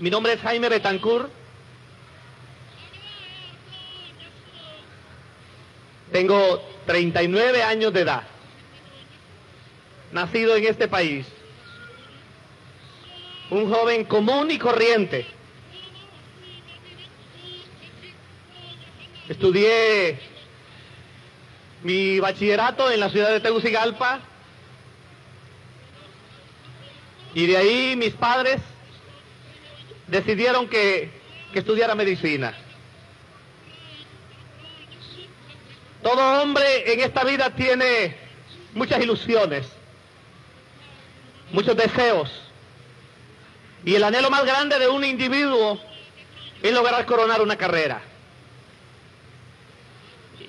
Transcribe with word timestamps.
Mi 0.00 0.10
nombre 0.10 0.32
es 0.32 0.40
Jaime 0.40 0.68
Betancourt. 0.68 1.30
Tengo 6.10 6.62
39 6.86 7.62
años 7.62 7.92
de 7.92 8.00
edad. 8.00 8.22
Nacido 10.10 10.56
en 10.56 10.66
este 10.66 10.88
país. 10.88 11.26
Un 13.50 13.70
joven 13.72 14.04
común 14.04 14.50
y 14.50 14.58
corriente. 14.58 15.26
Estudié 19.28 20.18
mi 21.82 22.18
bachillerato 22.18 22.90
en 22.90 22.98
la 22.98 23.10
ciudad 23.10 23.30
de 23.30 23.40
Tegucigalpa 23.40 24.20
y 27.34 27.46
de 27.46 27.56
ahí 27.56 27.96
mis 27.96 28.12
padres 28.12 28.60
decidieron 30.14 30.68
que, 30.68 31.10
que 31.52 31.58
estudiara 31.58 31.96
medicina. 31.96 32.54
Todo 36.04 36.40
hombre 36.40 36.92
en 36.92 37.00
esta 37.00 37.24
vida 37.24 37.50
tiene 37.50 38.16
muchas 38.74 39.02
ilusiones, 39.02 39.66
muchos 41.50 41.76
deseos. 41.76 42.30
Y 43.84 43.96
el 43.96 44.04
anhelo 44.04 44.30
más 44.30 44.44
grande 44.44 44.78
de 44.78 44.86
un 44.86 45.04
individuo 45.04 45.80
es 46.62 46.72
lograr 46.72 47.04
coronar 47.06 47.42
una 47.42 47.56
carrera. 47.56 48.00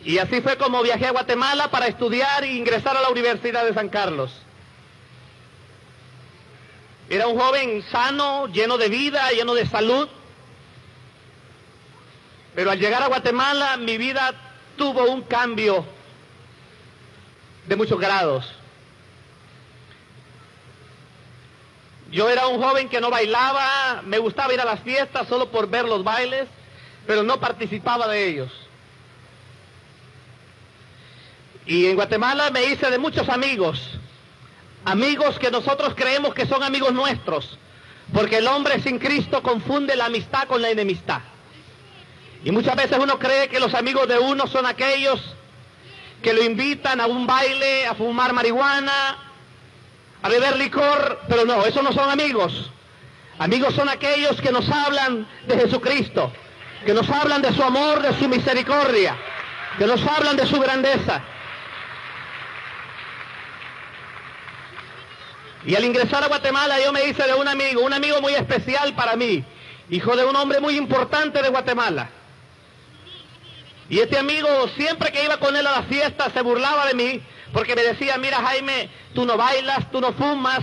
Y 0.03 0.19
así 0.19 0.41
fue 0.41 0.57
como 0.57 0.83
viajé 0.83 1.07
a 1.07 1.11
Guatemala 1.11 1.71
para 1.71 1.87
estudiar 1.87 2.43
e 2.43 2.53
ingresar 2.53 2.95
a 2.95 3.01
la 3.01 3.09
Universidad 3.09 3.65
de 3.65 3.73
San 3.73 3.89
Carlos. 3.89 4.44
Era 7.09 7.27
un 7.27 7.39
joven 7.39 7.83
sano, 7.91 8.47
lleno 8.47 8.77
de 8.77 8.89
vida, 8.89 9.29
lleno 9.31 9.53
de 9.53 9.67
salud. 9.67 10.07
Pero 12.55 12.71
al 12.71 12.79
llegar 12.79 13.03
a 13.03 13.07
Guatemala 13.07 13.77
mi 13.77 13.97
vida 13.97 14.33
tuvo 14.77 15.05
un 15.05 15.21
cambio 15.23 15.85
de 17.67 17.75
muchos 17.75 17.99
grados. 17.99 18.45
Yo 22.11 22.29
era 22.29 22.47
un 22.47 22.61
joven 22.61 22.87
que 22.87 23.01
no 23.01 23.09
bailaba, 23.09 24.01
me 24.05 24.19
gustaba 24.19 24.53
ir 24.53 24.61
a 24.61 24.65
las 24.65 24.79
fiestas 24.81 25.27
solo 25.27 25.49
por 25.49 25.67
ver 25.67 25.85
los 25.85 26.03
bailes, 26.03 26.47
pero 27.05 27.23
no 27.23 27.39
participaba 27.39 28.07
de 28.07 28.27
ellos. 28.27 28.51
Y 31.65 31.87
en 31.87 31.95
Guatemala 31.95 32.51
me 32.51 32.63
hice 32.65 32.89
de 32.89 32.99
muchos 32.99 33.27
amigos, 33.27 33.79
amigos 34.85 35.39
que 35.39 35.51
nosotros 35.51 35.93
creemos 35.95 36.33
que 36.33 36.45
son 36.45 36.63
amigos 36.63 36.93
nuestros, 36.93 37.57
porque 38.13 38.37
el 38.37 38.47
hombre 38.47 38.79
sin 38.81 38.99
Cristo 38.99 39.41
confunde 39.41 39.95
la 39.95 40.05
amistad 40.05 40.47
con 40.47 40.61
la 40.61 40.69
enemistad. 40.69 41.21
Y 42.43 42.51
muchas 42.51 42.75
veces 42.75 42.97
uno 43.01 43.17
cree 43.17 43.49
que 43.49 43.59
los 43.59 43.73
amigos 43.73 44.07
de 44.07 44.19
uno 44.19 44.45
son 44.45 44.67
aquellos 44.67 45.19
que 46.21 46.33
lo 46.33 46.43
invitan 46.43 47.01
a 47.01 47.07
un 47.07 47.25
baile, 47.25 47.87
a 47.87 47.95
fumar 47.95 48.33
marihuana, 48.33 49.17
a 50.21 50.29
beber 50.29 50.55
licor, 50.57 51.21
pero 51.27 51.45
no, 51.45 51.65
esos 51.65 51.83
no 51.83 51.91
son 51.91 52.09
amigos. 52.09 52.71
Amigos 53.39 53.73
son 53.73 53.89
aquellos 53.89 54.39
que 54.39 54.51
nos 54.51 54.69
hablan 54.69 55.27
de 55.47 55.57
Jesucristo, 55.57 56.31
que 56.85 56.93
nos 56.93 57.09
hablan 57.09 57.41
de 57.41 57.53
su 57.53 57.63
amor, 57.63 58.01
de 58.01 58.17
su 58.17 58.29
misericordia, 58.29 59.15
que 59.77 59.85
nos 59.85 60.05
hablan 60.05 60.37
de 60.37 60.45
su 60.45 60.59
grandeza. 60.59 61.21
Y 65.65 65.75
al 65.75 65.83
ingresar 65.83 66.23
a 66.23 66.27
Guatemala 66.27 66.79
yo 66.79 66.93
me 66.93 67.05
hice 67.05 67.23
de 67.23 67.33
un 67.33 67.47
amigo, 67.47 67.81
un 67.81 67.93
amigo 67.93 68.21
muy 68.21 68.33
especial 68.33 68.93
para 68.93 69.15
mí, 69.15 69.43
hijo 69.89 70.15
de 70.15 70.23
un 70.23 70.35
hombre 70.35 70.59
muy 70.59 70.77
importante 70.77 71.41
de 71.41 71.49
Guatemala. 71.49 72.09
Y 73.89 73.99
este 73.99 74.17
amigo, 74.17 74.47
siempre 74.75 75.11
que 75.11 75.23
iba 75.23 75.37
con 75.37 75.55
él 75.55 75.65
a 75.65 75.71
la 75.71 75.83
fiesta, 75.83 76.29
se 76.31 76.41
burlaba 76.41 76.85
de 76.87 76.93
mí, 76.93 77.21
porque 77.51 77.75
me 77.75 77.81
decía, 77.81 78.17
mira 78.17 78.37
Jaime, 78.37 78.89
tú 79.13 79.25
no 79.25 79.37
bailas, 79.37 79.91
tú 79.91 80.01
no 80.01 80.13
fumas, 80.13 80.61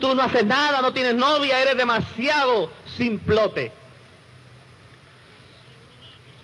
tú 0.00 0.14
no 0.14 0.22
haces 0.22 0.44
nada, 0.44 0.80
no 0.80 0.92
tienes 0.92 1.14
novia, 1.14 1.60
eres 1.60 1.76
demasiado 1.76 2.70
simplote. 2.96 3.72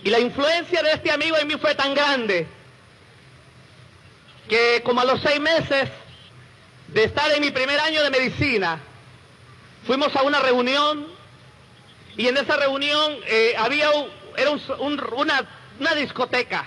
Y 0.03 0.11
la 0.11 0.19
influencia 0.19 0.83
de 0.83 0.93
este 0.93 1.13
amigo 1.13 1.37
en 1.39 1.47
mí 1.47 1.55
fue 1.55 1.75
tan 1.77 1.95
grande, 1.95 2.49
que 4.49 4.83
como 4.85 5.01
a 5.01 5.05
los 5.05 5.21
seis 5.23 5.41
meses 5.41 5.89
de 6.93 7.05
estar 7.05 7.31
en 7.33 7.41
mi 7.41 7.51
primer 7.51 7.81
año 7.81 8.03
de 8.03 8.11
medicina, 8.11 8.81
fuimos 9.87 10.15
a 10.15 10.23
una 10.23 10.41
reunión 10.41 11.07
y 12.17 12.29
en 12.29 12.37
esa 12.37 12.57
reunión 12.57 13.17
eh, 13.27 13.55
había 13.59 13.89
era 14.37 14.51
un, 14.51 14.61
un, 14.79 15.03
una, 15.15 15.49
una, 15.79 15.95
discoteca. 15.95 16.67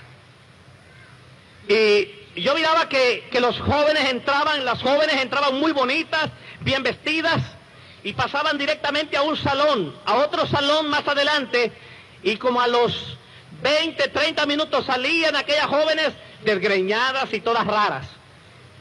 Y 1.67 2.41
yo 2.41 2.53
miraba 2.55 2.87
que, 2.89 3.27
que 3.31 3.39
los 3.39 3.59
jóvenes 3.59 4.09
entraban, 4.09 4.65
las 4.65 4.81
jóvenes 4.81 5.21
entraban 5.21 5.55
muy 5.59 5.71
bonitas, 5.71 6.29
bien 6.61 6.83
vestidas, 6.83 7.41
y 8.03 8.13
pasaban 8.13 8.57
directamente 8.57 9.17
a 9.17 9.23
un 9.23 9.35
salón, 9.35 9.95
a 10.05 10.15
otro 10.15 10.45
salón 10.45 10.89
más 10.89 11.07
adelante, 11.07 11.71
y 12.21 12.37
como 12.37 12.61
a 12.61 12.67
los 12.67 13.17
20, 13.63 14.09
30 14.09 14.45
minutos 14.45 14.85
salían 14.85 15.35
aquellas 15.35 15.65
jóvenes 15.67 16.11
desgreñadas 16.43 17.33
y 17.33 17.41
todas 17.41 17.65
raras. 17.65 18.07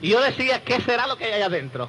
Y 0.05 0.11
yo 0.11 0.21
decía, 0.21 0.63
¿qué 0.63 0.83
será 0.83 1.07
lo 1.07 1.17
que 1.17 1.25
hay 1.25 1.33
allá 1.33 1.47
adentro? 1.47 1.89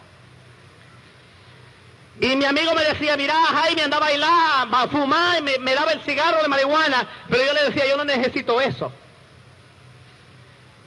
Y 2.22 2.34
mi 2.38 2.46
amigo 2.46 2.74
me 2.74 2.86
decía, 2.86 3.18
mira, 3.18 3.34
Jaime, 3.34 3.82
anda 3.82 3.98
a 3.98 4.00
bailar, 4.00 4.68
a 4.72 4.88
fumar, 4.88 5.40
y 5.40 5.42
me, 5.42 5.58
me, 5.58 5.76
daba 5.76 5.92
el 5.92 6.00
cigarro 6.00 6.42
de 6.42 6.48
marihuana, 6.48 7.10
pero 7.28 7.44
yo 7.44 7.52
le 7.52 7.64
decía, 7.66 7.86
yo 7.86 7.98
no 7.98 8.06
necesito 8.06 8.62
eso. 8.62 8.90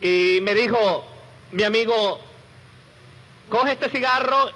Y 0.00 0.38
me 0.40 0.54
dijo, 0.54 1.04
mi 1.52 1.64
amigo, 1.64 2.18
coge 3.50 3.72
este 3.72 3.90
cigarro 3.90 4.50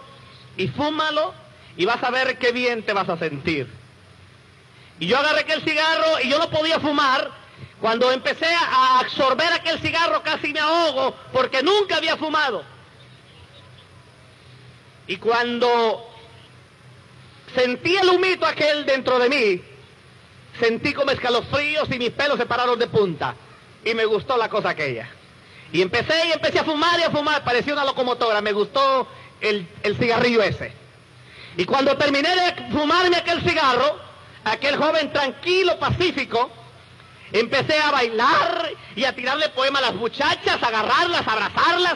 y 0.57 0.69
fúmalo 0.69 1.35
y 1.77 1.85
vas 1.85 2.03
a 2.03 2.11
ver 2.11 2.39
qué 2.39 2.53
bien 2.53 2.85
te 2.85 2.95
vas 2.95 3.11
a 3.11 3.19
sentir. 3.19 3.69
Y 4.99 5.09
yo 5.09 5.19
agarré 5.19 5.41
aquel 5.41 5.61
cigarro 5.61 6.21
y 6.25 6.31
yo 6.31 6.39
no 6.39 6.49
podía 6.49 6.81
fumar. 6.81 7.42
Cuando 7.83 8.13
empecé 8.13 8.47
a 8.47 9.01
absorber 9.01 9.53
aquel 9.55 9.81
cigarro 9.81 10.23
casi 10.23 10.53
me 10.53 10.61
ahogo 10.61 11.17
porque 11.33 11.65
nunca 11.65 11.97
había 11.97 12.17
fumado. 12.17 12.63
Y 15.09 15.17
cuando 15.17 16.09
sentí 17.53 17.97
el 17.97 18.09
humito 18.11 18.47
aquel 18.47 18.87
dentro 18.87 19.19
de 19.19 19.29
mí, 19.29 19.63
sentí 20.61 20.95
como 20.95 21.11
escalofríos 21.11 21.91
y 21.91 21.99
mis 21.99 22.11
pelos 22.11 22.39
se 22.39 22.47
pararon 22.47 22.79
de 22.79 22.87
punta. 22.87 23.35
Y 23.85 23.95
me 23.95 24.05
gustó 24.05 24.37
la 24.37 24.49
cosa 24.49 24.69
aquella. 24.69 25.09
Y 25.73 25.83
empecé 25.83 26.29
y 26.29 26.31
empecé 26.31 26.61
a 26.61 26.65
fumar 26.65 27.01
y 27.01 27.03
a 27.03 27.11
fumar, 27.11 27.43
parecía 27.43 27.73
una 27.73 27.85
locomotora, 27.85 28.41
me 28.41 28.53
gustó 28.53 29.09
el, 29.41 29.67
el 29.83 29.97
cigarrillo 29.97 30.41
ese. 30.41 30.73
Y 31.57 31.65
cuando 31.65 31.97
terminé 31.97 32.29
de 32.29 32.71
fumarme 32.71 33.17
aquel 33.17 33.43
cigarro, 33.43 33.99
aquel 34.45 34.77
joven 34.77 35.13
tranquilo, 35.13 35.81
pacífico, 35.81 36.62
empecé 37.33 37.79
a 37.79 37.91
bailar 37.91 38.71
y 38.95 39.05
a 39.05 39.15
tirarle 39.15 39.49
poema 39.51 39.79
a 39.79 39.83
las 39.83 39.95
muchachas, 39.95 40.63
a 40.63 40.67
agarrarlas, 40.67 41.27
a 41.27 41.33
abrazarlas. 41.33 41.95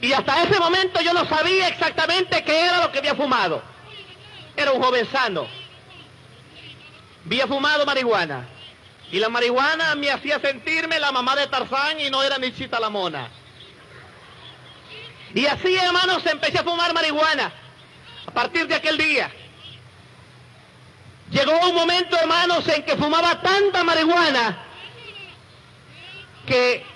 Y 0.00 0.12
hasta 0.12 0.42
ese 0.42 0.58
momento 0.60 1.00
yo 1.00 1.12
no 1.14 1.26
sabía 1.26 1.68
exactamente 1.68 2.44
qué 2.44 2.60
era 2.66 2.82
lo 2.82 2.92
que 2.92 2.98
había 2.98 3.14
fumado. 3.14 3.62
Era 4.56 4.72
un 4.72 4.82
joven 4.82 5.10
sano. 5.10 5.46
Había 7.24 7.46
fumado 7.46 7.86
marihuana. 7.86 8.46
Y 9.10 9.18
la 9.18 9.28
marihuana 9.28 9.94
me 9.94 10.10
hacía 10.10 10.40
sentirme 10.40 10.98
la 10.98 11.12
mamá 11.12 11.36
de 11.36 11.46
Tarzán 11.46 12.00
y 12.00 12.10
no 12.10 12.22
era 12.22 12.36
ni 12.36 12.52
Chita 12.52 12.78
la 12.80 12.90
mona. 12.90 13.28
Y 15.34 15.46
así, 15.46 15.74
hermanos, 15.74 16.24
empecé 16.26 16.58
a 16.58 16.64
fumar 16.64 16.92
marihuana. 16.92 17.52
A 18.26 18.30
partir 18.30 18.66
de 18.66 18.74
aquel 18.74 18.98
día. 18.98 19.30
Llegó 21.34 21.68
un 21.68 21.74
momento, 21.74 22.16
hermanos, 22.16 22.66
en 22.68 22.84
que 22.84 22.96
fumaba 22.96 23.42
tanta 23.42 23.82
marihuana 23.82 24.56
que 26.46 26.86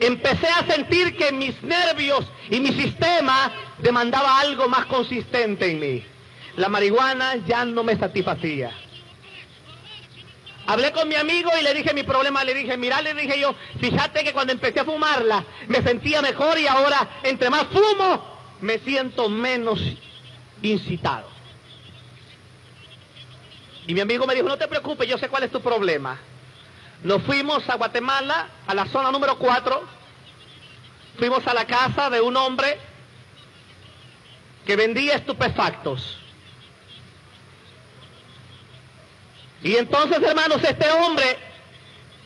empecé 0.00 0.48
a 0.48 0.66
sentir 0.66 1.14
que 1.18 1.32
mis 1.32 1.62
nervios 1.62 2.24
y 2.48 2.60
mi 2.60 2.72
sistema 2.72 3.52
demandaba 3.80 4.40
algo 4.40 4.70
más 4.70 4.86
consistente 4.86 5.70
en 5.70 5.80
mí. 5.80 6.02
La 6.56 6.70
marihuana 6.70 7.36
ya 7.46 7.66
no 7.66 7.84
me 7.84 7.98
satisfacía. 7.98 8.70
Hablé 10.66 10.90
con 10.92 11.06
mi 11.06 11.16
amigo 11.16 11.50
y 11.60 11.62
le 11.62 11.74
dije 11.74 11.92
mi 11.92 12.04
problema, 12.04 12.42
le 12.42 12.54
dije, 12.54 12.78
mira, 12.78 13.02
le 13.02 13.12
dije 13.12 13.38
yo, 13.38 13.54
fíjate 13.80 14.24
que 14.24 14.32
cuando 14.32 14.54
empecé 14.54 14.80
a 14.80 14.86
fumarla 14.86 15.44
me 15.68 15.82
sentía 15.82 16.22
mejor 16.22 16.58
y 16.58 16.66
ahora 16.66 17.20
entre 17.22 17.50
más 17.50 17.64
fumo 17.64 18.38
me 18.62 18.78
siento 18.78 19.28
menos 19.28 19.78
incitado. 20.62 21.33
Y 23.86 23.94
mi 23.94 24.00
amigo 24.00 24.26
me 24.26 24.34
dijo, 24.34 24.48
no 24.48 24.56
te 24.56 24.68
preocupes, 24.68 25.08
yo 25.08 25.18
sé 25.18 25.28
cuál 25.28 25.44
es 25.44 25.50
tu 25.50 25.60
problema. 25.60 26.18
Nos 27.02 27.22
fuimos 27.22 27.68
a 27.68 27.76
Guatemala, 27.76 28.48
a 28.66 28.74
la 28.74 28.86
zona 28.86 29.10
número 29.10 29.38
4, 29.38 29.82
fuimos 31.18 31.46
a 31.46 31.52
la 31.52 31.66
casa 31.66 32.08
de 32.08 32.20
un 32.20 32.36
hombre 32.36 32.78
que 34.64 34.76
vendía 34.76 35.16
estupefactos. 35.16 36.18
Y 39.62 39.76
entonces, 39.76 40.22
hermanos, 40.22 40.62
este 40.62 40.90
hombre, 40.90 41.38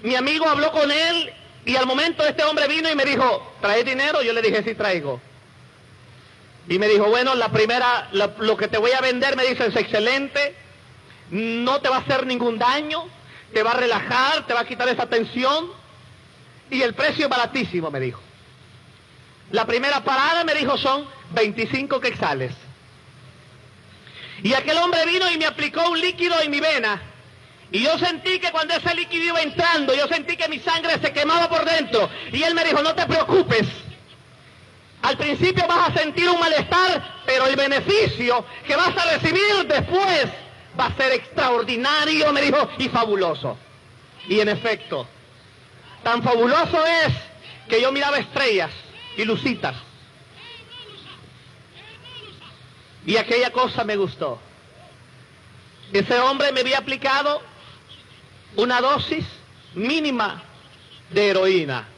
mi 0.02 0.14
amigo 0.14 0.49
habló 0.49 0.70
con 0.70 0.90
él 0.90 1.32
y 1.64 1.76
al 1.76 1.87
momento 1.87 2.25
este 2.25 2.44
hombre 2.44 2.69
vino 2.69 2.90
y 2.90 2.94
me 2.94 3.04
dijo, 3.04 3.54
¿traes 3.61 3.84
dinero? 3.84 4.22
Yo 4.22 4.32
le 4.32 4.43
dije, 4.43 4.62
sí 4.62 4.75
traigo. 4.75 5.20
Y 6.69 6.78
me 6.78 6.87
dijo, 6.87 7.06
bueno, 7.06 7.34
la 7.34 7.50
primera, 7.50 8.08
lo, 8.12 8.32
lo 8.38 8.56
que 8.56 8.69
te 8.69 8.78
voy 8.78 8.93
a 8.93 9.00
vender, 9.00 9.37
me 9.37 9.44
dice, 9.44 9.66
es 9.66 9.76
excelente, 9.76 10.54
no 11.30 11.80
te 11.80 11.88
va 11.88 11.96
a 11.96 12.00
hacer 12.00 12.26
ningún 12.26 12.58
daño, 12.58 13.04
te 13.52 13.62
va 13.62 13.72
a 13.72 13.76
relajar, 13.76 14.46
te 14.46 14.54
va 14.54 14.60
a 14.60 14.66
quitar 14.66 14.88
esa 14.88 15.06
tensión 15.06 15.70
y 16.70 16.82
el 16.82 16.94
precio 16.94 17.25
es 17.25 17.30
baratísimo, 17.30 17.90
me 17.90 18.00
dijo. 18.00 18.20
La 19.50 19.64
primera 19.64 20.04
parada, 20.04 20.44
me 20.44 20.54
dijo, 20.54 20.76
son 20.76 21.06
25 21.30 22.00
quexales. 22.00 22.52
Y 24.42 24.52
aquel 24.52 24.76
hombre 24.78 25.04
vino 25.06 25.30
y 25.30 25.38
me 25.38 25.46
aplicó 25.46 25.88
un 25.88 26.00
líquido 26.00 26.38
en 26.40 26.50
mi 26.50 26.60
vena. 26.60 27.02
Y 27.70 27.82
yo 27.82 27.98
sentí 27.98 28.38
que 28.38 28.50
cuando 28.50 28.75
ese 28.75 28.94
líquido 28.94 29.25
iba 29.25 29.42
entrando, 29.42 29.94
yo 29.94 30.06
sentí 30.06 30.36
que 30.36 30.48
mi 30.48 30.58
sangre 30.58 30.98
se 31.00 31.12
quemaba 31.12 31.48
por 31.48 31.64
dentro. 31.64 32.08
Y 32.32 32.42
él 32.42 32.54
me 32.54 32.64
dijo, 32.64 32.82
no 32.82 32.94
te 32.94 33.06
preocupes. 33.06 33.66
Al 35.02 35.16
principio 35.16 35.66
vas 35.66 35.90
a 35.90 35.98
sentir 35.98 36.28
un 36.28 36.40
malestar, 36.40 37.22
pero 37.25 37.46
el 37.46 37.56
beneficio 37.56 38.44
que 38.66 38.76
vas 38.76 38.96
a 38.96 39.16
recibir 39.16 39.66
después 39.66 40.26
va 40.78 40.86
a 40.86 40.96
ser 40.96 41.12
extraordinario, 41.12 42.32
me 42.32 42.42
dijo, 42.42 42.69
y 42.78 42.88
fabuloso. 42.88 43.56
Y 44.28 44.40
en 44.40 44.48
efecto, 44.48 45.06
tan 46.02 46.22
fabuloso 46.22 46.84
es 46.86 47.14
que 47.69 47.80
yo 47.80 47.90
miraba 47.92 48.19
estrellas 48.19 48.70
y 49.16 49.25
lucitas. 49.25 49.75
Y 53.06 53.16
aquella 53.16 53.50
cosa 53.50 53.84
me 53.84 53.96
gustó. 53.96 54.38
Ese 55.92 56.19
hombre 56.20 56.52
me 56.52 56.60
había 56.60 56.78
aplicado 56.78 57.40
una 58.56 58.80
dosis 58.80 59.25
mínima 59.75 60.42
de 61.10 61.30
heroína. 61.30 61.88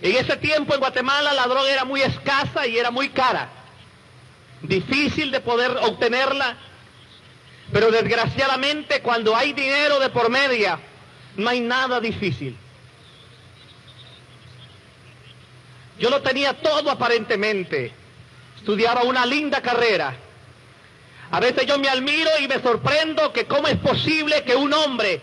En 0.00 0.16
ese 0.16 0.36
tiempo 0.36 0.74
en 0.74 0.80
Guatemala 0.80 1.32
la 1.32 1.46
droga 1.46 1.70
era 1.70 1.84
muy 1.84 2.00
escasa 2.02 2.66
y 2.66 2.78
era 2.78 2.90
muy 2.90 3.10
cara. 3.10 3.50
Difícil 4.62 5.30
de 5.30 5.40
poder 5.40 5.70
obtenerla. 5.82 6.56
Pero 7.72 7.90
desgraciadamente 7.90 9.00
cuando 9.02 9.34
hay 9.34 9.52
dinero 9.52 9.98
de 9.98 10.08
por 10.10 10.30
media, 10.30 10.78
no 11.36 11.48
hay 11.48 11.60
nada 11.60 12.00
difícil. 12.00 12.56
Yo 15.98 16.10
lo 16.10 16.22
tenía 16.22 16.54
todo 16.54 16.90
aparentemente. 16.90 17.92
Estudiaba 18.56 19.02
una 19.02 19.26
linda 19.26 19.60
carrera. 19.60 20.16
A 21.30 21.40
veces 21.40 21.66
yo 21.66 21.78
me 21.78 21.88
admiro 21.88 22.30
y 22.40 22.46
me 22.46 22.60
sorprendo 22.60 23.32
que 23.32 23.46
cómo 23.46 23.66
es 23.66 23.76
posible 23.78 24.44
que 24.44 24.54
un 24.54 24.72
hombre 24.72 25.20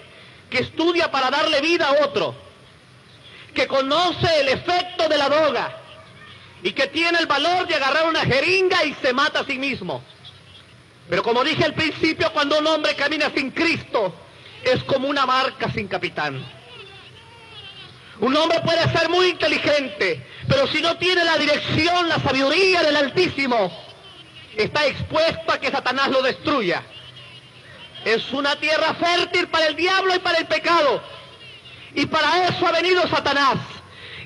que 0.49 0.59
estudia 0.59 1.09
para 1.09 1.31
darle 1.31 1.61
vida 1.61 1.87
a 1.87 2.05
otro, 2.05 2.35
que 3.53 3.67
conoce 3.67 4.41
el 4.41 4.49
efecto 4.49 5.07
de 5.07 5.17
la 5.17 5.29
droga 5.29 5.82
y 6.63 6.71
que 6.71 6.87
tiene 6.87 7.19
el 7.19 7.27
valor 7.27 7.67
de 7.67 7.75
agarrar 7.75 8.07
una 8.07 8.21
jeringa 8.21 8.85
y 8.85 8.93
se 8.95 9.13
mata 9.13 9.41
a 9.41 9.45
sí 9.45 9.59
mismo. 9.59 10.01
Pero 11.09 11.21
como 11.21 11.43
dije 11.43 11.65
al 11.65 11.73
principio, 11.73 12.31
cuando 12.31 12.57
un 12.57 12.65
hombre 12.65 12.95
camina 12.95 13.29
sin 13.35 13.51
Cristo, 13.51 14.15
es 14.63 14.81
como 14.85 15.09
una 15.09 15.25
barca 15.25 15.69
sin 15.71 15.89
capitán. 15.89 16.41
Un 18.21 18.35
hombre 18.37 18.61
puede 18.61 18.81
ser 18.97 19.09
muy 19.09 19.27
inteligente, 19.27 20.25
pero 20.47 20.65
si 20.67 20.81
no 20.81 20.95
tiene 20.97 21.25
la 21.25 21.37
dirección, 21.37 22.07
la 22.07 22.19
sabiduría 22.19 22.81
del 22.81 22.95
Altísimo, 22.95 23.69
está 24.55 24.85
expuesto 24.85 25.51
a 25.51 25.59
que 25.59 25.69
Satanás 25.69 26.09
lo 26.09 26.21
destruya. 26.21 26.81
Es 28.05 28.31
una 28.31 28.55
tierra 28.55 28.93
fértil 28.93 29.47
para 29.49 29.65
el 29.65 29.75
diablo 29.75 30.15
y 30.15 30.19
para 30.19 30.37
el 30.37 30.45
pecado. 30.45 31.03
Y 31.95 32.05
para 32.05 32.47
eso 32.47 32.65
ha 32.65 32.71
venido 32.71 33.05
Satanás. 33.09 33.57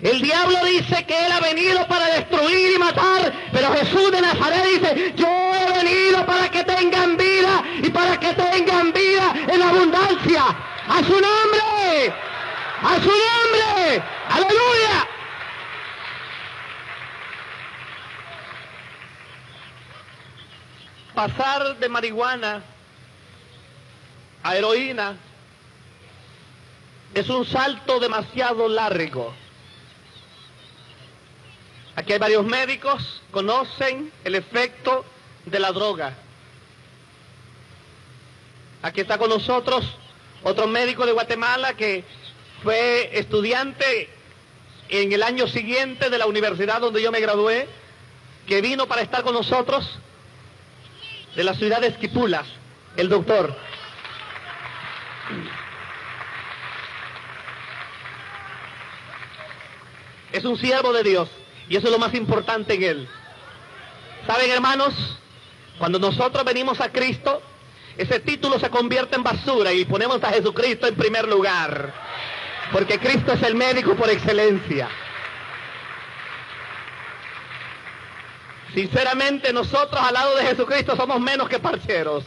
El 0.02 0.22
diablo 0.22 0.64
dice 0.66 1.06
que 1.06 1.26
él 1.26 1.32
ha 1.32 1.40
venido 1.40 1.88
para 1.88 2.06
destruir 2.08 2.76
y 2.76 2.78
matar, 2.78 3.34
pero 3.52 3.74
Jesús 3.74 4.12
de 4.12 4.22
Nazaret 4.22 4.64
dice, 4.66 5.14
yo 5.16 5.28
he 5.56 5.84
venido 5.84 6.26
para 6.26 6.50
que 6.50 6.64
tengan 6.64 7.18
vida 7.18 7.64
y 7.82 7.90
para 7.90 8.20
que 8.20 8.34
tengan 8.34 8.94
vida 8.94 9.34
en 9.48 9.62
abundancia. 9.62 10.44
A 10.88 11.04
su 11.04 11.14
nombre, 11.14 12.14
a 12.82 12.96
su 12.96 13.10
nombre, 13.10 14.04
aleluya. 14.30 15.08
Pasar 21.16 21.78
de 21.78 21.90
marihuana 21.90 22.62
a 24.44 24.56
heroína 24.56 25.18
es 27.16 27.28
un 27.30 27.44
salto 27.44 28.00
demasiado 28.00 28.70
largo. 28.70 29.34
Aquí 31.98 32.14
hay 32.14 32.20
varios 32.20 32.46
médicos, 32.46 33.24
conocen 33.32 34.12
el 34.24 34.36
efecto 34.36 35.04
de 35.48 35.58
la 35.58 35.72
droga. 35.72 36.14
Aquí 38.84 39.02
está 39.02 39.18
con 39.18 39.32
nosotros 39.32 39.84
otro 40.44 40.68
médico 40.68 41.08
de 41.08 41.14
Guatemala 41.14 41.74
que 41.74 42.04
fue 42.62 43.18
estudiante 43.18 44.12
en 44.90 45.12
el 45.12 45.24
año 45.24 45.48
siguiente 45.48 46.12
de 46.12 46.18
la 46.20 46.28
universidad 46.28 46.82
donde 46.82 47.02
yo 47.02 47.12
me 47.12 47.20
gradué, 47.20 47.68
que 48.46 48.62
vino 48.62 48.88
para 48.88 49.02
estar 49.02 49.24
con 49.24 49.34
nosotros 49.34 49.98
de 51.36 51.44
la 51.44 51.56
ciudad 51.56 51.82
de 51.82 51.88
Esquipulas, 51.88 52.46
el 52.96 53.10
doctor. 53.10 53.58
Es 60.32 60.46
un 60.46 60.60
siervo 60.60 60.94
de 60.94 61.02
Dios 61.02 61.28
y 61.70 61.76
eso 61.76 61.88
es 61.88 61.92
lo 61.92 62.00
más 62.00 62.14
importante 62.14 62.74
en 62.76 62.84
él. 62.84 63.10
¿Saben, 64.26 64.50
hermanos? 64.52 64.94
Cuando 65.78 66.00
nosotros 66.00 66.44
venimos 66.44 66.80
a 66.82 66.92
Cristo, 66.92 67.42
ese 67.98 68.20
título 68.20 68.60
se 68.60 68.70
convierte 68.70 69.16
en 69.16 69.24
basura 69.24 69.72
y 69.74 69.86
ponemos 69.86 70.24
a 70.24 70.32
Jesucristo 70.32 70.88
en 70.88 70.96
primer 70.96 71.28
lugar. 71.28 71.94
Porque 72.72 73.00
Cristo 73.00 73.34
es 73.34 73.44
el 73.44 73.56
médico 73.56 73.96
por 73.96 74.10
excelencia. 74.10 74.90
Sinceramente, 78.74 79.54
nosotros 79.54 80.00
al 80.02 80.14
lado 80.14 80.36
de 80.36 80.46
Jesucristo 80.46 80.96
somos 80.96 81.20
menos 81.20 81.48
que 81.50 81.60
parcheros. 81.60 82.26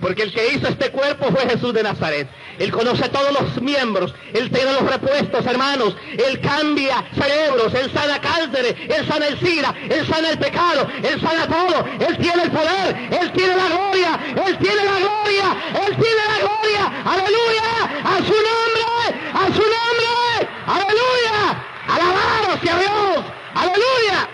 Porque 0.00 0.24
el 0.24 0.32
que 0.32 0.52
hizo 0.52 0.68
este 0.68 0.90
cuerpo 0.90 1.30
fue 1.32 1.48
Jesús 1.48 1.72
de 1.72 1.82
Nazaret. 1.82 2.28
Él 2.58 2.70
conoce 2.70 3.08
todos 3.08 3.32
los 3.32 3.62
miembros. 3.62 4.14
Él 4.34 4.50
tiene 4.50 4.72
los 4.72 4.82
repuestos, 4.82 5.46
hermanos. 5.46 5.96
Él 6.12 6.38
cambia 6.40 7.02
cerebros. 7.18 7.72
Él 7.74 7.90
sana 7.92 8.20
cánceres. 8.20 8.74
Él 8.88 9.08
sana 9.08 9.26
el 9.26 9.38
SIDA. 9.38 9.74
Él 9.88 10.06
sana 10.06 10.30
el 10.30 10.38
pecado. 10.38 10.86
Él 11.02 11.20
sana 11.20 11.46
todo. 11.46 11.86
Él 12.06 12.18
tiene 12.18 12.42
el 12.42 12.50
poder. 12.50 12.96
Él 13.20 13.32
tiene 13.32 13.56
la 13.56 13.68
gloria. 13.68 14.20
Él 14.46 14.58
tiene 14.58 14.84
la 14.84 14.98
gloria. 14.98 15.56
Él 15.86 15.96
tiene 15.96 16.22
la 16.28 16.38
gloria. 16.40 17.02
Aleluya. 17.04 17.64
A 18.04 18.16
su 18.18 18.34
nombre. 18.34 18.86
A 19.32 19.46
su 19.46 19.62
nombre. 19.62 20.48
Aleluya. 20.66 21.64
Alabados 21.88 22.60
a 22.60 22.78
Dios. 22.78 23.24
Aleluya. 23.54 24.28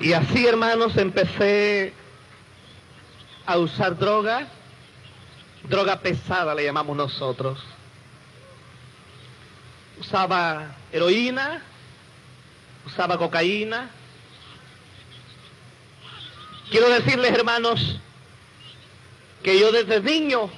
Y 0.00 0.12
así, 0.12 0.46
hermanos, 0.46 0.96
empecé 0.96 1.92
a 3.46 3.58
usar 3.58 3.96
droga, 3.96 4.48
droga 5.64 6.00
pesada 6.00 6.54
le 6.54 6.64
llamamos 6.64 6.96
nosotros. 6.96 7.58
Usaba 10.00 10.76
heroína, 10.92 11.62
usaba 12.86 13.18
cocaína. 13.18 13.90
Quiero 16.70 16.88
decirles, 16.88 17.32
hermanos, 17.32 18.00
que 19.42 19.58
yo 19.58 19.70
desde 19.70 20.00
niño 20.00 20.50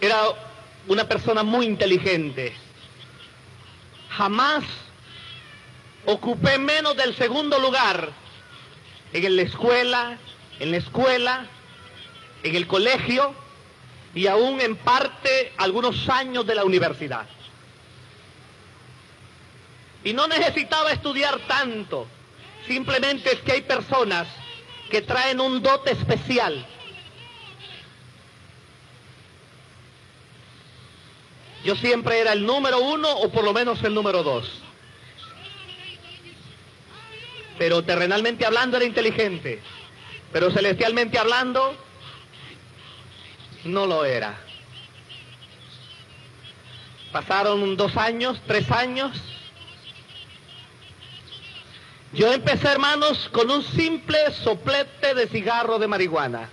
era 0.00 0.16
una 0.86 1.04
persona 1.08 1.42
muy 1.42 1.66
inteligente. 1.66 2.54
Jamás 4.10 4.64
ocupé 6.06 6.58
menos 6.58 6.96
del 6.96 7.14
segundo 7.16 7.58
lugar 7.58 8.10
en 9.12 9.36
la 9.36 9.42
escuela, 9.42 10.18
en 10.60 10.70
la 10.70 10.76
escuela, 10.78 11.46
en 12.42 12.54
el 12.56 12.66
colegio 12.66 13.34
y 14.14 14.26
aún 14.26 14.60
en 14.60 14.76
parte 14.76 15.52
algunos 15.56 16.08
años 16.08 16.46
de 16.46 16.54
la 16.54 16.64
universidad. 16.64 17.26
Y 20.04 20.12
no 20.12 20.26
necesitaba 20.28 20.92
estudiar 20.92 21.38
tanto, 21.46 22.06
simplemente 22.66 23.32
es 23.32 23.40
que 23.40 23.52
hay 23.52 23.62
personas 23.62 24.26
que 24.90 25.02
traen 25.02 25.40
un 25.40 25.62
dote 25.62 25.92
especial. 25.92 26.66
Yo 31.64 31.74
siempre 31.76 32.20
era 32.20 32.32
el 32.32 32.46
número 32.46 32.78
uno 32.78 33.10
o 33.10 33.30
por 33.30 33.44
lo 33.44 33.52
menos 33.52 33.82
el 33.82 33.92
número 33.92 34.22
dos. 34.22 34.62
Pero 37.58 37.82
terrenalmente 37.82 38.46
hablando 38.46 38.76
era 38.76 38.86
inteligente. 38.86 39.60
Pero 40.32 40.50
celestialmente 40.50 41.18
hablando, 41.18 41.74
no 43.64 43.86
lo 43.86 44.04
era. 44.04 44.38
Pasaron 47.12 47.76
dos 47.76 47.96
años, 47.96 48.38
tres 48.46 48.70
años. 48.70 49.16
Yo 52.12 52.32
empecé, 52.32 52.68
hermanos, 52.68 53.28
con 53.32 53.50
un 53.50 53.62
simple 53.62 54.18
soplete 54.42 55.14
de 55.14 55.26
cigarro 55.28 55.78
de 55.78 55.86
marihuana. 55.86 56.48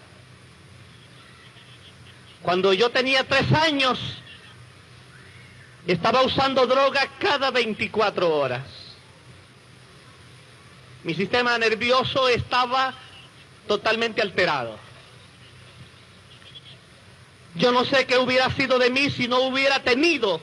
Cuando 2.42 2.74
yo 2.74 2.90
tenía 2.92 3.24
tres 3.24 3.52
años, 3.52 4.00
estaba 5.88 6.22
usando 6.22 6.68
droga 6.68 7.08
cada 7.20 7.52
24 7.52 8.36
horas. 8.36 8.64
Mi 11.04 11.14
sistema 11.14 11.58
nervioso 11.58 12.28
estaba 12.30 12.94
totalmente 13.68 14.22
alterado. 14.22 14.78
Yo 17.56 17.72
no 17.72 17.86
sé 17.86 18.06
qué 18.06 18.18
hubiera 18.18 18.50
sido 18.52 18.78
de 18.80 18.90
mí 18.90 19.10
si 19.10 19.28
no 19.28 19.40
hubiera 19.40 19.82
tenido 19.82 20.42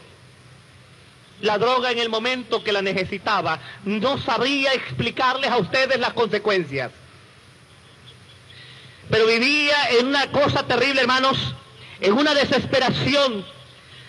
la 1.43 1.59
droga 1.59 1.91
en 1.91 1.99
el 1.99 2.09
momento 2.09 2.65
que 2.65 2.73
la 2.73 2.81
necesitaba. 2.81 3.59
No 3.85 4.19
sabría 4.19 4.73
explicarles 4.73 5.51
a 5.51 5.59
ustedes 5.59 5.99
las 5.99 6.15
consecuencias. 6.15 6.91
Pero 9.11 9.27
vivía 9.27 9.77
en 9.91 10.07
una 10.07 10.31
cosa 10.31 10.67
terrible, 10.67 11.03
hermanos, 11.03 11.37
en 12.01 12.15
una 12.15 12.35
desesperación. 12.35 13.45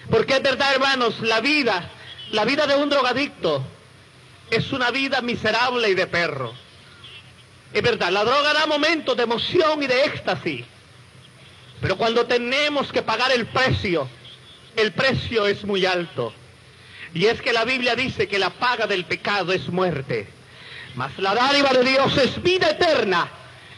Porque 0.10 0.36
es 0.36 0.44
verdad, 0.44 0.74
hermanos, 0.74 1.20
la 1.20 1.42
vida, 1.42 1.90
la 2.32 2.46
vida 2.46 2.68
de 2.68 2.76
un 2.76 2.90
drogadicto 2.90 3.64
es 4.50 4.72
una 4.72 4.92
vida 4.92 5.22
miserable 5.22 5.90
y 5.90 5.96
de 5.96 6.08
perro. 6.08 6.54
Es 7.74 7.82
verdad, 7.82 8.12
la 8.12 8.24
droga 8.24 8.54
da 8.54 8.68
momentos 8.68 9.18
de 9.18 9.24
emoción 9.24 9.82
y 9.82 9.88
de 9.88 10.06
éxtasis. 10.06 10.66
Pero 11.82 11.98
cuando 11.98 12.26
tenemos 12.26 12.92
que 12.92 13.02
pagar 13.02 13.32
el 13.32 13.48
precio, 13.48 14.08
el 14.76 14.94
precio 14.94 15.48
es 15.48 15.66
muy 15.66 15.86
alto. 15.86 16.34
Y 17.14 17.26
es 17.26 17.42
que 17.42 17.52
la 17.52 17.66
Biblia 17.66 17.96
dice 17.96 18.28
que 18.28 18.40
la 18.40 18.52
paga 18.52 18.88
del 18.88 19.06
pecado 19.06 19.52
es 19.52 19.68
muerte. 19.70 20.28
Mas 20.96 21.18
la 21.18 21.34
dádiva 21.34 21.72
de 21.74 21.84
Dios 21.84 22.18
es 22.18 22.42
vida 22.42 22.70
eterna 22.70 23.28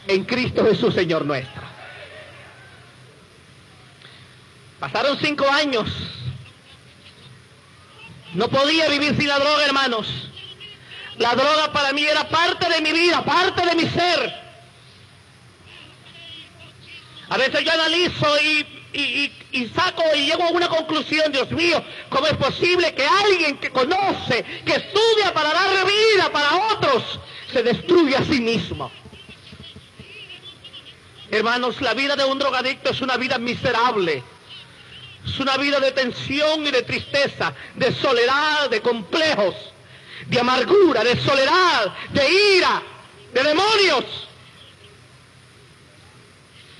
en 0.06 0.24
Cristo 0.24 0.64
Jesús, 0.64 0.94
Señor 0.94 1.24
nuestro. 1.24 1.62
Pasaron 4.78 5.18
cinco 5.18 5.48
años. 5.50 5.88
No 8.34 8.48
podía 8.48 8.88
vivir 8.88 9.16
sin 9.16 9.28
la 9.28 9.38
droga, 9.38 9.64
hermanos. 9.64 10.30
La 11.18 11.34
droga 11.34 11.72
para 11.72 11.92
mí 11.92 12.04
era 12.04 12.28
parte 12.28 12.68
de 12.68 12.80
mi 12.82 12.92
vida, 12.92 13.24
parte 13.24 13.64
de 13.64 13.74
mi 13.74 13.88
ser. 13.88 14.46
A 17.28 17.38
veces 17.38 17.64
yo 17.64 17.72
analizo 17.72 18.26
y, 18.42 19.66
saco 19.74 20.02
y 20.14 20.26
llego 20.26 20.44
a 20.44 20.50
una 20.50 20.68
conclusión, 20.68 21.32
Dios 21.32 21.50
mío, 21.50 21.82
¿cómo 22.10 22.26
es 22.26 22.34
posible 22.34 22.94
que 22.94 23.04
alguien 23.04 23.58
que 23.58 23.70
conoce, 23.70 24.44
que 24.64 24.74
estudia 24.74 25.32
para 25.32 25.52
dar 25.52 25.86
vida 25.86 26.30
para 26.30 26.72
otros, 26.72 27.18
se 27.52 27.62
destruya 27.62 28.18
a 28.18 28.24
sí 28.24 28.40
mismo? 28.40 28.92
Hermanos, 31.30 31.80
la 31.80 31.94
vida 31.94 32.14
de 32.14 32.24
un 32.24 32.38
drogadicto 32.38 32.90
es 32.90 33.00
una 33.00 33.16
vida 33.16 33.38
miserable. 33.38 34.22
Es 35.26 35.40
una 35.40 35.56
vida 35.56 35.80
de 35.80 35.90
tensión 35.90 36.64
y 36.64 36.70
de 36.70 36.82
tristeza, 36.82 37.52
de 37.74 37.92
soledad, 37.92 38.70
de 38.70 38.80
complejos 38.80 39.54
de 40.26 40.40
amargura, 40.40 41.04
de 41.04 41.20
soledad, 41.20 41.92
de 42.10 42.56
ira, 42.56 42.82
de 43.32 43.42
demonios. 43.42 44.04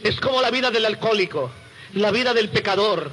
Es 0.02 0.20
como 0.20 0.40
la 0.40 0.50
vida 0.50 0.70
del 0.70 0.86
alcohólico, 0.86 1.50
la 1.94 2.10
vida 2.10 2.34
del 2.34 2.48
pecador. 2.48 3.10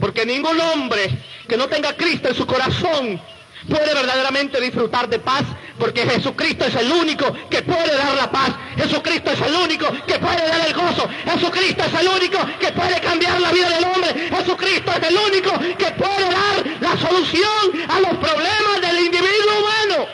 Porque 0.00 0.26
ningún 0.26 0.60
hombre 0.60 1.10
que 1.48 1.56
no 1.56 1.68
tenga 1.68 1.96
Cristo 1.96 2.28
en 2.28 2.34
su 2.34 2.46
corazón 2.46 3.20
puede 3.68 3.94
verdaderamente 3.94 4.60
disfrutar 4.60 5.08
de 5.08 5.18
paz, 5.18 5.44
porque 5.78 6.06
Jesucristo 6.06 6.64
es 6.64 6.74
el 6.74 6.90
único 6.90 7.32
que 7.50 7.62
puede 7.62 7.96
dar 7.96 8.14
la 8.14 8.30
paz. 8.30 8.50
Jesucristo 8.76 9.30
es 9.30 9.40
el 9.40 9.54
único 9.54 9.90
que 10.06 10.18
puede 10.18 10.48
dar 10.48 10.66
el 10.66 10.74
gozo. 10.74 11.08
Jesucristo 11.24 11.84
es 11.84 12.00
el 12.00 12.08
único 12.08 12.38
que 12.58 12.72
puede 12.72 13.00
cambiar 13.00 13.40
la 13.40 13.52
vida 13.52 13.68
del 13.70 13.84
hombre. 13.84 14.28
Jesucristo 14.30 14.92
es 14.92 15.08
el 15.08 15.16
único 15.16 15.58
que 15.76 15.90
puede 15.92 16.30
dar 16.30 16.80
la 16.80 16.96
solución 16.98 17.88
a 17.88 18.00
los 18.00 18.16
problemas 18.16 18.80
del 18.80 19.00
individuo 19.00 19.58
humano. 19.58 20.06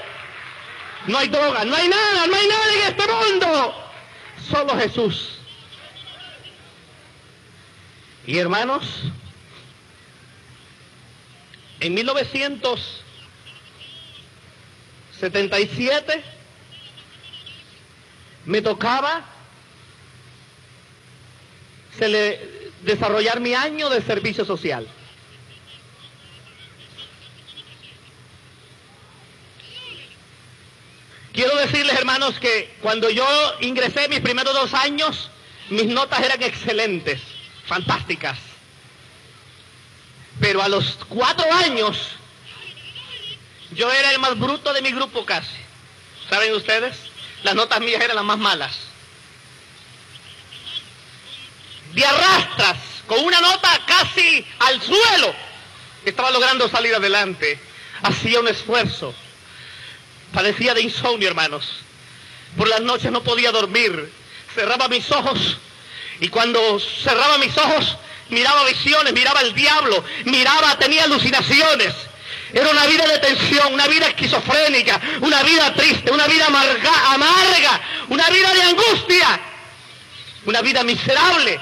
No 1.06 1.18
hay 1.18 1.28
droga, 1.28 1.64
no 1.64 1.76
hay 1.76 1.88
nada, 1.88 2.26
no 2.26 2.34
hay 2.34 2.46
nada 2.46 2.74
en 2.74 2.88
este 2.88 3.12
mundo. 3.12 3.74
Solo 4.50 4.76
Jesús. 4.78 5.38
Y 8.26 8.38
hermanos, 8.38 8.84
en 11.80 11.94
1900 11.94 13.01
77 15.22 16.20
me 18.44 18.60
tocaba 18.60 19.24
desarrollar 22.82 23.38
mi 23.38 23.54
año 23.54 23.88
de 23.88 24.02
servicio 24.02 24.44
social. 24.44 24.88
Quiero 31.32 31.56
decirles, 31.56 31.96
hermanos, 31.96 32.40
que 32.40 32.74
cuando 32.82 33.08
yo 33.08 33.24
ingresé 33.60 34.08
mis 34.08 34.20
primeros 34.20 34.52
dos 34.52 34.74
años, 34.74 35.30
mis 35.70 35.86
notas 35.86 36.18
eran 36.18 36.42
excelentes, 36.42 37.20
fantásticas. 37.66 38.40
Pero 40.40 40.60
a 40.60 40.68
los 40.68 40.98
cuatro 41.08 41.46
años 41.52 42.16
yo 43.74 43.90
era 43.90 44.10
el 44.10 44.18
más 44.18 44.38
bruto 44.38 44.72
de 44.72 44.82
mi 44.82 44.90
grupo 44.92 45.24
casi. 45.24 45.56
¿Saben 46.28 46.54
ustedes? 46.54 46.96
Las 47.42 47.54
notas 47.54 47.80
mías 47.80 48.00
eran 48.00 48.16
las 48.16 48.24
más 48.24 48.38
malas. 48.38 48.72
De 51.92 52.04
arrastras, 52.04 52.78
con 53.06 53.22
una 53.24 53.40
nota 53.40 53.68
casi 53.86 54.46
al 54.60 54.80
suelo, 54.80 55.34
estaba 56.04 56.30
logrando 56.30 56.68
salir 56.68 56.94
adelante. 56.94 57.58
Hacía 58.02 58.40
un 58.40 58.48
esfuerzo. 58.48 59.14
Padecía 60.32 60.74
de 60.74 60.82
insomnio, 60.82 61.28
hermanos. 61.28 61.68
Por 62.56 62.68
las 62.68 62.80
noches 62.80 63.10
no 63.12 63.22
podía 63.22 63.52
dormir. 63.52 64.10
Cerraba 64.54 64.88
mis 64.88 65.10
ojos. 65.10 65.58
Y 66.20 66.28
cuando 66.28 66.78
cerraba 66.80 67.38
mis 67.38 67.56
ojos, 67.58 67.96
miraba 68.28 68.64
visiones, 68.64 69.12
miraba 69.12 69.40
el 69.40 69.54
diablo, 69.54 70.04
miraba, 70.24 70.78
tenía 70.78 71.04
alucinaciones. 71.04 71.94
Era 72.52 72.68
una 72.68 72.86
vida 72.86 73.06
de 73.06 73.18
tensión, 73.18 73.72
una 73.72 73.86
vida 73.86 74.08
esquizofrénica, 74.08 75.00
una 75.22 75.42
vida 75.42 75.72
triste, 75.72 76.10
una 76.10 76.26
vida 76.26 76.46
amarga, 76.46 77.12
amarga, 77.12 77.80
una 78.08 78.28
vida 78.28 78.52
de 78.52 78.62
angustia, 78.62 79.40
una 80.44 80.60
vida 80.60 80.82
miserable. 80.82 81.60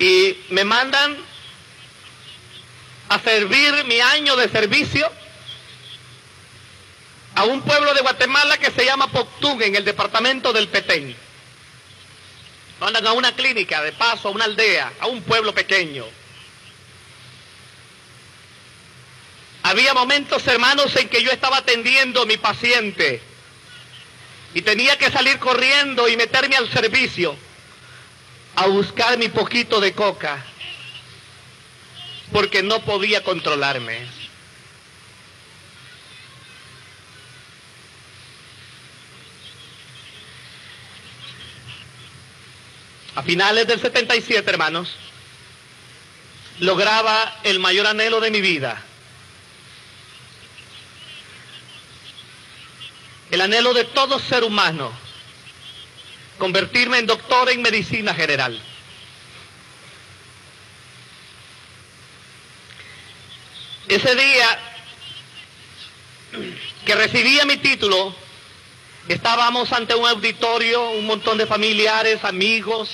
Y 0.00 0.36
me 0.48 0.64
mandan 0.64 1.16
a 3.08 3.20
servir 3.20 3.84
mi 3.84 4.00
año 4.00 4.34
de 4.34 4.48
servicio 4.48 5.08
a 7.36 7.44
un 7.44 7.62
pueblo 7.62 7.94
de 7.94 8.00
Guatemala 8.00 8.58
que 8.58 8.72
se 8.72 8.84
llama 8.84 9.06
Poctún, 9.06 9.62
en 9.62 9.76
el 9.76 9.84
departamento 9.84 10.52
del 10.52 10.68
Petén. 10.68 11.14
Mandan 12.80 13.06
a 13.06 13.12
una 13.12 13.32
clínica, 13.36 13.80
de 13.80 13.92
paso, 13.92 14.26
a 14.26 14.32
una 14.32 14.46
aldea, 14.46 14.92
a 14.98 15.06
un 15.06 15.22
pueblo 15.22 15.54
pequeño. 15.54 16.04
Había 19.62 19.94
momentos, 19.94 20.46
hermanos, 20.48 20.94
en 20.96 21.08
que 21.08 21.22
yo 21.22 21.30
estaba 21.30 21.58
atendiendo 21.58 22.22
a 22.22 22.26
mi 22.26 22.36
paciente 22.36 23.22
y 24.54 24.62
tenía 24.62 24.98
que 24.98 25.10
salir 25.10 25.38
corriendo 25.38 26.08
y 26.08 26.16
meterme 26.16 26.56
al 26.56 26.68
servicio 26.70 27.36
a 28.56 28.66
buscar 28.66 29.16
mi 29.18 29.28
poquito 29.28 29.80
de 29.80 29.92
coca 29.92 30.44
porque 32.32 32.62
no 32.62 32.80
podía 32.80 33.22
controlarme. 33.22 34.06
A 43.14 43.22
finales 43.22 43.66
del 43.66 43.80
77, 43.80 44.50
hermanos, 44.50 44.96
lograba 46.58 47.36
el 47.44 47.60
mayor 47.60 47.86
anhelo 47.86 48.20
de 48.20 48.30
mi 48.30 48.40
vida 48.40 48.82
el 53.32 53.40
anhelo 53.40 53.72
de 53.72 53.84
todo 53.84 54.18
ser 54.18 54.44
humano, 54.44 54.92
convertirme 56.36 56.98
en 56.98 57.06
doctor 57.06 57.48
en 57.48 57.62
medicina 57.62 58.14
general. 58.14 58.60
Ese 63.88 64.14
día 64.14 64.58
que 66.84 66.94
recibía 66.94 67.46
mi 67.46 67.56
título, 67.56 68.14
estábamos 69.08 69.72
ante 69.72 69.94
un 69.94 70.06
auditorio, 70.06 70.90
un 70.90 71.06
montón 71.06 71.38
de 71.38 71.46
familiares, 71.46 72.22
amigos, 72.24 72.90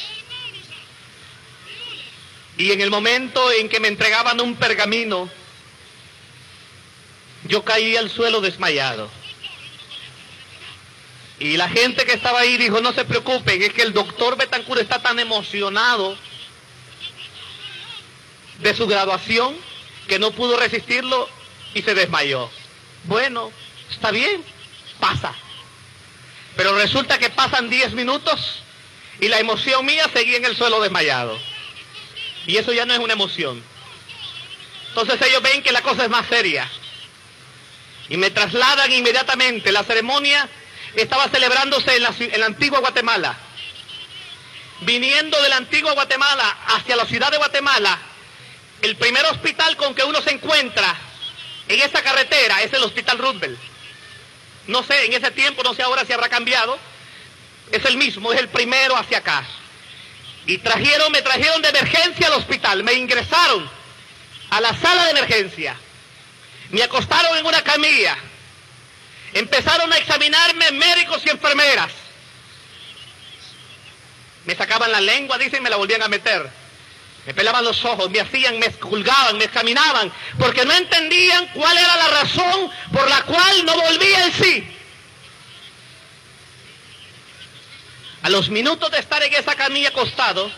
y 2.56 2.70
en 2.70 2.80
el 2.80 2.90
momento 2.90 3.50
en 3.50 3.68
que 3.68 3.80
me 3.80 3.88
entregaban 3.88 4.40
un 4.40 4.54
pergamino, 4.54 5.28
yo 7.42 7.64
caí 7.64 7.96
al 7.96 8.08
suelo 8.08 8.40
desmayado. 8.40 9.17
Y 11.40 11.56
la 11.56 11.68
gente 11.68 12.04
que 12.04 12.14
estaba 12.14 12.40
ahí 12.40 12.56
dijo, 12.56 12.80
no 12.80 12.92
se 12.92 13.04
preocupen, 13.04 13.62
es 13.62 13.72
que 13.72 13.82
el 13.82 13.92
doctor 13.92 14.36
Betancourt 14.36 14.80
está 14.80 15.00
tan 15.00 15.18
emocionado 15.20 16.16
de 18.58 18.74
su 18.74 18.86
graduación 18.88 19.56
que 20.08 20.18
no 20.18 20.32
pudo 20.32 20.56
resistirlo 20.56 21.28
y 21.74 21.82
se 21.82 21.94
desmayó. 21.94 22.50
Bueno, 23.04 23.52
está 23.90 24.10
bien, 24.10 24.42
pasa. 24.98 25.32
Pero 26.56 26.74
resulta 26.76 27.18
que 27.18 27.30
pasan 27.30 27.70
10 27.70 27.92
minutos 27.92 28.62
y 29.20 29.28
la 29.28 29.38
emoción 29.38 29.86
mía 29.86 30.10
seguía 30.12 30.38
en 30.38 30.44
el 30.44 30.56
suelo 30.56 30.80
desmayado. 30.80 31.38
Y 32.46 32.56
eso 32.56 32.72
ya 32.72 32.84
no 32.84 32.94
es 32.94 32.98
una 32.98 33.12
emoción. 33.12 33.62
Entonces 34.88 35.20
ellos 35.28 35.42
ven 35.42 35.62
que 35.62 35.70
la 35.70 35.82
cosa 35.82 36.04
es 36.04 36.10
más 36.10 36.26
seria. 36.26 36.68
Y 38.08 38.16
me 38.16 38.30
trasladan 38.30 38.90
inmediatamente. 38.90 39.70
La 39.70 39.84
ceremonia 39.84 40.48
estaba 40.94 41.28
celebrándose 41.28 41.96
en 41.96 42.40
la, 42.40 42.46
antigua 42.46 42.80
Guatemala. 42.80 43.36
Viniendo 44.80 45.40
de 45.42 45.48
la 45.48 45.56
antigua 45.56 45.92
Guatemala 45.92 46.56
hacia 46.68 46.96
la 46.96 47.04
ciudad 47.04 47.30
de 47.30 47.38
Guatemala, 47.38 47.98
el 48.82 48.96
primer 48.96 49.24
hospital 49.26 49.76
con 49.76 49.94
que 49.94 50.04
uno 50.04 50.20
se 50.22 50.30
encuentra 50.30 50.94
en 51.68 51.80
esa 51.80 52.02
carretera 52.02 52.62
es 52.62 52.72
el 52.72 52.82
Hospital 52.82 53.18
Roosevelt. 53.18 53.58
No 54.68 54.82
sé, 54.82 55.06
en 55.06 55.14
ese 55.14 55.30
tiempo, 55.32 55.62
no 55.62 55.74
sé 55.74 55.82
ahora 55.82 56.04
si 56.04 56.12
habrá 56.12 56.28
cambiado. 56.28 56.78
Es 57.72 57.84
el 57.84 57.96
mismo, 57.96 58.32
es 58.32 58.38
el 58.38 58.48
primero 58.48 58.96
hacia 58.96 59.18
acá. 59.18 59.44
Y 60.46 60.58
trajeron, 60.58 61.12
me 61.12 61.22
trajeron 61.22 61.60
de 61.60 61.68
emergencia 61.68 62.28
al 62.28 62.34
hospital, 62.34 62.82
me 62.84 62.94
ingresaron 62.94 63.68
a 64.50 64.60
la 64.60 64.74
sala 64.78 65.04
de 65.04 65.10
emergencia, 65.10 65.76
me 66.70 66.82
acostaron 66.82 67.36
en 67.36 67.44
una 67.44 67.62
camilla, 67.62 68.16
empezaron 69.32 69.92
a 69.92 69.98
examinarme 69.98 70.70
médicos 70.72 71.22
y 71.24 71.30
enfermeras. 71.30 71.90
Me 74.44 74.54
sacaban 74.54 74.90
la 74.90 75.00
lengua, 75.00 75.36
dicen, 75.38 75.62
me 75.62 75.70
la 75.70 75.76
volvían 75.76 76.02
a 76.02 76.08
meter. 76.08 76.48
Me 77.26 77.34
pelaban 77.34 77.62
los 77.62 77.84
ojos, 77.84 78.10
me 78.10 78.20
hacían, 78.20 78.58
me 78.58 78.66
esculgaban, 78.66 79.36
me 79.36 79.44
examinaban, 79.44 80.10
porque 80.38 80.64
no 80.64 80.72
entendían 80.72 81.46
cuál 81.48 81.76
era 81.76 81.96
la 81.96 82.08
razón 82.08 82.70
por 82.90 83.06
la 83.08 83.22
cual 83.24 83.66
no 83.66 83.74
volvía 83.74 84.24
en 84.24 84.32
sí. 84.32 84.74
A 88.22 88.30
los 88.30 88.48
minutos 88.48 88.90
de 88.90 88.98
estar 88.98 89.22
en 89.22 89.34
esa 89.34 89.54
camilla 89.54 89.90
acostado, 89.90 90.50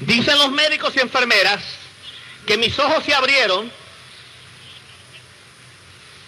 dicen 0.00 0.38
los 0.38 0.50
médicos 0.50 0.96
y 0.96 1.00
enfermeras 1.00 1.62
que 2.46 2.56
mis 2.56 2.78
ojos 2.78 3.04
se 3.04 3.14
abrieron 3.14 3.70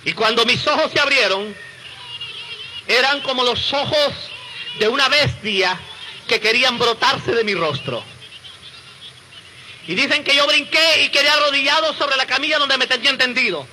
y 0.07 0.13
cuando 0.13 0.47
mis 0.47 0.65
ojos 0.69 0.93
se 0.93 1.01
abrieron 1.01 1.53
eran 2.87 3.21
como 3.23 3.43
los 3.43 3.73
ojos 3.73 4.15
de 4.79 4.87
una 4.87 5.09
bestia 5.09 5.77
que 6.29 6.39
querían 6.39 6.79
brotarse 6.79 7.33
de 7.33 7.43
mi 7.43 7.55
rostro. 7.55 8.05
Y 9.89 9.97
dicen 9.97 10.23
que 10.23 10.37
yo 10.37 10.47
brinqué 10.47 11.03
y 11.03 11.09
quedé 11.09 11.29
arrodillado 11.29 11.93
sobre 11.95 12.17
la 12.17 12.25
camilla 12.25 12.61
donde 12.61 12.79
me 12.79 12.87
tenía 12.87 13.11
entendido. 13.11 13.67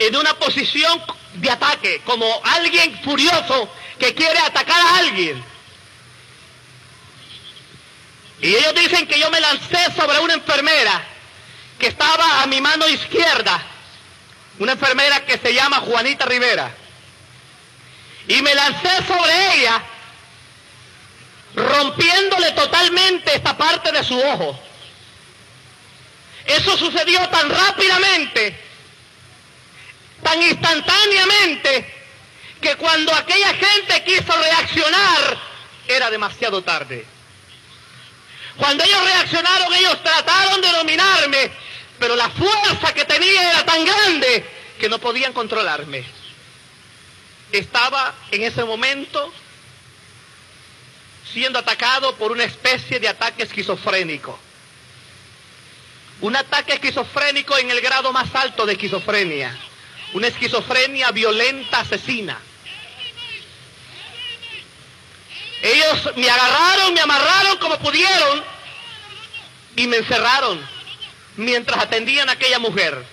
En 0.00 0.16
una 0.16 0.34
posición 0.34 1.00
de 1.34 1.48
ataque, 1.48 2.02
como 2.04 2.26
alguien 2.42 3.00
furioso 3.04 3.72
que 4.00 4.12
quiere 4.12 4.40
atacar 4.40 4.80
a 4.80 4.96
alguien. 4.98 5.44
Y 8.40 8.56
ellos 8.56 8.74
dicen 8.74 9.06
que 9.06 9.20
yo 9.20 9.30
me 9.30 9.40
lancé 9.40 9.78
sobre 9.96 10.18
una 10.18 10.34
enfermera 10.34 11.06
que 11.78 11.86
estaba 11.86 12.42
a 12.42 12.46
mi 12.48 12.60
mano 12.60 12.88
izquierda. 12.88 13.70
Una 14.58 14.72
enfermera 14.72 15.24
que 15.24 15.38
se 15.38 15.52
llama 15.52 15.80
Juanita 15.80 16.24
Rivera. 16.26 16.70
Y 18.28 18.40
me 18.40 18.54
lancé 18.54 19.04
sobre 19.06 19.54
ella, 19.54 19.82
rompiéndole 21.54 22.52
totalmente 22.52 23.34
esta 23.34 23.56
parte 23.56 23.92
de 23.92 24.02
su 24.04 24.18
ojo. 24.18 24.58
Eso 26.46 26.76
sucedió 26.76 27.28
tan 27.28 27.50
rápidamente, 27.50 28.56
tan 30.22 30.42
instantáneamente, 30.42 31.94
que 32.60 32.76
cuando 32.76 33.14
aquella 33.14 33.54
gente 33.54 34.04
quiso 34.04 34.36
reaccionar, 34.36 35.38
era 35.88 36.10
demasiado 36.10 36.62
tarde. 36.62 37.06
Cuando 38.56 38.84
ellos 38.84 39.04
reaccionaron, 39.04 39.74
ellos 39.74 40.02
trataron 40.02 40.60
de 40.60 40.68
dominarme, 40.68 41.50
pero 41.98 42.16
la 42.16 42.28
fuerza 42.30 42.92
que 42.92 43.04
tenía 43.04 43.50
era 43.50 43.64
tan 43.64 43.84
grande 43.84 44.44
que 44.78 44.88
no 44.88 44.98
podían 44.98 45.32
controlarme. 45.32 46.04
Estaba 47.52 48.14
en 48.30 48.42
ese 48.42 48.64
momento 48.64 49.32
siendo 51.32 51.58
atacado 51.58 52.14
por 52.16 52.32
una 52.32 52.44
especie 52.44 52.98
de 53.00 53.08
ataque 53.08 53.44
esquizofrénico. 53.44 54.38
Un 56.20 56.36
ataque 56.36 56.74
esquizofrénico 56.74 57.56
en 57.58 57.70
el 57.70 57.80
grado 57.80 58.12
más 58.12 58.34
alto 58.34 58.66
de 58.66 58.72
esquizofrenia. 58.72 59.56
Una 60.12 60.28
esquizofrenia 60.28 61.10
violenta, 61.10 61.80
asesina. 61.80 62.38
Ellos 65.62 66.10
me 66.16 66.28
agarraron, 66.28 66.94
me 66.94 67.00
amarraron 67.00 67.56
como 67.58 67.78
pudieron 67.78 68.44
y 69.76 69.86
me 69.86 69.96
encerraron 69.96 70.73
mientras 71.36 71.82
atendían 71.82 72.28
a 72.28 72.32
aquella 72.32 72.58
mujer. 72.58 73.04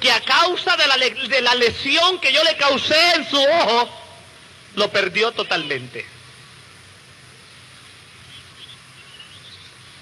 Que 0.00 0.10
a 0.10 0.20
causa 0.20 0.76
de 0.76 0.86
la, 0.86 0.96
de 0.96 1.40
la 1.42 1.54
lesión 1.54 2.20
que 2.20 2.32
yo 2.32 2.42
le 2.44 2.56
causé 2.56 3.14
en 3.16 3.28
su 3.28 3.40
ojo, 3.42 3.90
lo 4.76 4.90
perdió 4.90 5.32
totalmente. 5.32 6.06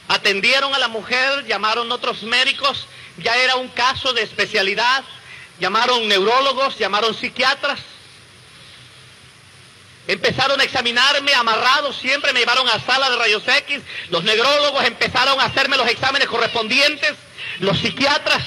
Atendieron 0.08 0.74
a 0.74 0.78
la 0.78 0.88
mujer, 0.88 1.44
llamaron 1.46 1.90
otros 1.92 2.22
médicos, 2.22 2.86
ya 3.18 3.36
era 3.36 3.56
un 3.56 3.68
caso 3.68 4.12
de 4.12 4.22
especialidad, 4.22 5.04
llamaron 5.60 6.08
neurólogos, 6.08 6.78
llamaron 6.78 7.14
psiquiatras. 7.14 7.80
Empezaron 10.08 10.58
a 10.58 10.64
examinarme 10.64 11.34
amarrado, 11.34 11.92
siempre 11.92 12.32
me 12.32 12.40
llevaron 12.40 12.66
a 12.66 12.80
sala 12.80 13.10
de 13.10 13.16
rayos 13.16 13.46
X, 13.46 13.82
los 14.08 14.24
neurólogos 14.24 14.82
empezaron 14.86 15.38
a 15.38 15.44
hacerme 15.44 15.76
los 15.76 15.86
exámenes 15.86 16.26
correspondientes, 16.28 17.12
los 17.58 17.76
psiquiatras. 17.76 18.42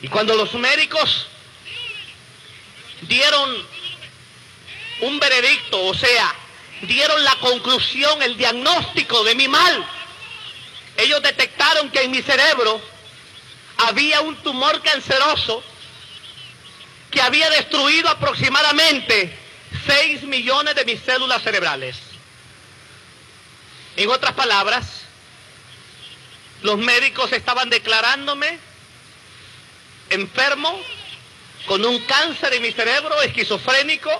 Y 0.00 0.06
cuando 0.06 0.36
los 0.36 0.54
médicos 0.54 1.26
dieron 3.02 3.66
un 5.00 5.18
veredicto, 5.18 5.84
o 5.84 5.94
sea, 5.94 6.32
dieron 6.82 7.24
la 7.24 7.34
conclusión, 7.40 8.22
el 8.22 8.36
diagnóstico 8.36 9.24
de 9.24 9.34
mi 9.34 9.48
mal, 9.48 9.84
ellos 10.96 11.22
detectaron 11.22 11.90
que 11.90 12.04
en 12.04 12.12
mi 12.12 12.22
cerebro 12.22 12.80
había 13.78 14.20
un 14.20 14.36
tumor 14.36 14.80
canceroso 14.80 15.60
que 17.10 17.20
había 17.20 17.50
destruido 17.50 18.08
aproximadamente 18.08 19.45
6 19.86 20.22
millones 20.24 20.74
de 20.74 20.84
mis 20.84 21.00
células 21.02 21.42
cerebrales. 21.42 21.96
En 23.96 24.08
otras 24.10 24.32
palabras, 24.34 25.02
los 26.62 26.78
médicos 26.78 27.32
estaban 27.32 27.70
declarándome 27.70 28.58
enfermo 30.10 30.80
con 31.66 31.84
un 31.84 31.98
cáncer 32.00 32.54
en 32.54 32.62
mi 32.62 32.72
cerebro, 32.72 33.20
esquizofrénico, 33.22 34.10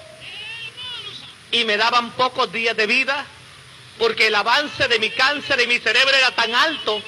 y 1.52 1.64
me 1.64 1.76
daban 1.76 2.10
pocos 2.12 2.50
días 2.52 2.76
de 2.76 2.86
vida 2.86 3.26
porque 3.98 4.26
el 4.26 4.34
avance 4.34 4.88
de 4.88 4.98
mi 4.98 5.10
cáncer 5.10 5.60
en 5.60 5.68
mi 5.68 5.78
cerebro 5.78 6.14
era 6.14 6.30
tan 6.32 6.54
alto 6.54 7.02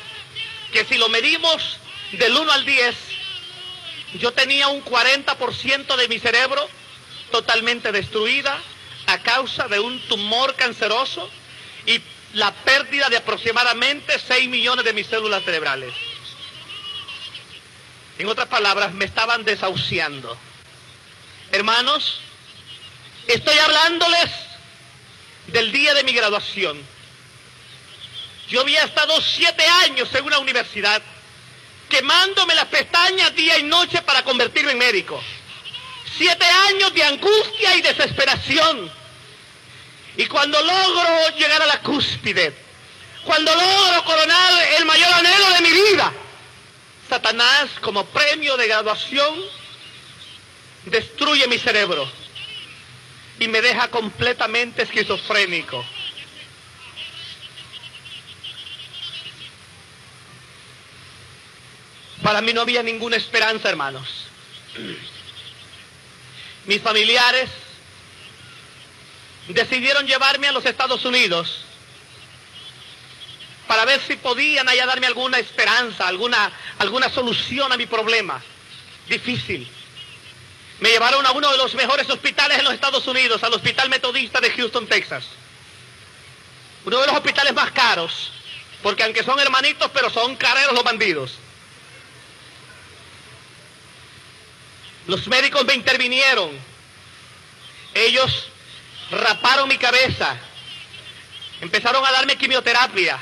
que 0.73 0.85
si 0.85 0.97
lo 0.97 1.09
medimos 1.09 1.79
del 2.13 2.37
1 2.37 2.53
al 2.53 2.65
10, 2.65 2.97
yo 4.15 4.33
tenía 4.33 4.69
un 4.69 4.83
40% 4.85 5.97
de 5.97 6.09
mi 6.09 6.19
cerebro 6.19 6.69
totalmente 7.31 7.93
destruida 7.93 8.59
a 9.07 9.19
causa 9.19 9.69
de 9.69 9.81
un 9.81 10.01
tumor 10.09 10.55
canceroso 10.55 11.31
y 11.87 12.01
la 12.35 12.53
pérdida 12.53 13.09
de 13.09 13.17
aproximadamente 13.17 14.19
6 14.19 14.49
millones 14.49 14.85
de 14.85 14.93
mis 14.93 15.07
células 15.07 15.45
cerebrales. 15.45 15.95
En 18.19 18.29
otras 18.29 18.49
palabras, 18.49 18.93
me 18.93 19.05
estaban 19.05 19.45
desahuciando. 19.45 20.37
Hermanos, 21.53 22.21
estoy 23.27 23.57
hablándoles 23.59 24.31
del 25.47 25.73
día 25.73 25.95
de 25.95 26.05
mi 26.05 26.13
graduación. 26.13 26.79
Yo 28.49 28.63
había 28.63 28.83
estado 28.83 29.21
siete 29.21 29.65
años 29.85 30.13
en 30.15 30.25
una 30.25 30.39
universidad 30.39 31.03
quemándome 31.89 32.55
las 32.55 32.67
pestañas 32.67 33.35
día 33.35 33.59
y 33.59 33.63
noche 33.63 34.03
para 34.03 34.23
convertirme 34.23 34.73
en 34.73 34.79
médico. 34.79 35.23
Siete 36.19 36.45
años 36.45 36.93
de 36.93 37.05
angustia 37.05 37.77
y 37.77 37.83
desesperación. 37.83 38.91
Y 40.17 40.27
cuando 40.27 40.61
logro 40.61 41.37
llegar 41.37 41.63
a 41.63 41.67
la 41.67 41.81
cúspide, 41.81 42.53
cuando 43.25 43.55
logro 43.55 44.05
coronar 44.05 44.53
el 44.79 44.85
mayor 44.85 45.15
anhelo 45.15 45.51
de 45.51 45.61
mi 45.61 45.71
vida, 45.71 46.13
Satanás 47.09 47.71
como 47.81 48.05
premio 48.07 48.57
de 48.57 48.67
graduación 48.67 49.45
destruye 50.87 51.47
mi 51.47 51.59
cerebro 51.59 52.11
y 53.39 53.47
me 53.47 53.61
deja 53.63 53.89
completamente 53.89 54.83
esquizofrénico. 54.83 55.85
Para 62.25 62.41
mí 62.41 62.53
no 62.53 62.63
había 62.63 62.83
ninguna 62.83 63.17
esperanza, 63.17 63.69
hermanos. 63.69 64.27
Mis 66.67 66.83
familiares 66.83 67.49
decidieron 69.49 70.07
llevarme 70.07 70.49
a 70.49 70.53
los 70.53 70.65
Estados 70.65 71.05
Unidos 71.05 71.65
para 73.67 73.85
ver 73.85 74.01
si 74.01 74.17
podían 74.17 74.69
allá 74.69 74.87
darme 74.87 75.07
alguna 75.07 75.39
esperanza, 75.39 76.09
alguna, 76.09 76.51
alguna 76.79 77.11
solución 77.11 77.71
a 77.73 77.77
mi 77.77 77.87
problema. 77.87 78.43
Difícil. 79.09 79.69
Me 80.81 80.91
llevaron 80.91 81.25
a 81.27 81.33
uno 81.33 81.51
de 81.51 81.59
los 81.59 81.75
mejores 81.75 82.09
hospitales 82.09 82.59
en 82.59 82.65
los 82.65 82.73
Estados 82.73 83.07
Unidos, 83.07 83.43
al 83.43 83.53
Hospital 83.53 83.89
Metodista 83.89 84.41
de 84.41 84.51
Houston, 84.53 84.87
Texas. 84.87 85.27
Uno 86.85 87.01
de 87.01 87.07
los 87.07 87.17
hospitales 87.17 87.53
más 87.53 87.71
caros, 87.73 88.33
porque 88.83 89.03
aunque 89.03 89.25
son 89.25 89.39
hermanitos, 89.41 89.91
pero 89.93 90.09
son 90.09 90.37
careros 90.37 90.73
los 90.73 90.85
bandidos. 90.85 91.33
Los 95.09 95.27
médicos 95.27 95.65
me 95.65 95.75
intervinieron. 95.75 96.51
Ellos 97.95 98.49
raparon 99.11 99.67
mi 99.67 99.79
cabeza. 99.79 100.37
Empezaron 101.63 102.05
a 102.05 102.13
darme 102.13 102.37
quimioterapia. 102.37 103.19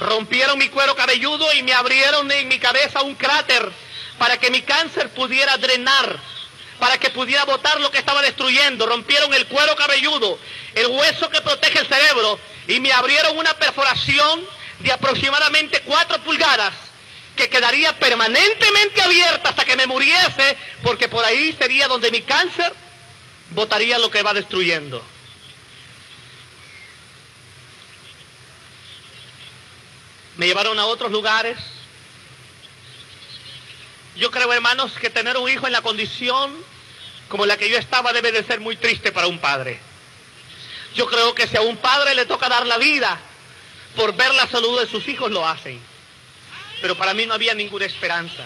Rompieron 0.00 0.58
mi 0.58 0.68
cuero 0.68 0.96
cabelludo 0.96 1.54
y 1.54 1.62
me 1.62 1.72
abrieron 1.72 2.30
en 2.32 2.48
mi 2.48 2.58
cabeza 2.58 3.02
un 3.02 3.14
cráter 3.14 3.70
para 4.18 4.38
que 4.38 4.50
mi 4.50 4.62
cáncer 4.62 5.10
pudiera 5.10 5.56
drenar, 5.58 6.18
para 6.80 6.98
que 6.98 7.10
pudiera 7.10 7.44
botar 7.44 7.80
lo 7.80 7.92
que 7.92 7.98
estaba 7.98 8.20
destruyendo. 8.20 8.84
Rompieron 8.84 9.32
el 9.32 9.46
cuero 9.46 9.76
cabelludo, 9.76 10.40
el 10.74 10.88
hueso 10.88 11.30
que 11.30 11.40
protege 11.40 11.78
el 11.78 11.86
cerebro 11.86 12.40
y 12.66 12.80
me 12.80 12.92
abrieron 12.92 13.38
una 13.38 13.54
perforación 13.54 14.44
de 14.80 14.90
aproximadamente 14.90 15.82
cuatro 15.82 16.20
pulgadas 16.22 16.89
que 17.40 17.48
quedaría 17.48 17.98
permanentemente 17.98 19.00
abierta 19.00 19.48
hasta 19.48 19.64
que 19.64 19.74
me 19.74 19.86
muriese, 19.86 20.58
porque 20.82 21.08
por 21.08 21.24
ahí 21.24 21.56
sería 21.58 21.88
donde 21.88 22.10
mi 22.10 22.20
cáncer 22.20 22.70
botaría 23.52 23.98
lo 23.98 24.10
que 24.10 24.22
va 24.22 24.34
destruyendo. 24.34 25.02
Me 30.36 30.48
llevaron 30.48 30.78
a 30.78 30.84
otros 30.84 31.10
lugares. 31.10 31.56
Yo 34.16 34.30
creo, 34.30 34.52
hermanos, 34.52 34.92
que 34.92 35.08
tener 35.08 35.38
un 35.38 35.48
hijo 35.48 35.66
en 35.66 35.72
la 35.72 35.80
condición 35.80 36.54
como 37.30 37.46
la 37.46 37.56
que 37.56 37.70
yo 37.70 37.78
estaba 37.78 38.12
debe 38.12 38.32
de 38.32 38.44
ser 38.44 38.60
muy 38.60 38.76
triste 38.76 39.12
para 39.12 39.28
un 39.28 39.38
padre. 39.38 39.80
Yo 40.94 41.06
creo 41.06 41.34
que 41.34 41.46
si 41.46 41.56
a 41.56 41.62
un 41.62 41.78
padre 41.78 42.14
le 42.14 42.26
toca 42.26 42.50
dar 42.50 42.66
la 42.66 42.76
vida 42.76 43.18
por 43.96 44.14
ver 44.14 44.34
la 44.34 44.46
salud 44.46 44.78
de 44.78 44.86
sus 44.86 45.08
hijos, 45.08 45.30
lo 45.30 45.48
hacen 45.48 45.89
pero 46.80 46.96
para 46.96 47.14
mí 47.14 47.26
no 47.26 47.34
había 47.34 47.54
ninguna 47.54 47.84
esperanza. 47.84 48.44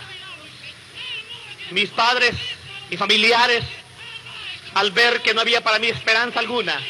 Mis 1.71 1.91
padres 1.91 2.35
y 2.91 2.97
familiares, 2.97 3.65
al 4.75 4.91
ver 4.91 5.23
que 5.23 5.35
no 5.35 5.41
había 5.41 5.63
para 5.63 5.79
mí 5.79 5.89
esperanza 5.89 6.41
alguna, 6.41 6.81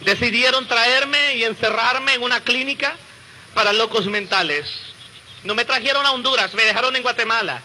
decidieron 0.00 0.66
traerme 0.66 1.34
y 1.36 1.44
encerrarme 1.44 2.14
en 2.14 2.22
una 2.22 2.40
clínica 2.42 2.96
para 3.54 3.72
locos 3.72 4.06
mentales. 4.06 4.66
No 5.44 5.54
me 5.54 5.64
trajeron 5.64 6.04
a 6.06 6.12
Honduras, 6.12 6.54
me 6.54 6.64
dejaron 6.64 6.94
en 6.96 7.02
Guatemala. 7.02 7.62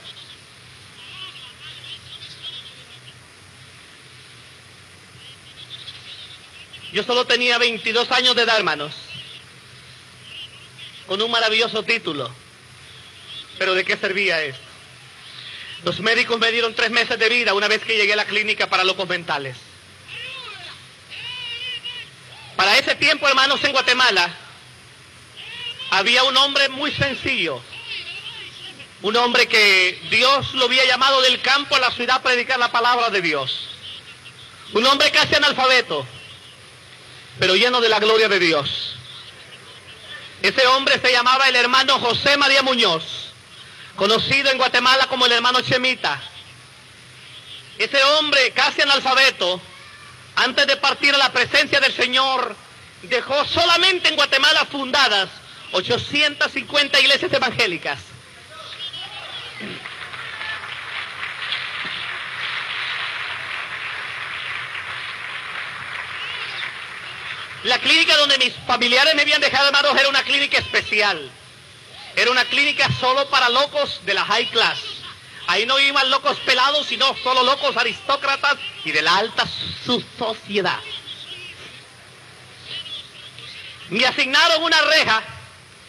Yo 6.93 7.03
solo 7.03 7.25
tenía 7.25 7.57
22 7.57 8.11
años 8.11 8.35
de 8.35 8.43
edad, 8.43 8.57
hermanos, 8.57 8.93
con 11.07 11.21
un 11.21 11.31
maravilloso 11.31 11.83
título. 11.83 12.29
Pero 13.62 13.76
¿de 13.76 13.86
qué 13.86 13.95
servía 13.95 14.41
esto? 14.41 14.60
Los 15.84 16.00
médicos 16.00 16.39
me 16.39 16.52
dieron 16.52 16.74
tres 16.74 16.89
meses 16.89 17.19
de 17.19 17.30
vida 17.30 17.54
una 17.54 17.67
vez 17.67 17.84
que 17.84 17.95
llegué 17.95 18.13
a 18.13 18.15
la 18.15 18.26
clínica 18.26 18.65
para 18.65 18.84
locos 18.84 19.08
mentales. 19.08 19.56
Para 22.56 22.76
ese 22.80 22.95
tiempo, 22.95 23.28
hermanos, 23.28 23.63
en 23.63 23.71
Guatemala, 23.71 24.34
había 25.91 26.24
un 26.24 26.36
hombre 26.38 26.69
muy 26.69 26.91
sencillo. 26.91 27.62
Un 29.04 29.15
hombre 29.17 29.47
que 29.47 30.02
Dios 30.10 30.56
lo 30.56 30.65
había 30.65 30.86
llamado 30.86 31.21
del 31.21 31.39
campo 31.43 31.76
a 31.76 31.80
la 31.82 31.91
ciudad 31.91 32.15
a 32.15 32.24
predicar 32.24 32.58
la 32.58 32.71
palabra 32.71 33.12
de 33.12 33.21
Dios. 33.21 33.69
Un 34.74 34.88
hombre 34.88 35.12
casi 35.12 35.36
analfabeto, 35.36 36.04
pero 37.38 37.56
lleno 37.56 37.80
de 37.80 37.89
la 37.89 38.00
gloria 38.00 38.28
de 38.28 38.39
Dios. 38.39 38.95
Ese 40.41 40.65
hombre 40.65 41.00
se 41.00 41.12
llamaba 41.12 41.47
el 41.47 41.56
hermano 41.56 42.00
José 42.00 42.38
María 42.38 42.63
Muñoz 42.63 43.20
conocido 44.01 44.49
en 44.49 44.57
Guatemala 44.57 45.05
como 45.05 45.27
el 45.27 45.31
hermano 45.31 45.61
Chemita. 45.61 46.19
Ese 47.77 48.03
hombre 48.03 48.49
casi 48.49 48.81
analfabeto, 48.81 49.61
antes 50.37 50.65
de 50.65 50.75
partir 50.77 51.13
a 51.13 51.19
la 51.19 51.31
presencia 51.31 51.79
del 51.79 51.93
Señor, 51.93 52.55
dejó 53.03 53.45
solamente 53.45 54.09
en 54.09 54.15
Guatemala 54.15 54.65
fundadas 54.65 55.29
850 55.73 56.99
iglesias 56.99 57.31
evangélicas. 57.31 57.99
La 67.65 67.77
clínica 67.77 68.17
donde 68.17 68.39
mis 68.39 68.55
familiares 68.65 69.13
me 69.13 69.21
habían 69.21 69.41
dejado, 69.41 69.67
hermanos, 69.67 69.95
era 69.95 70.09
una 70.09 70.23
clínica 70.23 70.57
especial. 70.57 71.31
Era 72.15 72.32
una 72.32 72.45
clínica 72.45 72.89
solo 73.00 73.30
para 73.30 73.50
locos 73.50 74.02
de 74.06 74.13
la 74.13 74.26
high 74.26 74.50
class. 74.50 74.80
Ahí 75.47 75.65
no 75.65 75.80
iban 75.80 76.10
locos 76.10 76.38
pelados, 76.39 76.88
sino 76.88 77.15
solo 77.24 77.43
locos 77.43 77.76
aristócratas 77.76 78.58
y 78.86 78.91
de 78.91 79.02
la 79.02 79.17
alta 79.17 79.45
sociedad. 79.86 80.80
Me 83.89 84.06
asignaron 84.06 84.63
una 84.63 84.82
reja 84.82 85.24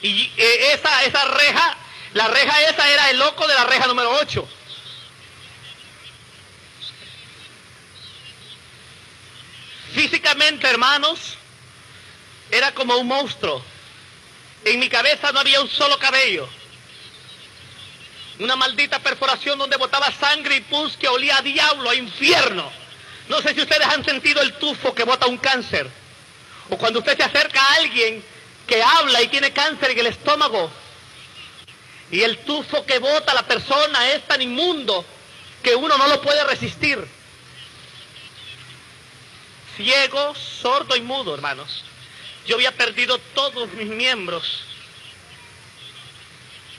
y 0.00 0.32
eh, 0.36 0.72
esa, 0.72 1.04
esa 1.04 1.24
reja, 1.26 1.76
la 2.14 2.26
reja 2.28 2.62
esa 2.62 2.88
era 2.88 3.10
el 3.10 3.18
loco 3.18 3.46
de 3.46 3.54
la 3.54 3.64
reja 3.64 3.86
número 3.86 4.10
8. 4.10 4.48
Físicamente, 9.94 10.68
hermanos, 10.68 11.36
era 12.50 12.72
como 12.72 12.96
un 12.96 13.06
monstruo. 13.06 13.62
En 14.64 14.78
mi 14.78 14.88
cabeza 14.88 15.32
no 15.32 15.40
había 15.40 15.60
un 15.60 15.68
solo 15.68 15.98
cabello. 15.98 16.48
Una 18.38 18.56
maldita 18.56 18.98
perforación 19.00 19.58
donde 19.58 19.76
botaba 19.76 20.10
sangre 20.12 20.56
y 20.56 20.60
pus 20.60 20.96
que 20.96 21.08
olía 21.08 21.38
a 21.38 21.42
diablo, 21.42 21.90
a 21.90 21.94
infierno. 21.94 22.70
No 23.28 23.40
sé 23.40 23.54
si 23.54 23.60
ustedes 23.60 23.86
han 23.86 24.04
sentido 24.04 24.40
el 24.40 24.54
tufo 24.54 24.94
que 24.94 25.04
bota 25.04 25.26
un 25.26 25.38
cáncer. 25.38 25.88
O 26.70 26.76
cuando 26.76 27.00
usted 27.00 27.16
se 27.16 27.24
acerca 27.24 27.60
a 27.60 27.74
alguien 27.74 28.24
que 28.66 28.82
habla 28.82 29.22
y 29.22 29.28
tiene 29.28 29.52
cáncer 29.52 29.90
en 29.90 29.98
el 29.98 30.06
estómago. 30.06 30.70
Y 32.10 32.22
el 32.22 32.38
tufo 32.38 32.84
que 32.84 32.98
bota 32.98 33.34
la 33.34 33.42
persona 33.42 34.10
es 34.10 34.22
tan 34.26 34.42
inmundo 34.42 35.04
que 35.62 35.74
uno 35.74 35.96
no 35.96 36.08
lo 36.08 36.20
puede 36.20 36.44
resistir. 36.44 37.04
Ciego, 39.76 40.34
sordo 40.34 40.96
y 40.96 41.00
mudo, 41.00 41.34
hermanos. 41.34 41.84
Yo 42.46 42.56
había 42.56 42.72
perdido 42.72 43.18
todos 43.34 43.72
mis 43.72 43.88
miembros. 43.88 44.64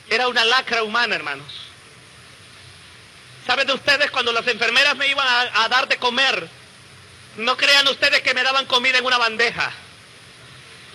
Era 0.10 0.28
una 0.28 0.44
lacra 0.44 0.84
humana, 0.84 1.16
hermanos. 1.16 1.48
¿Saben 3.48 3.68
de 3.68 3.74
ustedes 3.74 4.12
cuando 4.12 4.32
las 4.32 4.48
enfermeras 4.48 4.96
me 4.96 5.08
iban 5.08 5.28
a, 5.28 5.68
dar 5.70 5.88
de 5.88 5.98
comer? 5.98 6.48
No 7.38 7.58
crean 7.58 7.88
ustedes 7.88 8.22
que 8.22 8.34
me 8.34 8.44
daban 8.44 8.66
comida 8.66 8.98
en 8.98 9.06
una 9.06 9.18
bandeja. 9.18 9.72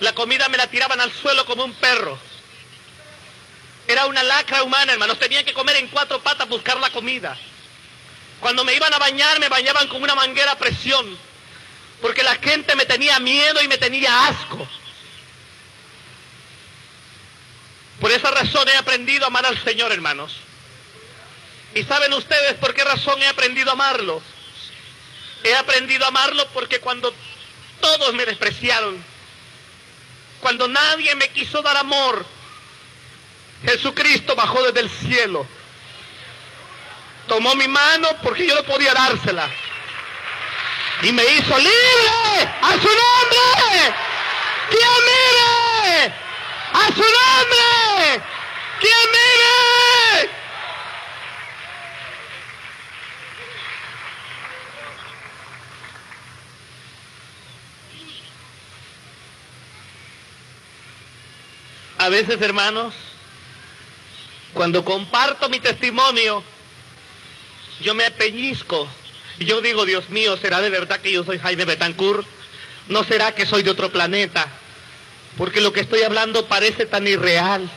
La 0.00 0.14
comida 0.14 0.48
me 0.48 0.57
la 0.57 0.68
tiraban 0.68 1.00
al 1.00 1.12
suelo 1.12 1.44
como 1.44 1.64
un 1.64 1.74
perro. 1.74 2.18
Era 3.87 4.07
una 4.07 4.22
lacra 4.22 4.62
humana, 4.62 4.92
hermanos. 4.92 5.18
Tenían 5.18 5.44
que 5.44 5.54
comer 5.54 5.76
en 5.76 5.88
cuatro 5.88 6.22
patas 6.22 6.48
buscar 6.48 6.78
la 6.78 6.90
comida. 6.90 7.37
Cuando 8.40 8.64
me 8.64 8.74
iban 8.74 8.92
a 8.94 8.98
bañar, 8.98 9.40
me 9.40 9.48
bañaban 9.48 9.88
con 9.88 10.02
una 10.02 10.14
manguera 10.14 10.52
a 10.52 10.59
presión 10.59 11.18
porque 12.01 12.23
la 12.23 12.37
gente 12.37 12.77
me 12.77 12.87
tenía 12.87 13.19
miedo 13.19 13.63
y 13.63 13.69
me 13.69 13.79
tenía 13.79 14.29
asco. 14.29 14.67
Por 18.01 18.13
esa 18.13 18.31
razón 18.31 18.69
he 18.69 18.77
aprendido 18.77 19.25
a 19.25 19.29
amar 19.29 19.45
al 19.47 19.63
Señor, 19.65 19.91
hermanos. 19.93 20.37
¿Y 21.75 21.83
saben 21.83 22.13
ustedes 22.15 22.55
por 22.55 22.73
qué 22.75 22.85
razón 22.85 23.21
he 23.23 23.27
aprendido 23.27 23.71
a 23.71 23.73
amarlo? 23.73 24.23
He 25.43 25.55
aprendido 25.55 26.05
a 26.05 26.09
amarlo 26.09 26.47
porque 26.49 26.81
cuando 26.81 27.13
todos 27.81 28.15
me 28.15 28.25
despreciaron, 28.25 29.03
cuando 30.41 30.69
nadie 30.69 31.15
me 31.17 31.29
quiso 31.31 31.63
dar 31.63 31.77
amor, 31.77 32.25
Jesucristo 33.65 34.37
bajó 34.37 34.63
desde 34.65 34.81
el 34.81 34.91
cielo, 34.91 35.47
tomó 37.27 37.55
mi 37.57 37.67
mano 37.67 38.09
porque 38.23 38.47
yo 38.47 38.55
no 38.55 38.63
podía 38.63 38.95
dársela 38.95 39.51
y 41.03 41.13
me 41.13 41.23
hizo 41.23 41.59
libre 41.59 42.49
a 42.61 42.73
su 42.73 42.89
nombre. 42.89 43.95
¡Quien 44.71 44.91
mire! 45.05 46.13
¡A 46.73 46.87
su 46.89 47.03
nombre! 47.03 48.23
¡Quien 48.81 49.11
mire! 49.13 50.31
A 61.99 62.09
veces, 62.09 62.41
hermanos, 62.43 62.95
cuando 64.55 64.85
comparto 64.85 65.49
mi 65.49 65.61
testimonio, 65.61 66.43
yo 67.81 67.95
me 67.95 68.11
peñisco 68.11 68.89
y 69.07 69.08
yo 69.38 69.61
digo, 69.61 69.85
Dios 69.85 70.11
mío, 70.11 70.37
¿será 70.37 70.61
de 70.61 70.70
verdad 70.70 71.01
que 71.01 71.12
yo 71.12 71.24
soy 71.24 71.38
Jaime 71.38 71.64
Betancourt? 71.64 72.27
¿No 72.88 73.05
será 73.05 73.35
que 73.35 73.46
soy 73.46 73.62
de 73.62 73.70
otro 73.70 73.90
planeta? 73.90 74.46
Porque 75.37 75.61
lo 75.61 75.72
que 75.72 75.81
estoy 75.81 76.03
hablando 76.03 76.46
parece 76.46 76.87
tan 76.87 77.07
irreal. 77.07 77.70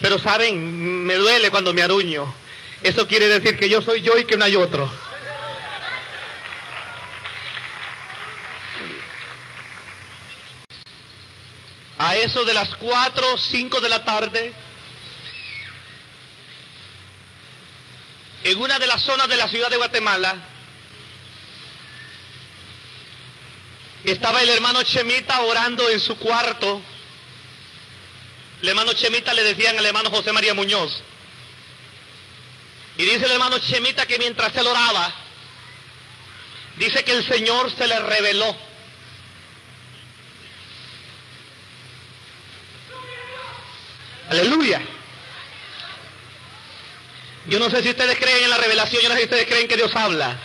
Pero 0.00 0.18
saben, 0.18 1.04
me 1.04 1.14
duele 1.14 1.50
cuando 1.50 1.72
me 1.72 1.82
aruño. 1.82 2.34
Eso 2.82 3.06
quiere 3.06 3.28
decir 3.28 3.58
que 3.58 3.68
yo 3.68 3.80
soy 3.82 4.02
yo 4.02 4.18
y 4.18 4.24
que 4.24 4.36
no 4.36 4.44
hay 4.44 4.56
otro. 4.56 4.90
A 11.98 12.16
eso 12.16 12.44
de 12.44 12.52
las 12.52 12.74
4 12.76 13.34
o 13.34 13.38
5 13.38 13.80
de 13.80 13.88
la 13.88 14.04
tarde, 14.04 14.52
en 18.44 18.58
una 18.60 18.78
de 18.78 18.86
las 18.86 19.02
zonas 19.02 19.28
de 19.28 19.36
la 19.36 19.48
ciudad 19.48 19.70
de 19.70 19.76
Guatemala, 19.76 20.36
Estaba 24.06 24.40
el 24.40 24.48
hermano 24.48 24.84
Chemita 24.84 25.40
orando 25.40 25.90
en 25.90 25.98
su 25.98 26.16
cuarto. 26.16 26.80
El 28.62 28.68
hermano 28.68 28.92
Chemita 28.92 29.34
le 29.34 29.42
decían 29.42 29.76
al 29.76 29.84
hermano 29.84 30.10
José 30.10 30.32
María 30.32 30.54
Muñoz. 30.54 31.02
Y 32.98 33.02
dice 33.02 33.24
el 33.24 33.32
hermano 33.32 33.58
Chemita 33.58 34.06
que 34.06 34.16
mientras 34.20 34.54
él 34.54 34.66
oraba, 34.68 35.12
dice 36.76 37.02
que 37.02 37.10
el 37.12 37.26
Señor 37.26 37.72
se 37.76 37.88
le 37.88 37.98
reveló. 37.98 38.56
Aleluya. 44.30 44.82
Yo 47.46 47.58
no 47.58 47.68
sé 47.70 47.82
si 47.82 47.90
ustedes 47.90 48.18
creen 48.18 48.44
en 48.44 48.50
la 48.50 48.58
revelación, 48.58 49.02
yo 49.02 49.08
no 49.08 49.16
sé 49.16 49.22
si 49.22 49.24
ustedes 49.24 49.46
creen 49.46 49.66
que 49.66 49.76
Dios 49.76 49.90
habla. 49.96 50.36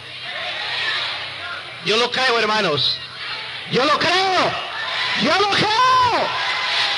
Yo 1.85 1.97
lo 1.97 2.09
creo, 2.09 2.39
hermanos. 2.39 2.99
Yo 3.69 3.85
lo 3.85 3.99
creo. 3.99 4.51
Yo 5.21 5.39
lo 5.39 5.49
creo. 5.49 6.27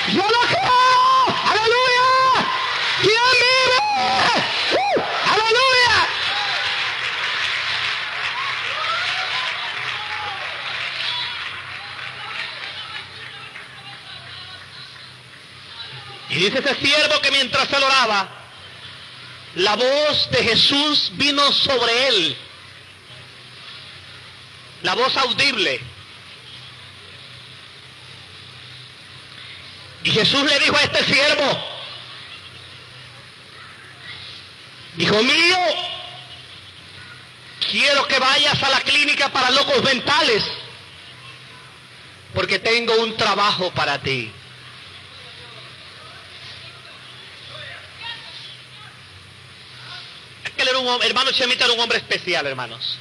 Yo 0.08 0.22
lo 0.22 0.40
creo. 0.46 1.26
Aleluya. 1.50 2.46
¿Quién 3.00 3.14
vive? 3.40 3.78
Uh, 4.72 5.02
aleluya. 5.32 6.08
Y 16.30 16.34
dice 16.36 16.58
ese 16.58 16.74
siervo 16.76 17.20
que 17.20 17.30
mientras 17.30 17.72
él 17.72 17.82
oraba, 17.82 18.28
la 19.56 19.76
voz 19.76 20.30
de 20.30 20.42
Jesús 20.42 21.12
vino 21.14 21.52
sobre 21.52 22.08
él. 22.08 22.36
La 24.82 24.94
voz 24.94 25.16
audible. 25.16 25.93
Y 30.04 30.10
Jesús 30.10 30.42
le 30.44 30.58
dijo 30.58 30.76
a 30.76 30.82
este 30.82 31.02
siervo, 31.02 31.64
hijo 34.98 35.22
mío, 35.22 35.58
quiero 37.70 38.06
que 38.06 38.18
vayas 38.18 38.62
a 38.62 38.68
la 38.68 38.80
clínica 38.82 39.30
para 39.30 39.50
locos 39.50 39.82
mentales, 39.82 40.44
porque 42.34 42.58
tengo 42.58 42.94
un 42.96 43.16
trabajo 43.16 43.72
para 43.72 43.98
ti. 43.98 44.30
Aquel 50.44 50.68
era 50.68 50.78
un 50.80 51.02
hermano 51.02 51.32
Chemita 51.32 51.64
era 51.64 51.72
un 51.72 51.80
hombre 51.80 51.96
especial, 51.96 52.46
hermanos. 52.46 52.98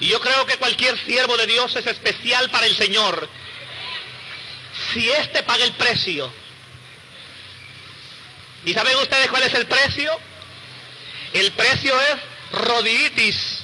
Y 0.00 0.06
yo 0.06 0.18
creo 0.18 0.46
que 0.46 0.56
cualquier 0.56 0.98
siervo 1.04 1.36
de 1.36 1.46
Dios 1.46 1.76
es 1.76 1.86
especial 1.86 2.48
para 2.48 2.64
el 2.64 2.74
Señor 2.74 3.28
si 4.92 5.08
éste 5.10 5.42
paga 5.42 5.64
el 5.64 5.72
precio. 5.72 6.30
¿Y 8.64 8.74
saben 8.74 8.96
ustedes 8.98 9.28
cuál 9.28 9.42
es 9.42 9.54
el 9.54 9.66
precio? 9.66 10.12
El 11.32 11.52
precio 11.52 11.94
es 12.00 12.16
roditis, 12.52 13.58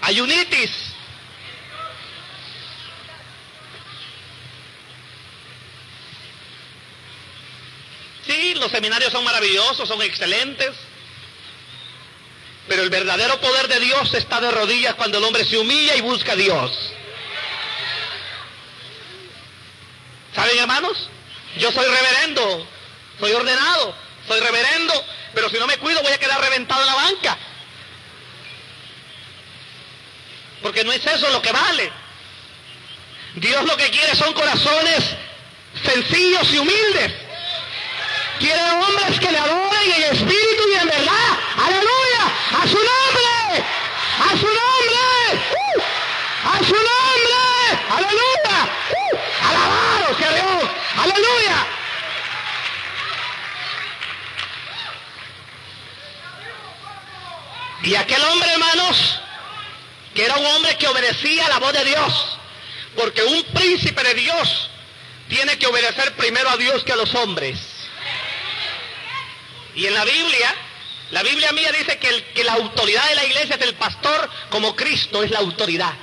ayunitis. 0.00 0.70
Sí, 8.26 8.54
los 8.56 8.70
seminarios 8.70 9.12
son 9.12 9.24
maravillosos, 9.24 9.88
son 9.88 10.02
excelentes, 10.02 10.74
pero 12.66 12.82
el 12.82 12.90
verdadero 12.90 13.40
poder 13.40 13.68
de 13.68 13.80
Dios 13.80 14.12
está 14.14 14.40
de 14.40 14.50
rodillas 14.50 14.94
cuando 14.96 15.18
el 15.18 15.24
hombre 15.24 15.44
se 15.44 15.56
humilla 15.56 15.96
y 15.96 16.02
busca 16.02 16.32
a 16.32 16.36
Dios. 16.36 16.92
¿Saben, 20.38 20.56
hermanos? 20.56 20.96
Yo 21.56 21.72
soy 21.72 21.84
reverendo, 21.84 22.64
soy 23.18 23.32
ordenado, 23.32 23.92
soy 24.28 24.38
reverendo, 24.38 24.94
pero 25.34 25.50
si 25.50 25.58
no 25.58 25.66
me 25.66 25.76
cuido 25.78 26.00
voy 26.00 26.12
a 26.12 26.18
quedar 26.18 26.40
reventado 26.40 26.80
en 26.80 26.86
la 26.86 26.94
banca. 26.94 27.38
Porque 30.62 30.84
no 30.84 30.92
es 30.92 31.04
eso 31.04 31.28
lo 31.30 31.42
que 31.42 31.50
vale. 31.50 31.90
Dios 33.34 33.64
lo 33.64 33.76
que 33.76 33.90
quiere 33.90 34.14
son 34.14 34.32
corazones 34.32 35.16
sencillos 35.84 36.52
y 36.52 36.58
humildes. 36.58 37.14
Quiere 38.38 38.62
hombres 38.62 39.18
que 39.18 39.32
le 39.32 39.38
adoren 39.38 39.92
en 39.92 40.02
espíritu 40.04 40.68
y 40.72 40.74
en 40.74 40.86
verdad. 40.86 41.38
Aleluya. 41.66 42.62
A 42.62 42.68
su 42.68 42.76
nombre. 42.76 43.64
A 44.20 44.30
su 44.36 44.46
nombre. 44.46 45.42
Uh, 45.74 45.82
a 46.48 46.58
su 46.58 46.74
nombre. 46.74 46.88
Aleluya. 47.90 48.28
Aleluya. 51.02 51.66
Y 57.88 57.96
aquel 57.96 58.22
hombre, 58.22 58.50
hermanos, 58.50 59.18
que 60.14 60.22
era 60.22 60.36
un 60.36 60.44
hombre 60.44 60.76
que 60.76 60.86
obedecía 60.86 61.48
la 61.48 61.58
voz 61.58 61.72
de 61.72 61.86
Dios, 61.86 62.38
porque 62.94 63.22
un 63.22 63.42
príncipe 63.44 64.02
de 64.02 64.12
Dios 64.12 64.68
tiene 65.26 65.56
que 65.56 65.66
obedecer 65.66 66.14
primero 66.14 66.50
a 66.50 66.58
Dios 66.58 66.84
que 66.84 66.92
a 66.92 66.96
los 66.96 67.14
hombres. 67.14 67.58
Y 69.74 69.86
en 69.86 69.94
la 69.94 70.04
Biblia, 70.04 70.54
la 71.12 71.22
Biblia 71.22 71.50
mía 71.52 71.72
dice 71.72 71.98
que, 71.98 72.24
que 72.34 72.44
la 72.44 72.52
autoridad 72.52 73.08
de 73.08 73.14
la 73.14 73.24
iglesia 73.24 73.56
es 73.56 73.62
el 73.62 73.74
pastor 73.76 74.28
como 74.50 74.76
Cristo 74.76 75.22
es 75.22 75.30
la 75.30 75.38
autoridad. 75.38 75.94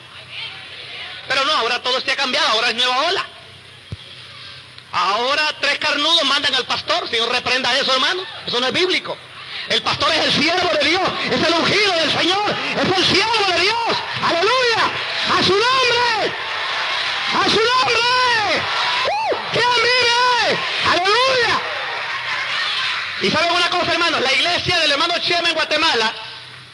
Pero 1.28 1.46
no, 1.46 1.52
ahora 1.52 1.84
todo 1.84 2.02
se 2.02 2.12
ha 2.12 2.16
cambiado, 2.16 2.48
ahora 2.48 2.70
es 2.70 2.76
nueva 2.76 3.00
ola. 3.10 3.26
Ahora 4.92 5.56
tres 5.62 5.78
carnudos 5.78 6.24
mandan 6.24 6.56
al 6.56 6.66
pastor. 6.66 7.08
Señor, 7.12 7.32
reprenda 7.32 7.78
eso, 7.78 7.94
hermano. 7.94 8.24
Eso 8.48 8.60
no 8.60 8.66
es 8.66 8.74
bíblico. 8.74 9.16
El 9.70 9.82
pastor 9.82 10.12
es 10.14 10.26
el 10.26 10.32
siervo 10.34 10.70
de 10.80 10.90
Dios, 10.90 11.10
es 11.32 11.48
el 11.48 11.54
ungido 11.54 11.94
del 11.94 12.12
Señor, 12.12 12.56
es 12.76 12.98
el 12.98 13.06
siervo 13.06 13.52
de 13.52 13.62
Dios. 13.62 13.98
Aleluya. 14.22 14.92
A 15.38 15.44
su 15.44 15.54
nombre. 15.54 16.34
A 17.34 17.50
su 17.50 17.58
nombre. 17.58 18.64
¡Uh! 19.06 19.36
¡Qué 19.54 19.60
vive! 19.60 20.60
Aleluya. 20.92 21.62
Y 23.22 23.32
saben 23.32 23.52
una 23.54 23.70
cosa, 23.70 23.92
hermanos, 23.94 24.22
la 24.22 24.34
iglesia 24.34 24.80
del 24.80 24.92
hermano 24.92 25.16
Chema 25.20 25.50
en 25.50 25.56
Guatemala 25.56 26.14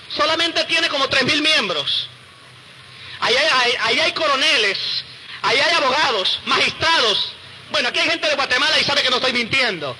solamente 0.09 0.65
tiene 0.65 0.89
como 0.89 1.07
tres 1.07 1.23
mil 1.23 1.41
miembros. 1.41 2.09
Ahí 3.21 3.35
hay, 3.83 3.99
hay 3.99 4.11
coroneles, 4.13 4.77
ahí 5.43 5.59
hay 5.59 5.75
abogados, 5.75 6.39
magistrados, 6.45 7.33
bueno, 7.71 7.89
aquí 7.89 7.99
hay 7.99 8.09
gente 8.09 8.27
de 8.27 8.35
Guatemala 8.35 8.77
y 8.79 8.83
sabe 8.83 9.01
que 9.01 9.09
no 9.09 9.17
estoy 9.17 9.31
mintiendo. 9.31 9.95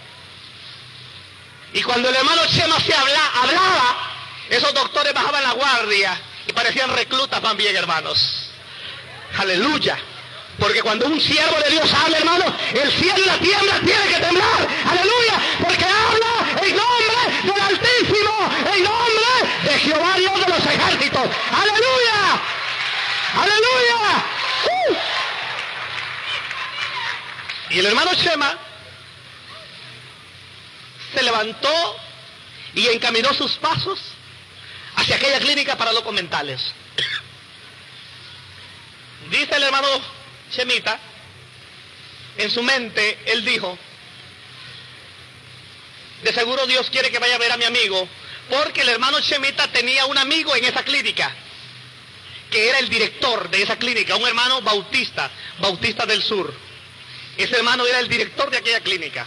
Y 1.73 1.81
cuando 1.83 2.09
el 2.09 2.15
hermano 2.15 2.41
Chema 2.47 2.79
se 2.79 2.93
hablaba, 2.93 4.11
esos 4.49 4.73
doctores 4.73 5.13
bajaban 5.13 5.43
la 5.43 5.51
guardia 5.53 6.19
y 6.47 6.51
parecían 6.53 6.89
reclutas 6.89 7.41
también, 7.41 7.75
hermanos. 7.75 8.49
Aleluya. 9.37 9.97
Porque 10.59 10.81
cuando 10.81 11.07
un 11.07 11.19
siervo 11.19 11.57
de 11.63 11.71
Dios 11.71 11.91
habla, 11.93 12.17
hermano, 12.17 12.45
el 12.73 12.91
cielo 12.91 13.17
y 13.17 13.25
la 13.25 13.37
tierra 13.37 13.79
tienen 13.83 14.09
que 14.09 14.19
temblar. 14.19 14.67
Aleluya. 14.89 15.41
Porque 15.59 15.85
habla 15.85 16.61
en 16.61 16.75
nombre 16.75 17.53
del 17.53 17.61
Altísimo, 17.61 18.51
en 18.73 18.83
nombre 18.83 19.23
de 19.63 19.79
Jehová 19.79 20.15
Dios 20.17 20.45
de 20.45 20.51
los 20.51 20.65
ejércitos. 20.65 21.29
Aleluya. 21.51 22.41
Aleluya. 23.33 24.25
Uh. 24.65 24.95
Y 27.69 27.79
el 27.79 27.85
hermano 27.85 28.13
Shema 28.13 28.57
se 31.13 31.23
levantó 31.23 31.97
y 32.73 32.87
encaminó 32.87 33.33
sus 33.33 33.53
pasos 33.57 33.99
hacia 34.95 35.15
aquella 35.15 35.39
clínica 35.39 35.77
para 35.77 35.93
locos 35.93 36.13
mentales. 36.13 36.61
Dice 39.29 39.55
el 39.55 39.63
hermano 39.63 39.87
Chemita, 40.51 40.99
en 42.37 42.49
su 42.49 42.63
mente, 42.63 43.19
él 43.25 43.45
dijo, 43.45 43.77
de 46.23 46.33
seguro 46.33 46.65
Dios 46.67 46.89
quiere 46.89 47.09
que 47.09 47.19
vaya 47.19 47.35
a 47.35 47.39
ver 47.39 47.51
a 47.51 47.57
mi 47.57 47.65
amigo, 47.65 48.07
porque 48.49 48.81
el 48.81 48.89
hermano 48.89 49.19
Chemita 49.21 49.67
tenía 49.67 50.05
un 50.05 50.17
amigo 50.17 50.55
en 50.55 50.65
esa 50.65 50.83
clínica, 50.83 51.33
que 52.49 52.69
era 52.69 52.79
el 52.79 52.89
director 52.89 53.49
de 53.49 53.63
esa 53.63 53.77
clínica, 53.77 54.15
un 54.15 54.27
hermano 54.27 54.61
bautista, 54.61 55.29
bautista 55.59 56.05
del 56.05 56.21
sur. 56.21 56.53
Ese 57.37 57.55
hermano 57.55 57.85
era 57.85 57.99
el 57.99 58.09
director 58.09 58.49
de 58.49 58.57
aquella 58.57 58.81
clínica. 58.81 59.25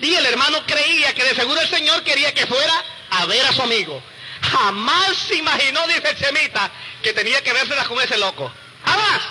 Y 0.00 0.14
el 0.14 0.26
hermano 0.26 0.64
creía 0.66 1.14
que 1.14 1.24
de 1.24 1.34
seguro 1.34 1.60
el 1.60 1.68
Señor 1.68 2.02
quería 2.02 2.32
que 2.34 2.46
fuera 2.46 2.84
a 3.10 3.26
ver 3.26 3.44
a 3.46 3.52
su 3.52 3.62
amigo. 3.62 4.02
Jamás 4.42 5.16
se 5.16 5.36
imaginó, 5.36 5.86
dice 5.86 6.14
Chemita, 6.16 6.70
que 7.02 7.12
tenía 7.12 7.42
que 7.42 7.52
verse 7.52 7.74
con 7.88 8.00
ese 8.00 8.18
loco. 8.18 8.52
Jamás. 8.84 9.22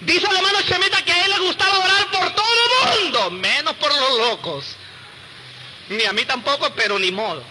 Dice 0.00 0.26
el 0.30 0.36
hermano 0.36 0.62
Chemita 0.62 1.02
que 1.04 1.12
a 1.12 1.24
él 1.24 1.30
le 1.30 1.38
gustaba 1.40 1.78
orar 1.78 2.10
por 2.10 2.34
todo 2.34 2.46
el 2.94 3.02
mundo, 3.02 3.30
menos 3.32 3.74
por 3.74 3.92
los 3.92 4.18
locos. 4.18 4.76
Ni 5.88 6.04
a 6.04 6.12
mí 6.12 6.24
tampoco, 6.24 6.70
pero 6.74 6.98
ni 6.98 7.10
modo. 7.10 7.42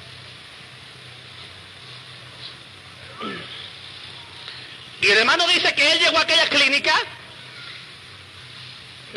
Y 5.01 5.07
el 5.07 5.17
hermano 5.17 5.47
dice 5.47 5.73
que 5.75 5.91
él 5.91 5.99
llegó 5.99 6.17
a 6.17 6.21
aquella 6.21 6.47
clínica, 6.49 6.93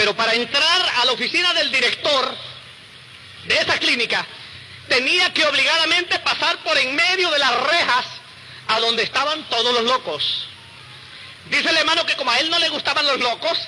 pero 0.01 0.17
para 0.17 0.33
entrar 0.33 0.93
a 0.97 1.05
la 1.05 1.13
oficina 1.13 1.53
del 1.53 1.71
director 1.71 2.35
de 3.45 3.55
esa 3.55 3.79
clínica, 3.79 4.27
tenía 4.89 5.31
que 5.35 5.45
obligadamente 5.45 6.19
pasar 6.21 6.57
por 6.63 6.79
en 6.79 6.97
medio 6.97 7.31
de 7.31 7.39
las 7.39 7.55
rejas 7.65 8.07
a 8.69 8.81
donde 8.81 9.03
estaban 9.03 9.47
todos 9.51 9.75
los 9.75 9.85
locos. 9.85 10.47
Dice 11.51 11.69
el 11.69 11.77
hermano 11.77 12.07
que 12.07 12.17
como 12.17 12.31
a 12.31 12.39
él 12.39 12.49
no 12.49 12.59
le 12.59 12.71
gustaban 12.71 13.07
los 13.07 13.21
locos, 13.21 13.59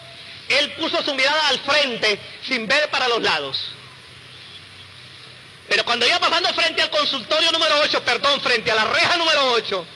él 0.49 0.73
puso 0.73 1.05
su 1.05 1.15
mirada 1.15 1.49
al 1.49 1.59
frente 1.59 2.19
sin 2.49 2.67
ver 2.67 2.89
para 2.89 3.09
los 3.09 3.21
lados. 3.21 3.59
Pero 5.69 5.85
cuando 5.85 6.07
iba 6.07 6.19
pasando 6.19 6.49
frente 6.55 6.81
al 6.81 6.89
consultorio 6.89 7.53
número 7.53 7.79
8, 7.83 8.03
perdón, 8.05 8.41
frente 8.41 8.71
a 8.71 8.75
la 8.75 8.85
reja 8.87 9.19
número 9.19 9.53
8, 9.53 9.87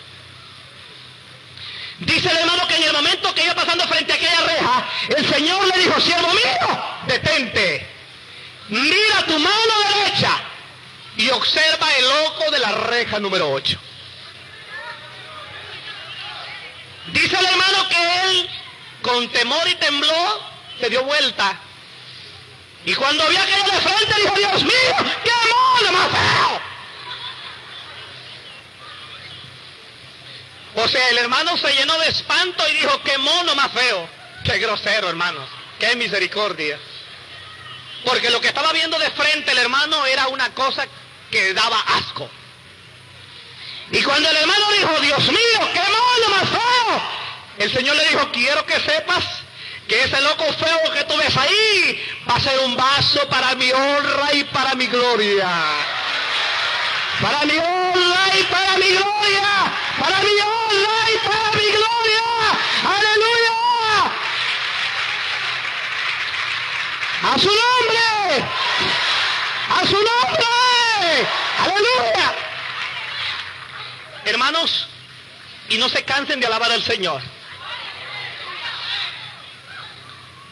dice 2.01 2.31
el 2.31 2.37
hermano 2.37 2.67
que 2.69 2.77
en 2.77 2.83
el 2.85 2.93
momento 2.93 3.35
que 3.35 3.45
iba 3.45 3.55
pasando 3.55 3.87
frente 3.89 4.13
a 4.13 4.17
aquella 4.17 4.41
reja, 4.41 4.89
el 5.17 5.29
Señor 5.35 5.67
le 5.67 5.79
dijo, 5.79 6.01
siervo 6.01 6.29
mío, 6.29 6.85
detente, 7.07 7.87
mira 8.69 9.27
tu 9.27 9.39
mano 9.39 9.75
derecha 9.95 10.31
y 11.17 11.31
observa 11.31 11.95
el 11.95 12.07
ojo 12.27 12.51
de 12.51 12.59
la 12.59 12.73
reja 12.73 13.19
número 13.19 13.51
8. 13.51 13.79
Dice 17.13 17.39
el 17.39 17.47
hermano 17.47 17.89
que 17.89 18.25
él, 18.25 18.51
con 19.03 19.29
temor 19.31 19.69
y 19.69 19.75
temblor, 19.77 20.43
se 20.81 20.91
dio 20.91 21.05
vuelta. 21.05 21.59
Y 22.85 22.95
cuando 22.95 23.27
vio 23.29 23.41
aquello 23.41 23.65
de 23.65 23.81
frente, 23.81 24.15
dijo, 24.21 24.35
Dios 24.37 24.63
mío, 24.63 25.13
qué 25.25 25.33
mono 25.51 25.93
más 25.93 26.09
feo. 26.11 26.61
O 30.77 30.87
sea, 30.89 31.09
el 31.09 31.19
hermano 31.19 31.57
se 31.57 31.73
llenó 31.75 31.99
de 32.01 32.09
espanto 32.09 32.63
y 32.69 32.75
dijo, 32.75 33.03
qué 33.03 33.17
mono 33.17 33.55
más 33.55 33.73
feo. 33.73 34.09
Qué 34.45 34.59
grosero, 34.59 35.09
hermanos. 35.09 35.49
Qué 35.79 35.97
misericordia. 35.97 36.79
Porque 38.05 38.31
lo 38.31 38.41
que 38.43 38.49
estaba 38.49 38.73
viendo 38.73 38.99
de 38.99 39.11
frente 39.11 39.53
el 39.53 39.59
hermano 39.59 40.05
era 40.05 40.29
una 40.29 40.53
cosa 40.55 40.87
que 41.31 41.55
daba 41.55 41.81
asco. 41.81 42.29
Y 43.91 44.03
cuando 44.03 44.29
el 44.29 44.37
hermano 44.37 44.71
dijo, 44.73 45.01
Dios 45.01 45.29
mío, 45.29 45.71
qué 45.73 45.81
mono 45.81 46.37
más 46.37 46.49
feo, 46.51 47.03
el 47.59 47.73
Señor 47.73 47.97
le 47.97 48.09
dijo, 48.09 48.31
quiero 48.33 48.67
que 48.67 48.79
sepas 48.81 49.25
que 49.89 50.03
ese 50.03 50.21
loco 50.21 50.45
feo 50.53 50.93
que 50.93 51.05
tú 51.05 51.17
ves 51.17 51.37
ahí 51.37 52.05
va 52.29 52.35
a 52.35 52.41
ser 52.41 52.59
un 52.61 52.77
vaso 52.77 53.27
para 53.29 53.55
mi 53.55 53.73
honra 53.73 54.35
y 54.35 54.45
para 54.45 54.75
mi 54.75 54.89
gloria. 54.89 55.49
Para 57.23 57.45
mi 57.47 57.57
honra 57.57 57.76
para 58.51 58.77
mi 58.79 58.89
gloria. 58.89 59.73
Para 59.99 60.19
mi 60.21 60.41
honra 60.41 61.11
y 61.11 61.19
para 61.27 61.51
mi 61.53 61.67
gloria. 61.71 62.23
Aleluya. 62.97 63.53
A 67.23 67.39
su 67.39 67.49
nombre. 67.49 68.45
A 69.71 69.87
su 69.87 69.97
nombre. 69.97 71.29
Aleluya. 71.65 72.35
Hermanos, 74.25 74.89
y 75.69 75.79
no 75.79 75.89
se 75.89 76.05
cansen 76.05 76.41
de 76.41 76.47
alabar 76.47 76.71
al 76.73 76.83
Señor. 76.83 77.23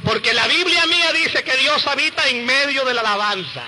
Porque 0.04 0.34
la 0.34 0.46
Biblia 0.46 0.86
mía 0.86 1.12
dice 1.12 1.42
que 1.42 1.56
Dios 1.56 1.86
habita 1.86 2.26
en 2.28 2.44
medio 2.44 2.84
de 2.84 2.94
la 2.94 3.00
alabanza. 3.00 3.62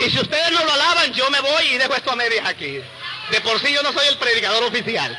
Y 0.00 0.10
si 0.10 0.18
ustedes 0.18 0.50
no 0.50 0.64
lo 0.64 0.72
alaban, 0.72 1.12
yo 1.12 1.30
me 1.30 1.40
voy 1.40 1.66
y 1.66 1.78
dejo 1.78 1.94
esto 1.94 2.12
a 2.12 2.16
medias 2.16 2.46
aquí. 2.46 2.80
De 3.30 3.40
por 3.40 3.60
sí 3.60 3.72
yo 3.72 3.82
no 3.82 3.92
soy 3.92 4.06
el 4.08 4.18
predicador 4.18 4.64
oficial. 4.64 5.16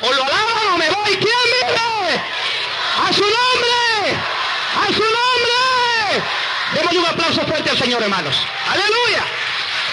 O 0.00 0.12
lo 0.12 0.24
alaban 0.24 0.68
o 0.74 0.78
me 0.78 0.88
voy. 0.90 1.16
¿Quién 1.16 1.36
vive? 1.44 2.20
A 2.98 3.12
su 3.12 3.22
nombre. 3.22 4.16
A 4.80 4.86
su 4.86 5.02
nombre. 5.02 6.24
Démosle 6.74 6.98
un 6.98 7.06
aplauso 7.06 7.46
fuerte 7.46 7.70
al 7.70 7.78
Señor, 7.78 8.02
hermanos. 8.02 8.34
Aleluya. 8.68 9.24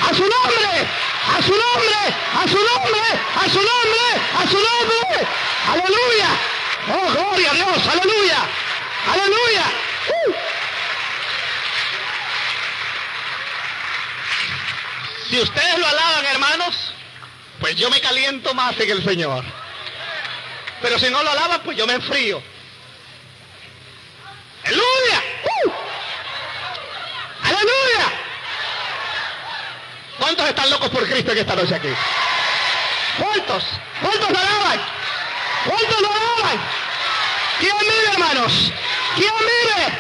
A 0.10 0.14
su 0.14 0.24
nombre. 0.24 0.88
A 1.28 1.42
su 1.42 1.52
nombre. 1.52 2.16
A 2.36 2.48
su 2.48 2.58
nombre. 2.58 3.02
A 3.36 3.50
su 3.50 3.60
nombre. 3.60 4.06
A 4.38 4.48
su 4.48 4.58
nombre. 4.58 5.28
Aleluya. 5.68 6.30
Oh, 6.92 7.12
gloria 7.12 7.52
a 7.52 7.54
Dios. 7.54 7.88
Aleluya. 7.88 8.40
Aleluya. 9.12 9.66
Uh. 10.26 10.49
Si 15.30 15.40
ustedes 15.40 15.78
lo 15.78 15.88
alaban, 15.88 16.26
hermanos, 16.26 16.76
pues 17.60 17.76
yo 17.76 17.90
me 17.92 18.02
caliento 18.02 18.54
más 18.56 18.80
en 18.80 18.90
el 18.90 19.04
Señor. 19.04 19.44
Pero 20.82 20.98
si 20.98 21.10
no 21.10 21.22
lo 21.22 21.30
alaban, 21.30 21.62
pues 21.62 21.78
yo 21.78 21.86
me 21.86 21.94
enfrío. 21.94 22.42
Aleluya. 24.66 25.24
Uh. 25.44 25.72
Aleluya. 27.44 28.14
¿Cuántos 30.18 30.48
están 30.48 30.70
locos 30.70 30.90
por 30.90 31.08
Cristo 31.08 31.32
en 31.32 31.38
esta 31.38 31.56
noche 31.56 31.76
aquí? 31.76 31.94
¿Cuántos? 33.20 33.64
¿Cuántos 34.02 34.32
lo 34.32 34.40
alaban? 34.40 34.82
¿Cuántos 35.66 36.02
lo 36.02 36.12
alaban? 36.12 36.60
¿Quién 37.60 37.78
vive, 37.80 38.08
hermanos? 38.14 38.72
¿Quién 39.16 39.34
vive? 39.38 40.00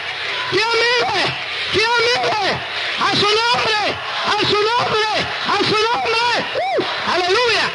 ¿Quién 0.51 0.67
vive? 0.71 1.48
¿Quién 1.71 1.89
vive? 1.99 2.59
A 2.99 3.15
su 3.15 3.25
nombre, 3.25 3.97
a 4.25 4.39
su 4.39 4.55
nombre, 4.55 5.27
a 5.45 5.57
su 5.57 5.75
nombre. 5.75 6.19
¡Uh! 6.55 6.83
Aleluya. 7.11 7.71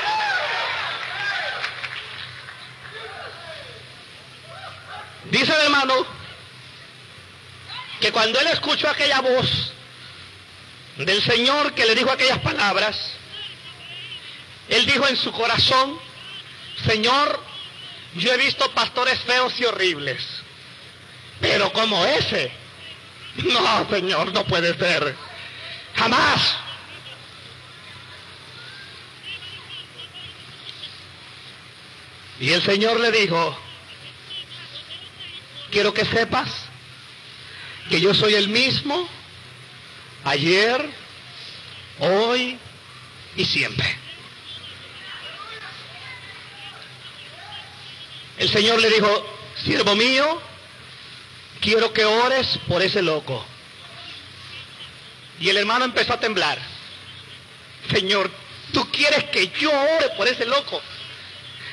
Dice 5.30 5.53
el 5.53 5.61
hermano 5.62 6.07
que 8.01 8.12
cuando 8.12 8.40
él 8.40 8.49
escuchó 8.49 8.88
aquella 8.88 9.20
voz 9.20 9.72
del 10.97 11.22
Señor 11.22 11.74
que 11.74 11.86
le 11.86 11.95
dijo 11.95 12.11
aquellas 12.11 12.38
palabras, 12.40 12.97
él 14.68 14.86
dijo 14.86 15.07
en 15.09 15.16
su 15.16 15.32
corazón, 15.32 15.99
Señor, 16.86 17.40
yo 18.14 18.32
he 18.32 18.36
visto 18.36 18.70
pastores 18.72 19.20
feos 19.20 19.59
y 19.59 19.64
horribles, 19.64 20.22
pero 21.40 21.72
como 21.72 22.05
ese, 22.05 22.53
no, 23.37 23.89
Señor, 23.91 24.32
no 24.32 24.45
puede 24.45 24.74
ser, 24.78 25.16
jamás. 25.95 26.57
Y 32.41 32.51
el 32.51 32.62
Señor 32.62 33.01
le 33.01 33.11
dijo, 33.12 33.59
quiero 35.70 35.95
que 35.95 36.05
sepas 36.05 36.51
que 37.89 38.01
yo 38.01 38.14
soy 38.14 38.35
el 38.35 38.49
mismo 38.49 39.09
ayer, 40.24 40.89
hoy 41.99 42.59
y 43.37 43.45
siempre. 43.45 43.97
El 48.39 48.49
Señor 48.49 48.80
le 48.80 48.91
dijo, 48.91 49.37
siervo 49.64 49.95
mío, 49.95 50.41
quiero 51.65 51.95
que 51.95 52.05
ores 52.05 52.59
por 52.69 52.83
ese 52.83 53.01
loco. 53.01 53.43
Y 55.41 55.49
el 55.49 55.57
hermano 55.57 55.87
empezó 55.87 56.12
a 56.12 56.21
temblar. 56.21 56.59
Señor, 57.91 58.31
tú 58.73 58.91
quieres 58.93 59.25
que 59.25 59.49
yo 59.49 59.71
ore 59.71 60.11
por 60.11 60.29
ese 60.29 60.45
loco. 60.45 60.81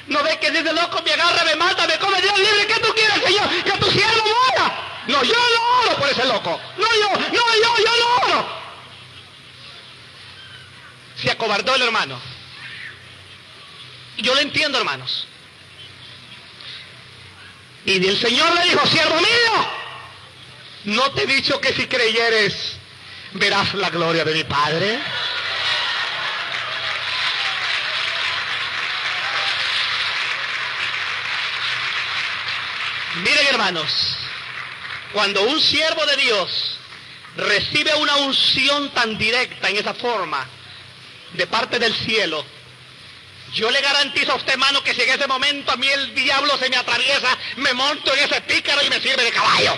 No 0.07 0.23
ves 0.23 0.37
que 0.37 0.47
ese 0.47 0.73
loco 0.73 1.01
me 1.03 1.11
agarra, 1.11 1.43
me 1.43 1.55
mata, 1.55 1.85
me 1.87 1.99
come 1.99 2.21
Dios 2.21 2.37
libre. 2.39 2.67
¿Qué 2.67 2.79
tú 2.79 2.93
quieres, 2.93 3.21
Señor? 3.21 3.63
Que 3.63 3.71
tu 3.71 3.91
siervo 3.91 4.23
muera. 4.23 5.03
No, 5.07 5.23
yo 5.23 5.33
no 5.33 5.79
oro 5.81 5.97
por 5.97 6.09
ese 6.09 6.25
loco. 6.25 6.59
No, 6.77 6.87
yo, 6.95 7.19
no, 7.19 7.29
yo, 7.29 7.83
yo 7.83 7.91
no 7.99 8.25
oro. 8.27 8.61
Se 11.21 11.31
acobardó 11.31 11.75
el 11.75 11.81
hermano. 11.81 12.19
Yo 14.17 14.33
lo 14.33 14.39
entiendo, 14.39 14.77
hermanos. 14.77 15.27
Y 17.85 18.07
el 18.07 18.17
Señor 18.17 18.53
le 18.55 18.63
dijo, 18.63 18.85
siervo 18.87 19.15
mío, 19.15 19.80
no 20.85 21.11
te 21.11 21.23
he 21.23 21.27
dicho 21.27 21.59
que 21.59 21.73
si 21.73 21.87
creyeres 21.87 22.77
verás 23.33 23.73
la 23.75 23.89
gloria 23.89 24.25
de 24.25 24.33
mi 24.33 24.43
Padre. 24.43 24.99
Miren 33.23 33.47
hermanos, 33.47 34.17
cuando 35.13 35.43
un 35.43 35.59
siervo 35.59 36.05
de 36.05 36.15
Dios 36.15 36.77
recibe 37.37 37.93
una 37.95 38.15
unción 38.17 38.89
tan 38.91 39.17
directa 39.17 39.69
en 39.69 39.77
esa 39.77 39.93
forma 39.93 40.47
de 41.33 41.47
parte 41.47 41.77
del 41.77 41.93
cielo, 41.93 42.43
yo 43.53 43.69
le 43.69 43.81
garantizo 43.81 44.31
a 44.31 44.35
usted, 44.35 44.53
hermano, 44.53 44.81
que 44.81 44.93
si 44.93 45.01
en 45.01 45.09
ese 45.09 45.27
momento 45.27 45.71
a 45.71 45.75
mí 45.75 45.87
el 45.87 46.15
diablo 46.15 46.57
se 46.57 46.69
me 46.69 46.77
atraviesa, 46.77 47.37
me 47.57 47.73
monto 47.73 48.13
en 48.13 48.19
ese 48.19 48.41
pícaro 48.41 48.81
y 48.81 48.89
me 48.89 49.01
sirve 49.01 49.23
de 49.23 49.31
caballo. 49.31 49.77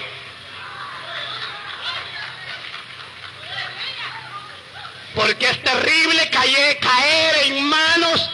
Porque 5.15 5.47
es 5.47 5.63
terrible 5.63 6.29
caer, 6.29 6.79
caer 6.79 7.47
en 7.47 7.63
manos 7.67 8.29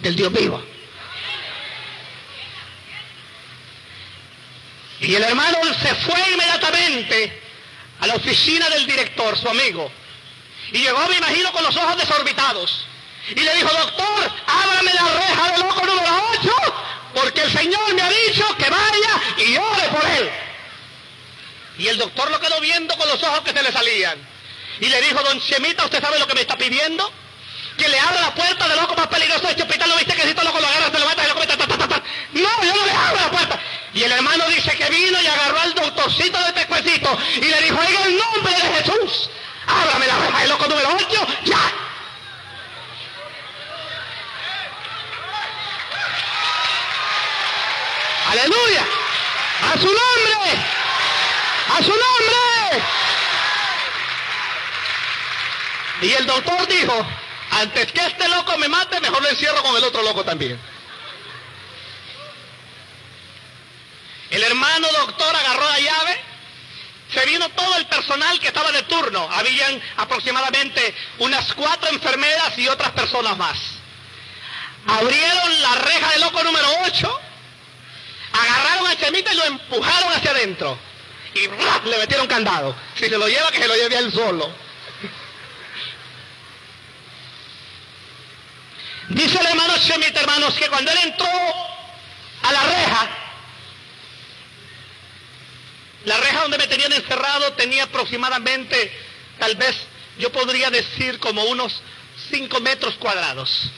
del 0.00 0.16
Dios 0.16 0.32
vivo. 0.32 0.62
Y 5.00 5.14
el 5.14 5.22
hermano 5.22 5.58
se 5.82 5.94
fue 5.96 6.18
inmediatamente 6.32 7.42
a 8.00 8.06
la 8.06 8.14
oficina 8.14 8.68
del 8.70 8.86
director, 8.86 9.36
su 9.38 9.48
amigo. 9.48 9.90
Y 10.72 10.78
llegó, 10.78 11.06
me 11.08 11.16
imagino, 11.16 11.52
con 11.52 11.62
los 11.62 11.76
ojos 11.76 11.96
desorbitados. 11.98 12.86
Y 13.30 13.40
le 13.40 13.54
dijo, 13.54 13.68
doctor, 13.68 14.32
ábrame 14.46 14.92
la 14.94 15.04
reja 15.14 15.52
del 15.52 15.60
loco 15.60 15.86
número 15.86 16.08
8, 16.40 16.50
porque 17.14 17.42
el 17.42 17.52
Señor 17.52 17.94
me 17.94 18.02
ha 18.02 18.10
dicho 18.10 18.44
que 18.56 18.70
vaya 18.70 19.22
y 19.38 19.56
ore 19.56 19.88
por 19.88 20.04
él. 20.06 20.30
Y 21.78 21.88
el 21.88 21.98
doctor 21.98 22.30
lo 22.30 22.40
quedó 22.40 22.60
viendo 22.60 22.96
con 22.96 23.08
los 23.08 23.22
ojos 23.22 23.40
que 23.40 23.52
se 23.52 23.62
le 23.62 23.72
salían. 23.72 24.33
Y 24.80 24.86
le 24.86 25.00
dijo, 25.02 25.22
don 25.22 25.40
Chemita, 25.40 25.84
¿usted 25.84 26.00
sabe 26.00 26.18
lo 26.18 26.26
que 26.26 26.34
me 26.34 26.40
está 26.40 26.56
pidiendo? 26.56 27.10
Que 27.76 27.88
le 27.88 27.98
abra 27.98 28.20
la 28.20 28.34
puerta 28.34 28.68
del 28.68 28.78
loco 28.78 28.94
más 28.94 29.08
peligroso 29.08 29.42
de 29.42 29.50
este 29.50 29.62
hospital. 29.62 29.88
¿Lo 29.88 29.96
viste 29.96 30.14
que 30.14 30.22
si 30.22 30.34
todo 30.34 30.44
loco 30.44 30.60
lo 30.60 30.66
agarra, 30.66 30.90
se 30.90 30.98
levanta 30.98 31.24
y 31.24 31.28
lo 31.28 31.34
comete? 31.34 31.56
No, 32.34 32.64
yo 32.64 32.74
no 32.74 32.86
le 32.86 32.92
abro 32.92 33.20
la 33.20 33.30
puerta. 33.30 33.60
Y 33.94 34.02
el 34.02 34.12
hermano 34.12 34.48
dice 34.48 34.76
que 34.76 34.88
vino 34.90 35.20
y 35.20 35.26
agarró 35.26 35.60
al 35.60 35.74
doctorcito 35.74 36.38
de 36.44 36.52
pescuecito 36.52 37.16
y 37.36 37.44
le 37.44 37.60
dijo, 37.62 37.80
en 37.80 38.02
el 38.02 38.18
nombre 38.18 38.52
de 38.52 38.82
Jesús, 38.82 39.30
ábrame 39.66 40.06
la 40.06 40.18
reja 40.18 40.38
del 40.40 40.48
loco 40.50 40.66
número 40.66 40.88
8, 40.96 41.26
ya. 41.44 41.72
Aleluya. 48.30 48.84
A 49.62 49.78
su 49.78 49.86
nombre. 49.86 50.58
A 51.72 51.76
su 51.76 51.90
nombre. 51.90 52.84
Y 56.04 56.12
el 56.12 56.26
doctor 56.26 56.68
dijo, 56.68 57.06
antes 57.50 57.90
que 57.92 58.00
este 58.04 58.28
loco 58.28 58.58
me 58.58 58.68
mate, 58.68 59.00
mejor 59.00 59.22
lo 59.22 59.28
encierro 59.30 59.62
con 59.62 59.74
el 59.74 59.84
otro 59.84 60.02
loco 60.02 60.22
también. 60.22 60.60
El 64.28 64.42
hermano 64.42 64.86
doctor 64.98 65.34
agarró 65.34 65.66
la 65.66 65.80
llave, 65.80 66.20
se 67.10 67.24
vino 67.24 67.48
todo 67.48 67.76
el 67.78 67.86
personal 67.86 68.38
que 68.38 68.48
estaba 68.48 68.70
de 68.70 68.82
turno. 68.82 69.26
Habían 69.32 69.80
aproximadamente 69.96 70.94
unas 71.20 71.54
cuatro 71.54 71.88
enfermeras 71.88 72.58
y 72.58 72.68
otras 72.68 72.90
personas 72.90 73.38
más. 73.38 73.58
Abrieron 74.86 75.62
la 75.62 75.74
reja 75.76 76.10
del 76.10 76.20
loco 76.20 76.44
número 76.44 76.68
8, 76.84 77.20
agarraron 78.30 78.88
a 78.88 78.96
Chemita 78.98 79.32
y 79.32 79.36
lo 79.36 79.44
empujaron 79.44 80.12
hacia 80.12 80.32
adentro. 80.32 80.78
Y 81.32 81.48
le 81.88 81.98
metieron 81.98 82.26
candado. 82.26 82.76
Si 82.94 83.08
se 83.08 83.16
lo 83.16 83.26
lleva, 83.26 83.50
que 83.50 83.58
se 83.58 83.68
lo 83.68 83.74
lleve 83.74 83.96
él 83.96 84.12
solo. 84.12 84.64
Dice 89.08 89.38
el 89.38 89.46
hermano 89.46 89.74
Chemita, 89.78 90.20
hermanos, 90.20 90.54
que 90.54 90.68
cuando 90.68 90.90
él 90.90 90.98
entró 91.04 91.26
a 92.42 92.52
la 92.52 92.62
reja, 92.62 93.08
la 96.04 96.16
reja 96.18 96.42
donde 96.42 96.58
me 96.58 96.66
tenían 96.66 96.92
encerrado 96.92 97.52
tenía 97.52 97.84
aproximadamente, 97.84 98.92
tal 99.38 99.56
vez 99.56 99.76
yo 100.18 100.30
podría 100.32 100.70
decir 100.70 101.18
como 101.18 101.44
unos 101.44 101.82
5 102.30 102.60
metros 102.60 102.94
cuadrados. 102.94 103.70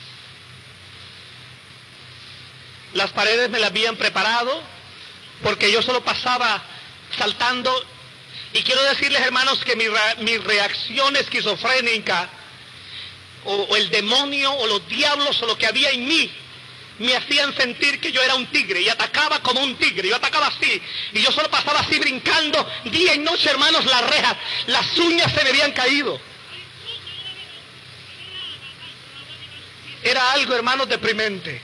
Las 2.93 3.11
paredes 3.11 3.49
me 3.49 3.59
las 3.59 3.69
habían 3.69 3.95
preparado 3.97 4.61
porque 5.43 5.71
yo 5.71 5.81
solo 5.81 6.03
pasaba 6.03 6.63
saltando. 7.17 7.85
Y 8.53 8.63
quiero 8.63 8.81
decirles, 8.83 9.21
hermanos, 9.21 9.63
que 9.63 9.75
mi, 9.75 9.85
mi 10.19 10.37
reacción 10.37 11.15
esquizofrénica 11.17 12.29
o, 13.47 13.75
el 13.75 13.89
demonio 13.89 14.51
o 14.51 14.67
los 14.67 14.87
diablos 14.87 15.41
o 15.41 15.47
lo 15.47 15.57
que 15.57 15.65
había 15.65 15.89
en 15.91 16.05
mí 16.05 16.31
me 16.99 17.15
hacían 17.15 17.55
sentir 17.55 17.99
que 17.99 18.11
yo 18.11 18.21
era 18.21 18.35
un 18.35 18.47
tigre 18.47 18.81
y 18.81 18.89
atacaba 18.89 19.39
como 19.41 19.61
un 19.61 19.75
tigre. 19.75 20.09
Yo 20.09 20.15
atacaba 20.15 20.47
así 20.47 20.81
y 21.13 21.21
yo 21.21 21.31
solo 21.31 21.49
pasaba 21.49 21.79
así 21.79 21.99
brincando 21.99 22.67
día 22.85 23.13
y 23.13 23.19
noche, 23.19 23.49
hermanos, 23.49 23.85
las 23.85 24.09
rejas. 24.09 24.35
Las 24.65 24.97
uñas 24.97 25.31
se 25.31 25.43
me 25.43 25.49
habían 25.51 25.71
caído. 25.73 26.19
Era 30.03 30.31
algo, 30.31 30.55
hermanos, 30.55 30.89
deprimente. 30.89 31.61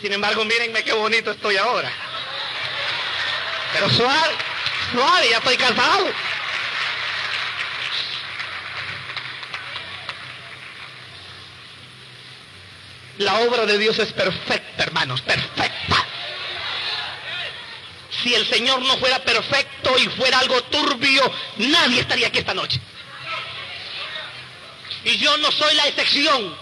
Sin 0.00 0.12
embargo, 0.12 0.44
mírenme 0.44 0.84
qué 0.84 0.92
bonito 0.92 1.30
estoy 1.30 1.56
ahora. 1.56 1.90
Pero 3.72 3.90
suave, 3.90 4.34
suave, 4.92 5.30
ya 5.30 5.38
estoy 5.38 5.56
cansado. 5.56 6.06
La 13.22 13.40
obra 13.40 13.66
de 13.66 13.78
Dios 13.78 13.98
es 14.00 14.12
perfecta, 14.12 14.82
hermanos, 14.82 15.20
perfecta. 15.20 16.06
Si 18.22 18.34
el 18.34 18.46
Señor 18.46 18.82
no 18.82 18.96
fuera 18.98 19.20
perfecto 19.20 19.96
y 19.98 20.08
fuera 20.08 20.40
algo 20.40 20.60
turbio, 20.64 21.32
nadie 21.56 22.00
estaría 22.00 22.28
aquí 22.28 22.38
esta 22.38 22.54
noche. 22.54 22.80
Y 25.04 25.18
yo 25.18 25.36
no 25.38 25.52
soy 25.52 25.74
la 25.76 25.86
excepción. 25.86 26.56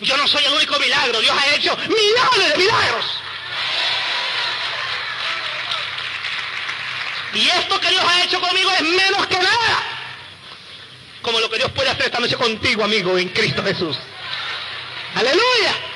Yo 0.00 0.16
no 0.16 0.26
soy 0.26 0.44
el 0.44 0.52
único 0.52 0.78
milagro. 0.80 1.20
Dios 1.20 1.36
ha 1.38 1.54
hecho 1.54 1.76
millones 1.76 2.48
de 2.48 2.58
milagros. 2.58 3.04
Y 7.34 7.48
esto 7.48 7.80
que 7.80 7.88
Dios 7.88 8.04
ha 8.04 8.24
hecho 8.24 8.40
conmigo 8.40 8.70
es 8.72 8.82
menos 8.82 9.26
que 9.28 9.36
nada. 9.36 9.82
Como 11.22 11.38
lo 11.38 11.48
que 11.48 11.58
Dios 11.58 11.70
puede 11.70 11.90
hacer 11.90 12.06
esta 12.06 12.18
noche 12.18 12.36
contigo, 12.36 12.82
amigo, 12.82 13.16
en 13.16 13.28
Cristo 13.28 13.62
Jesús. 13.62 13.96
Aleluya. 15.14 15.91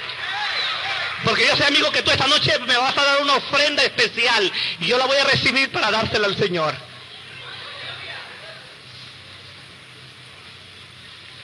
Porque 1.26 1.44
yo 1.44 1.56
sé, 1.56 1.64
amigo, 1.64 1.90
que 1.90 2.04
tú 2.04 2.12
esta 2.12 2.28
noche 2.28 2.56
me 2.60 2.76
vas 2.76 2.96
a 2.96 3.04
dar 3.04 3.20
una 3.20 3.34
ofrenda 3.34 3.82
especial. 3.82 4.52
Y 4.78 4.86
yo 4.86 4.96
la 4.96 5.06
voy 5.06 5.16
a 5.16 5.24
recibir 5.24 5.72
para 5.72 5.90
dársela 5.90 6.28
al 6.28 6.38
Señor. 6.38 6.72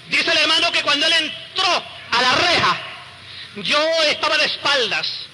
Dice 0.08 0.30
el 0.30 0.38
hermano 0.38 0.70
que 0.70 0.82
cuando 0.82 1.04
él 1.04 1.12
entró 1.14 1.84
a 2.12 2.22
la 2.22 2.34
reja, 2.36 2.80
yo 3.56 3.82
estaba 4.04 4.38
de 4.38 4.44
espaldas. 4.44 5.26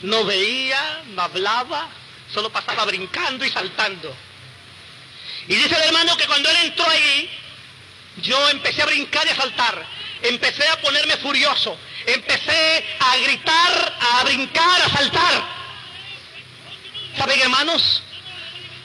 No 0.00 0.24
veía, 0.24 1.02
no 1.08 1.20
hablaba, 1.20 1.90
solo 2.32 2.48
pasaba 2.50 2.86
brincando 2.86 3.44
y 3.44 3.50
saltando. 3.50 4.16
Y 5.46 5.56
dice 5.56 5.76
el 5.76 5.82
hermano 5.82 6.16
que 6.16 6.26
cuando 6.26 6.48
él 6.48 6.56
entró 6.62 6.88
ahí, 6.88 7.30
yo 8.22 8.48
empecé 8.48 8.80
a 8.80 8.86
brincar 8.86 9.26
y 9.26 9.30
a 9.30 9.36
saltar. 9.36 9.99
Empecé 10.22 10.66
a 10.68 10.80
ponerme 10.80 11.16
furioso. 11.16 11.76
Empecé 12.06 12.84
a 12.98 13.16
gritar, 13.18 13.98
a 14.00 14.24
brincar, 14.24 14.82
a 14.82 14.88
saltar. 14.90 15.60
¿Saben, 17.16 17.40
hermanos? 17.40 18.02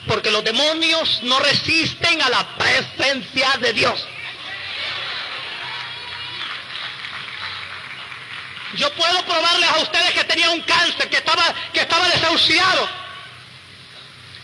Porque 0.07 0.31
los 0.31 0.43
demonios 0.43 1.21
no 1.23 1.39
resisten 1.39 2.21
a 2.21 2.29
la 2.29 2.47
presencia 2.57 3.53
de 3.59 3.73
Dios. 3.73 4.07
Yo 8.75 8.91
puedo 8.93 9.25
probarles 9.25 9.69
a 9.69 9.77
ustedes 9.79 10.11
que 10.11 10.23
tenía 10.25 10.49
un 10.49 10.61
cáncer, 10.61 11.09
que 11.09 11.17
estaba, 11.17 11.43
que 11.73 11.81
estaba 11.81 12.09
desahuciado. 12.09 12.89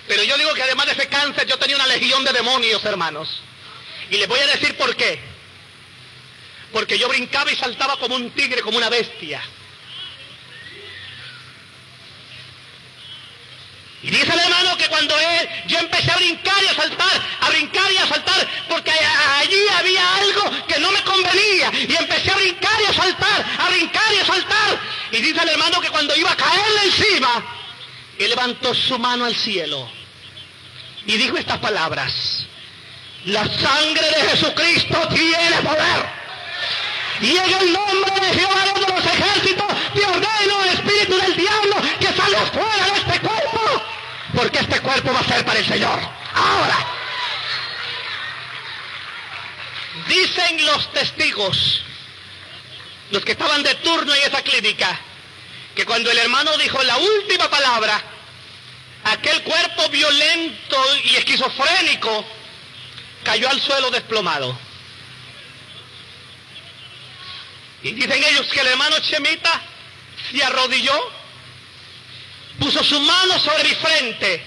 Pero 0.07 0.23
yo 0.23 0.37
digo 0.37 0.53
que 0.53 0.63
además 0.63 0.87
de 0.87 0.93
ese 0.93 1.07
cáncer 1.07 1.45
yo 1.47 1.57
tenía 1.57 1.75
una 1.75 1.87
legión 1.87 2.23
de 2.23 2.33
demonios, 2.33 2.83
hermanos. 2.85 3.41
Y 4.09 4.17
les 4.17 4.27
voy 4.27 4.39
a 4.39 4.47
decir 4.47 4.75
por 4.77 4.95
qué. 4.95 5.30
Porque 6.72 6.97
yo 6.97 7.09
brincaba 7.09 7.51
y 7.51 7.55
saltaba 7.55 7.97
como 7.97 8.15
un 8.15 8.32
tigre, 8.32 8.61
como 8.61 8.78
una 8.78 8.89
bestia. 8.89 9.41
Y 14.03 14.09
dice 14.09 14.34
el 14.34 14.39
hermano 14.39 14.76
que 14.78 14.88
cuando 14.88 15.17
él, 15.19 15.49
yo 15.67 15.78
empecé 15.78 16.11
a 16.11 16.15
brincar 16.15 16.63
y 16.63 16.67
a 16.67 16.74
saltar, 16.74 17.22
a 17.39 17.49
brincar 17.49 17.91
y 17.91 17.97
a 17.97 18.07
saltar, 18.07 18.47
porque 18.67 18.91
allí 18.91 19.67
había 19.78 20.15
algo 20.15 20.65
que 20.67 20.80
no 20.80 20.91
me 20.91 21.03
convenía. 21.03 21.72
Y 21.88 21.95
empecé 21.95 22.32
a 22.32 22.36
brincar 22.36 22.82
y 22.82 22.86
a 22.86 22.93
saltar, 22.93 23.45
a 23.59 23.69
brincar 23.69 24.13
y 24.13 24.19
a 24.19 24.26
saltar. 24.26 24.80
Y 25.11 25.17
dice 25.17 25.43
el 25.43 25.49
hermano 25.49 25.80
que 25.82 25.89
cuando 25.89 26.15
iba 26.15 26.32
a 26.32 26.36
caerle 26.36 26.86
encima, 26.86 27.45
él 28.17 28.30
levantó 28.30 28.74
su 28.74 28.97
mano 28.97 29.26
al 29.26 29.36
cielo 29.36 29.88
y 31.05 31.17
dijo 31.17 31.38
estas 31.38 31.59
palabras. 31.59 32.47
La 33.26 33.45
sangre 33.45 34.07
de 34.09 34.30
Jesucristo 34.30 35.07
tiene 35.09 35.57
poder. 35.61 36.20
Y 37.22 37.38
en 37.38 37.53
el 37.53 37.72
nombre 37.72 38.19
de 38.19 38.34
Jehová 38.34 38.65
de 38.65 38.93
los 38.93 39.05
ejércitos, 39.05 39.67
te 39.93 40.03
ordeno, 40.03 40.63
espíritu 40.65 41.17
del 41.17 41.36
diablo, 41.36 41.76
que 41.99 42.07
salga 42.07 42.45
fuera 42.47 42.86
de 42.86 42.99
este 42.99 43.19
cuerpo. 43.19 43.84
Porque 44.36 44.59
este 44.59 44.80
cuerpo 44.80 45.13
va 45.13 45.19
a 45.19 45.24
ser 45.24 45.45
para 45.45 45.59
el 45.59 45.67
Señor. 45.67 45.99
Ahora. 46.34 46.88
Dicen 50.07 50.65
los 50.65 50.91
testigos, 50.93 51.84
los 53.11 53.24
que 53.24 53.34
estaban 53.34 53.61
de 53.61 53.76
turno 53.76 54.13
en 54.15 54.24
esa 54.24 54.41
clínica, 54.41 54.99
que 55.76 55.86
cuando 55.86 56.09
el 56.09 56.17
hermano 56.17 56.57
dijo 56.57 56.82
la 56.82 56.97
última 56.97 57.49
palabra, 57.49 58.01
aquel 59.03 59.43
cuerpo 59.43 59.89
violento 59.89 60.78
y 61.03 61.15
esquizofrénico 61.17 62.26
cayó 63.24 63.47
al 63.47 63.61
suelo 63.61 63.91
desplomado. 63.91 64.70
Y 67.84 67.93
dicen 67.93 68.23
ellos 68.23 68.47
que 68.47 68.59
el 68.59 68.67
hermano 68.67 68.99
Chemita 68.99 69.61
se 70.32 70.43
arrodilló, 70.43 71.11
puso 72.59 72.84
su 72.84 72.99
mano 72.99 73.39
sobre 73.39 73.63
mi 73.63 73.75
frente 73.75 74.43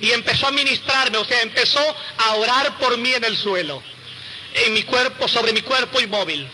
y 0.00 0.10
empezó 0.10 0.48
a 0.48 0.52
ministrarme, 0.52 1.16
o 1.18 1.24
sea, 1.24 1.40
empezó 1.40 1.80
a 2.18 2.34
orar 2.34 2.76
por 2.78 2.98
mí 2.98 3.12
en 3.12 3.24
el 3.24 3.36
suelo, 3.36 3.82
en 4.52 4.74
mi 4.74 4.82
cuerpo, 4.82 5.26
sobre 5.28 5.52
mi 5.52 5.62
cuerpo 5.62 6.00
inmóvil. 6.00 6.46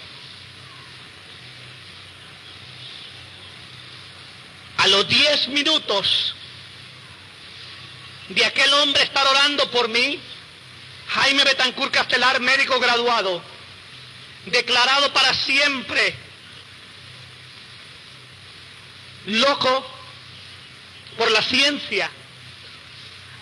A 4.78 4.86
los 4.88 5.06
diez 5.08 5.48
minutos 5.48 6.34
de 8.28 8.44
aquel 8.44 8.72
hombre 8.74 9.02
estar 9.02 9.26
orando 9.26 9.70
por 9.70 9.88
mí, 9.88 10.20
Jaime 11.08 11.44
Betancur 11.44 11.90
Castelar, 11.90 12.40
médico 12.40 12.78
graduado, 12.78 13.42
declarado 14.46 15.12
para 15.12 15.32
siempre 15.34 16.14
loco 19.26 19.86
por 21.16 21.30
la 21.30 21.42
ciencia. 21.42 22.10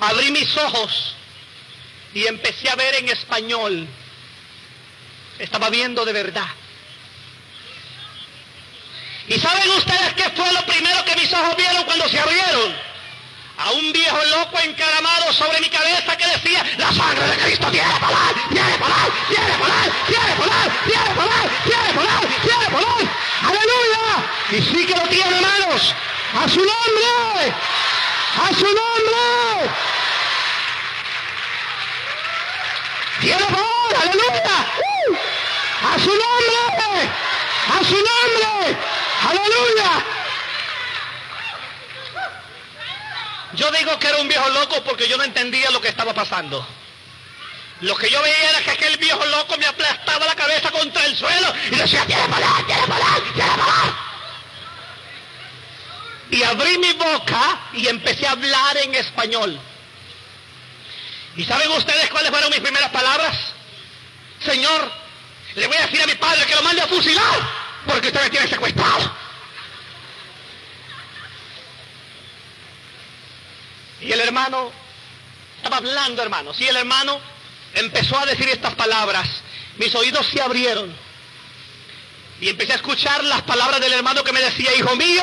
Abrí 0.00 0.30
mis 0.30 0.56
ojos 0.56 1.14
y 2.14 2.26
empecé 2.26 2.70
a 2.70 2.76
ver 2.76 2.94
en 2.96 3.08
español. 3.08 3.86
Estaba 5.38 5.70
viendo 5.70 6.04
de 6.04 6.12
verdad. 6.12 6.48
¿Y 9.28 9.38
saben 9.38 9.70
ustedes 9.70 10.14
qué 10.14 10.28
fue 10.30 10.52
lo 10.52 10.64
primero 10.66 11.04
que 11.04 11.16
mis 11.16 11.32
ojos 11.32 11.56
vieron 11.56 11.84
cuando 11.84 12.08
se 12.08 12.18
abrieron? 12.18 12.89
A 13.60 13.72
un 13.72 13.92
viejo 13.92 14.16
loco 14.24 14.58
encaramado 14.60 15.32
sobre 15.34 15.60
mi 15.60 15.68
cabeza 15.68 16.16
que 16.16 16.26
decía, 16.26 16.64
la 16.78 16.92
sangre 16.92 17.26
de 17.26 17.36
Cristo 17.36 17.70
tiene 17.70 17.92
poder, 18.00 18.34
tiene 18.48 18.78
poder, 18.78 19.12
tiene 19.28 19.52
poder, 19.58 19.92
tiene 20.06 20.34
poder, 20.34 20.72
tiene 20.86 21.14
poder, 21.14 21.50
tiene 21.64 21.92
poder, 21.92 22.28
tiene 22.42 22.66
poder. 22.70 23.08
Aleluya. 23.42 24.00
Y 24.52 24.62
sí 24.62 24.86
que 24.86 24.94
lo 24.94 25.06
tiene, 25.08 25.36
hermanos. 25.36 25.94
A 26.42 26.48
su 26.48 26.60
nombre. 26.60 27.54
A 28.40 28.48
su 28.54 28.64
nombre. 28.64 29.70
Tiene 33.20 33.44
poder, 33.44 33.96
aleluya. 34.00 34.66
A 35.84 35.98
su 35.98 36.10
nombre. 36.10 37.10
A 37.68 37.84
su 37.84 37.96
nombre. 37.96 38.78
Aleluya. 39.28 40.19
Yo 43.54 43.70
digo 43.72 43.98
que 43.98 44.08
era 44.08 44.18
un 44.18 44.28
viejo 44.28 44.48
loco 44.50 44.82
porque 44.84 45.08
yo 45.08 45.16
no 45.16 45.24
entendía 45.24 45.70
lo 45.70 45.80
que 45.80 45.88
estaba 45.88 46.14
pasando. 46.14 46.66
Lo 47.80 47.96
que 47.96 48.10
yo 48.10 48.22
veía 48.22 48.50
era 48.50 48.62
que 48.62 48.70
aquel 48.72 48.96
viejo 48.98 49.24
loco 49.24 49.56
me 49.56 49.66
aplastaba 49.66 50.26
la 50.26 50.34
cabeza 50.34 50.70
contra 50.70 51.04
el 51.06 51.16
suelo 51.16 51.52
y 51.70 51.76
decía, 51.76 52.04
¡Quiere 52.04 52.26
volar, 52.26 52.64
quiere 52.66 52.82
volar, 52.82 53.22
quiere 53.34 53.50
volar! 53.50 54.10
Y 56.30 56.42
abrí 56.42 56.78
mi 56.78 56.92
boca 56.92 57.60
y 57.72 57.88
empecé 57.88 58.26
a 58.26 58.32
hablar 58.32 58.76
en 58.84 58.94
español. 58.94 59.58
¿Y 61.36 61.44
saben 61.44 61.70
ustedes 61.72 62.08
cuáles 62.10 62.30
fueron 62.30 62.50
mis 62.50 62.60
primeras 62.60 62.90
palabras? 62.90 63.36
Señor, 64.44 64.92
le 65.54 65.66
voy 65.66 65.76
a 65.76 65.86
decir 65.86 66.02
a 66.02 66.06
mi 66.06 66.14
padre 66.14 66.44
que 66.46 66.54
lo 66.54 66.62
mande 66.62 66.82
a 66.82 66.86
fusilar 66.86 67.40
porque 67.86 68.08
usted 68.08 68.22
me 68.22 68.30
tiene 68.30 68.46
secuestrado. 68.46 69.10
Y 74.00 74.12
el 74.12 74.20
hermano 74.20 74.72
estaba 75.56 75.76
hablando, 75.76 76.22
hermanos, 76.22 76.60
y 76.60 76.66
el 76.66 76.76
hermano 76.76 77.20
empezó 77.74 78.18
a 78.18 78.26
decir 78.26 78.48
estas 78.48 78.74
palabras. 78.74 79.28
Mis 79.76 79.94
oídos 79.94 80.26
se 80.26 80.40
abrieron. 80.40 80.94
Y 82.40 82.48
empecé 82.48 82.72
a 82.72 82.76
escuchar 82.76 83.22
las 83.24 83.42
palabras 83.42 83.80
del 83.80 83.92
hermano 83.92 84.24
que 84.24 84.32
me 84.32 84.40
decía, 84.40 84.74
hijo 84.74 84.96
mío, 84.96 85.22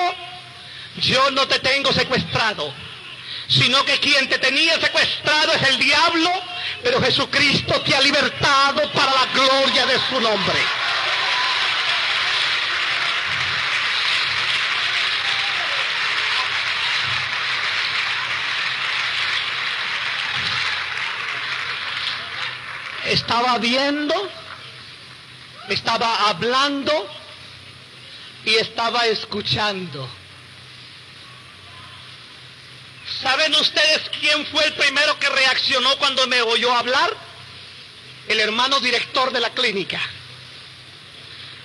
yo 0.98 1.32
no 1.32 1.48
te 1.48 1.60
tengo 1.60 1.92
secuestrado, 1.92 2.72
sino 3.48 3.84
que 3.86 4.00
quien 4.00 4.30
te 4.30 4.38
tenía 4.38 4.80
secuestrado 4.80 5.54
es 5.54 5.64
el 5.64 5.80
diablo, 5.80 6.32
pero 6.84 7.02
Jesucristo 7.02 7.82
te 7.82 7.96
ha 7.96 8.02
libertado 8.02 8.92
para 8.92 9.12
la 9.12 9.26
gloria 9.34 9.86
de 9.88 10.00
su 10.10 10.22
nombre. 10.22 10.60
Estaba 23.08 23.58
viendo, 23.58 24.14
estaba 25.70 26.30
hablando 26.30 27.10
y 28.46 28.56
estaba 28.56 29.06
escuchando. 29.06 30.08
¿Saben 33.22 33.56
ustedes 33.56 34.10
quién 34.20 34.46
fue 34.48 34.66
el 34.66 34.74
primero 34.74 35.18
que 35.20 35.30
reaccionó 35.30 35.98
cuando 35.98 36.28
me 36.28 36.42
oyó 36.42 36.74
hablar? 36.74 37.16
El 38.28 38.40
hermano 38.42 38.80
director 38.82 39.32
de 39.32 39.40
la 39.40 39.52
clínica. 39.52 40.02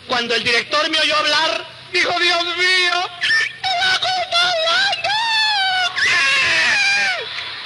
Cuando 0.07 0.35
el 0.35 0.45
director 0.45 0.89
me 0.91 1.01
oyó 1.01 1.17
hablar, 1.17 1.67
dijo, 1.93 2.19
Dios 2.21 2.45
mío, 2.57 3.11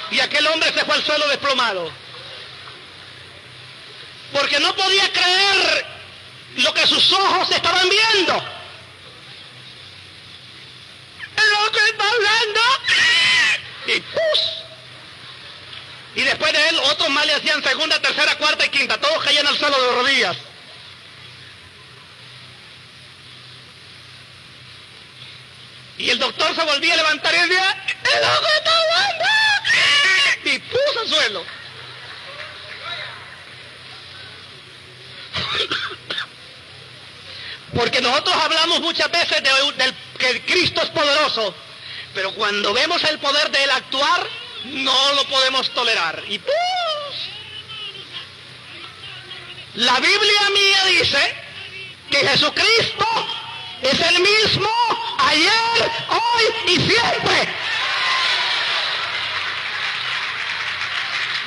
y 0.09 0.19
aquel 0.19 0.47
hombre 0.47 0.73
se 0.73 0.83
fue 0.85 0.95
al 0.95 1.03
suelo 1.03 1.27
desplomado 1.27 2.06
porque 4.31 4.59
no 4.59 4.75
podía 4.75 5.11
creer 5.11 5.85
lo 6.57 6.73
que 6.73 6.87
sus 6.87 7.11
ojos 7.13 7.51
estaban 7.51 7.87
viendo. 7.89 8.33
Lo 11.35 11.71
que 11.71 11.79
está 11.91 12.03
hablando. 12.09 12.61
Y 13.87 14.01
¡pus! 14.01 14.57
Y 16.15 16.21
después 16.23 16.51
de 16.51 16.69
él, 16.69 16.79
otros 16.85 17.09
más 17.09 17.25
le 17.27 17.35
hacían 17.35 17.63
segunda, 17.63 18.01
tercera, 18.01 18.35
cuarta 18.37 18.65
y 18.65 18.69
quinta. 18.69 18.99
Todos 18.99 19.23
caían 19.23 19.45
al 19.45 19.57
suelo 19.57 19.79
de 19.81 19.91
rodillas. 19.95 20.37
Y 25.99 26.09
el 26.09 26.19
doctor 26.19 26.55
se 26.55 26.63
volvía 26.63 26.93
a 26.93 26.97
levantar 26.97 27.33
y 27.33 27.37
decía, 27.37 27.85
¡El 28.03 28.23
ojo 28.23 28.47
está 28.57 28.71
hablando! 28.71 29.25
Y 30.45 30.59
puso 30.59 30.99
al 31.01 31.07
suelo. 31.07 31.45
Porque 37.75 38.01
nosotros 38.01 38.35
hablamos 38.35 38.81
muchas 38.81 39.11
veces 39.11 39.43
de, 39.43 39.93
que 40.17 40.41
Cristo 40.41 40.81
es 40.81 40.89
poderoso, 40.89 41.53
pero 42.13 42.31
cuando 42.33 42.73
vemos 42.73 43.03
el 43.03 43.19
poder 43.19 43.51
de 43.51 43.63
Él 43.63 43.69
actuar, 43.71 44.27
No 44.65 45.13
lo 45.13 45.23
podemos 45.25 45.69
tolerar. 45.69 46.23
Y 46.27 46.41
la 49.75 49.99
Biblia 49.99 50.49
mía 50.53 50.85
dice 50.85 51.35
que 52.09 52.27
Jesucristo 52.27 53.05
es 53.83 53.99
el 53.99 54.19
mismo 54.19 54.69
ayer, 55.19 55.91
hoy 56.09 56.73
y 56.73 56.75
siempre. 56.77 57.53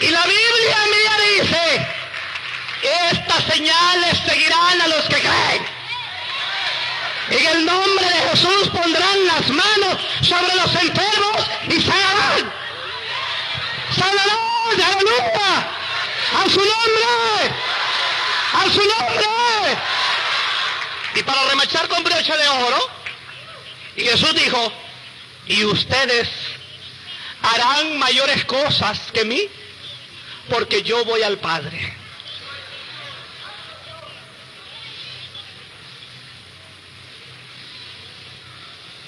Y 0.00 0.08
la 0.10 0.22
Biblia 0.22 0.78
mía 0.86 1.42
dice, 1.42 1.86
estas 2.82 3.44
señales 3.44 4.18
seguirán 4.26 4.80
a 4.80 4.88
los 4.88 5.04
que 5.06 5.16
creen. 5.16 5.66
En 7.30 7.46
el 7.46 7.64
nombre 7.64 8.04
de 8.06 8.30
Jesús 8.30 8.68
pondrán 8.70 9.26
las 9.26 9.48
manos 9.50 9.98
sobre 10.22 10.54
los 10.56 10.74
enfermos 10.74 11.50
y 11.68 11.80
sanarán. 11.80 12.52
Sanarán, 13.96 14.94
aleluya. 14.94 15.68
A 16.32 16.48
su 16.48 16.58
nombre. 16.58 17.54
A 18.52 18.64
su 18.72 18.80
nombre. 18.80 19.78
Y 21.14 21.22
para 21.22 21.44
remachar 21.44 21.88
con 21.88 22.02
broche 22.02 22.36
de 22.36 22.48
oro, 22.48 22.90
Jesús 23.96 24.34
dijo, 24.34 24.72
y 25.46 25.64
ustedes 25.64 26.28
harán 27.42 27.98
mayores 27.98 28.44
cosas 28.44 28.98
que 29.12 29.24
mí, 29.24 29.48
porque 30.48 30.82
yo 30.82 31.04
voy 31.04 31.22
al 31.22 31.38
Padre. 31.38 31.99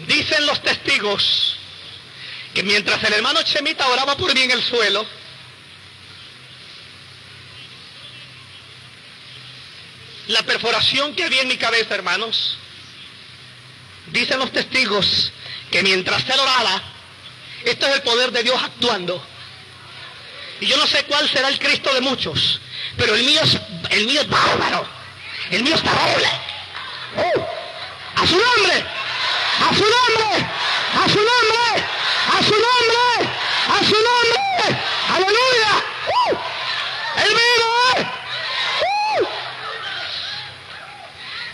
Dicen 0.07 0.47
los 0.47 0.63
testigos 0.63 1.57
que 2.55 2.63
mientras 2.63 3.03
el 3.05 3.13
hermano 3.15 3.43
Chemita 3.43 3.87
oraba 3.89 4.17
por 4.17 4.35
mí 4.35 4.43
en 4.43 4.51
el 4.51 4.63
suelo, 4.63 5.07
la 10.29 10.43
perforación 10.43 11.15
que 11.15 11.25
había 11.25 11.43
en 11.43 11.49
mi 11.49 11.57
cabeza, 11.57 11.95
hermanos, 11.95 12.59
dicen 14.09 14.39
los 14.39 14.53
testigos 14.53 15.33
que 15.71 15.83
mientras 15.83 16.29
él 16.29 16.41
oraba, 16.41 16.83
esto 17.65 17.87
es 17.87 17.95
el 17.95 18.03
poder 18.03 18.33
de 18.33 18.43
Dios 18.43 18.63
actuando. 18.63 19.25
Y 20.61 20.67
yo 20.67 20.77
no 20.77 20.87
sé 20.87 21.05
cuál 21.05 21.29
será 21.29 21.49
el 21.49 21.59
Cristo 21.59 21.93
de 21.95 22.01
muchos, 22.01 22.61
pero 22.97 23.15
el 23.15 23.25
mío 23.25 23.41
es, 23.43 23.59
el 23.91 24.07
mío 24.07 24.21
es 24.21 24.29
bárbaro, 24.29 24.87
el 25.51 25.63
mío 25.63 25.75
es 25.75 25.83
terrible. 25.83 26.29
¡Oh! 27.17 27.63
a 28.23 28.27
su 28.27 28.37
nombre 28.37 28.85
a 29.63 29.75
su 29.75 29.85
nombre, 29.85 30.47
a 30.93 31.09
su 31.09 31.19
nombre, 31.19 31.85
a 32.29 32.43
su 32.43 32.53
nombre, 32.53 33.31
a 33.69 33.79
su 33.85 33.95
nombre. 33.95 34.67
Aleluya. 35.15 35.73
¡Uh! 36.09 36.37
El 37.23 37.29
vivo. 37.29 37.71
¡Uh! 38.83 39.27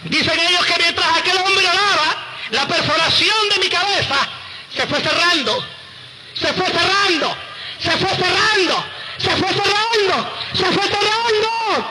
Dicen 0.04 0.40
ellos 0.40 0.64
que 0.64 0.82
mientras 0.82 1.18
aquel 1.18 1.36
hombre 1.38 1.68
oraba, 1.68 2.08
la 2.50 2.66
perforación 2.66 3.48
de 3.54 3.58
mi 3.60 3.68
cabeza 3.68 4.16
se 4.74 4.86
fue 4.86 5.00
cerrando, 5.00 5.64
se 6.34 6.52
fue 6.54 6.66
cerrando, 6.66 7.36
se 7.78 7.90
fue 7.90 8.10
cerrando, 8.10 8.84
se 9.18 9.30
fue 9.36 9.48
cerrando, 9.48 10.32
se 10.54 10.64
fue 10.64 10.82
cerrando. 10.84 11.90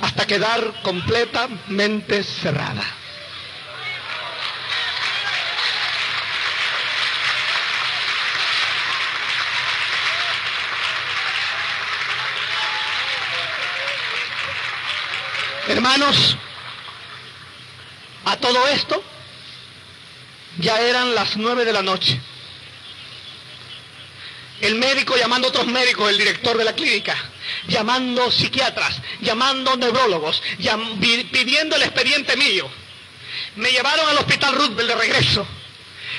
Hasta 0.00 0.26
quedar 0.26 0.82
completamente 0.82 2.22
cerrada. 2.22 2.84
Hermanos, 15.68 16.36
a 18.24 18.36
todo 18.36 18.68
esto 18.68 19.02
ya 20.58 20.80
eran 20.80 21.14
las 21.14 21.36
nueve 21.36 21.64
de 21.64 21.72
la 21.72 21.82
noche. 21.82 22.20
El 24.60 24.76
médico 24.76 25.16
llamando 25.16 25.48
a 25.48 25.50
otros 25.50 25.66
médicos, 25.66 26.08
el 26.08 26.18
director 26.18 26.56
de 26.56 26.64
la 26.64 26.72
clínica, 26.72 27.16
llamando 27.66 28.30
psiquiatras, 28.30 29.02
llamando 29.20 29.76
neurólogos, 29.76 30.40
pidiendo 31.32 31.76
el 31.76 31.82
expediente 31.82 32.36
mío. 32.36 32.70
Me 33.56 33.70
llevaron 33.70 34.08
al 34.08 34.18
hospital 34.18 34.54
Roosevelt 34.54 34.88
de 34.88 34.94
regreso. 34.94 35.46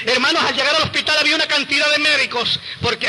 Hermanos, 0.05 0.43
al 0.43 0.55
llegar 0.55 0.75
al 0.75 0.83
hospital 0.83 1.17
había 1.19 1.35
una 1.35 1.47
cantidad 1.47 1.89
de 1.89 1.99
médicos, 1.99 2.59
porque 2.81 3.07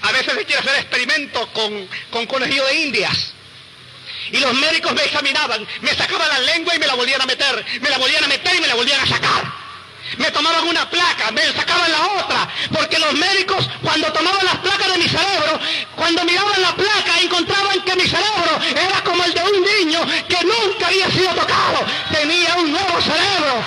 a 0.00 0.12
veces 0.12 0.32
se 0.34 0.44
quiere 0.44 0.60
hacer 0.60 0.76
experimentos 0.76 1.46
con, 1.48 1.88
con 2.10 2.26
conejillo 2.26 2.64
de 2.64 2.74
indias. 2.82 3.33
Y 4.32 4.38
los 4.38 4.54
médicos 4.54 4.92
me 4.94 5.02
examinaban, 5.02 5.66
me 5.80 5.94
sacaban 5.94 6.28
la 6.28 6.38
lengua 6.40 6.74
y 6.74 6.78
me 6.78 6.86
la 6.86 6.94
volvían 6.94 7.20
a 7.20 7.26
meter, 7.26 7.64
me 7.80 7.90
la 7.90 7.98
volvían 7.98 8.24
a 8.24 8.28
meter 8.28 8.54
y 8.54 8.60
me 8.60 8.66
la 8.66 8.74
volvían 8.74 9.00
a 9.00 9.06
sacar. 9.06 9.64
Me 10.18 10.30
tomaban 10.30 10.68
una 10.68 10.88
placa, 10.88 11.30
me 11.32 11.42
sacaban 11.52 11.90
la 11.90 12.06
otra, 12.22 12.48
porque 12.72 12.98
los 12.98 13.14
médicos 13.14 13.68
cuando 13.82 14.12
tomaban 14.12 14.44
las 14.44 14.56
placas 14.56 14.92
de 14.92 14.98
mi 14.98 15.08
cerebro, 15.08 15.58
cuando 15.96 16.24
miraban 16.24 16.60
la 16.62 16.74
placa 16.74 17.18
encontraban 17.22 17.80
que 17.82 17.96
mi 17.96 18.06
cerebro 18.06 18.60
era 18.76 19.02
como 19.02 19.24
el 19.24 19.32
de 19.32 19.42
un 19.42 19.62
niño 19.62 20.00
que 20.28 20.44
nunca 20.44 20.86
había 20.86 21.10
sido 21.10 21.30
tocado, 21.30 21.84
tenía 22.12 22.54
un 22.56 22.70
nuevo 22.70 23.00
cerebro. 23.00 23.64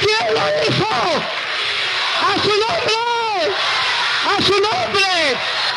¿Quién 0.00 0.34
lo 0.34 0.68
hizo? 0.68 0.88
A 2.22 2.42
su 2.42 2.48
nombre, 2.48 3.54
a 4.26 4.42
su 4.42 4.52
nombre, 4.52 5.36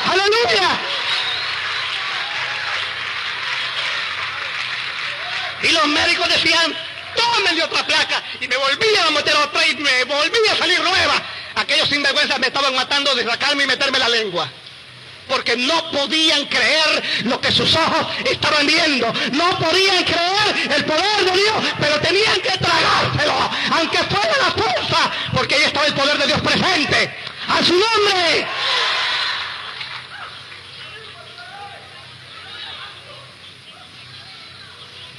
aleluya. 0.09 0.79
Y 5.63 5.69
los 5.69 5.87
médicos 5.87 6.27
decían, 6.29 6.75
tómenle 7.15 7.63
otra 7.63 7.85
placa. 7.85 8.21
Y 8.39 8.47
me 8.47 8.57
volvían 8.57 9.07
a 9.07 9.11
meter 9.11 9.35
otra 9.37 9.67
y 9.67 9.75
me 9.75 10.03
volvía 10.03 10.53
a 10.53 10.57
salir 10.57 10.79
nueva. 10.81 11.21
Aquellos 11.55 11.89
sinvergüenzas 11.89 12.39
me 12.39 12.47
estaban 12.47 12.75
matando 12.75 13.15
de 13.15 13.23
sacarme 13.23 13.63
y 13.63 13.67
meterme 13.67 13.99
la 13.99 14.09
lengua. 14.09 14.49
Porque 15.27 15.57
no 15.57 15.91
podían 15.91 16.45
creer 16.45 17.03
lo 17.23 17.41
que 17.41 17.51
sus 17.51 17.73
ojos 17.75 18.07
estaban 18.25 18.67
viendo. 18.67 19.11
No 19.31 19.57
podían 19.57 20.03
creer 20.03 20.71
el 20.75 20.85
poder 20.85 21.25
de 21.25 21.31
Dios, 21.31 21.55
pero 21.79 21.99
tenían 21.99 22.39
que 22.41 22.51
tragárselo, 22.57 23.49
aunque 23.71 23.97
fuera 23.97 24.37
la 24.37 24.51
fuerza, 24.51 25.11
porque 25.33 25.55
ahí 25.55 25.63
estaba 25.63 25.87
el 25.87 25.95
poder 25.95 26.17
de 26.19 26.27
Dios 26.27 26.41
presente. 26.41 27.17
A 27.47 27.63
su 27.63 27.73
nombre. 27.73 28.47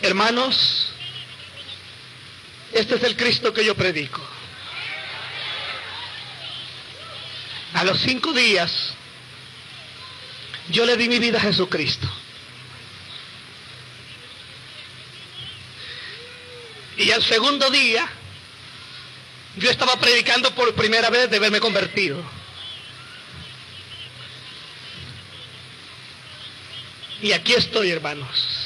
Hermanos, 0.03 0.89
este 2.73 2.97
es 2.97 3.03
el 3.03 3.17
Cristo 3.17 3.53
que 3.53 3.65
yo 3.65 3.75
predico. 3.75 4.21
A 7.75 7.85
los 7.85 8.01
cinco 8.01 8.33
días, 8.33 8.95
yo 10.71 10.85
le 10.87 10.97
di 10.97 11.09
mi 11.09 11.19
vida 11.19 11.39
a 11.39 11.43
Jesucristo. 11.43 12.09
Y 16.97 17.11
al 17.11 17.23
segundo 17.23 17.71
día, 17.71 18.09
yo 19.57 19.71
estaba 19.71 19.99
predicando 19.99 20.55
por 20.55 20.75
primera 20.75 21.11
vez 21.11 21.31
de 21.31 21.39
verme 21.39 21.61
convertido. 21.61 22.23
Y 27.23 27.33
aquí 27.33 27.55
estoy, 27.55 27.91
hermanos. 27.91 28.66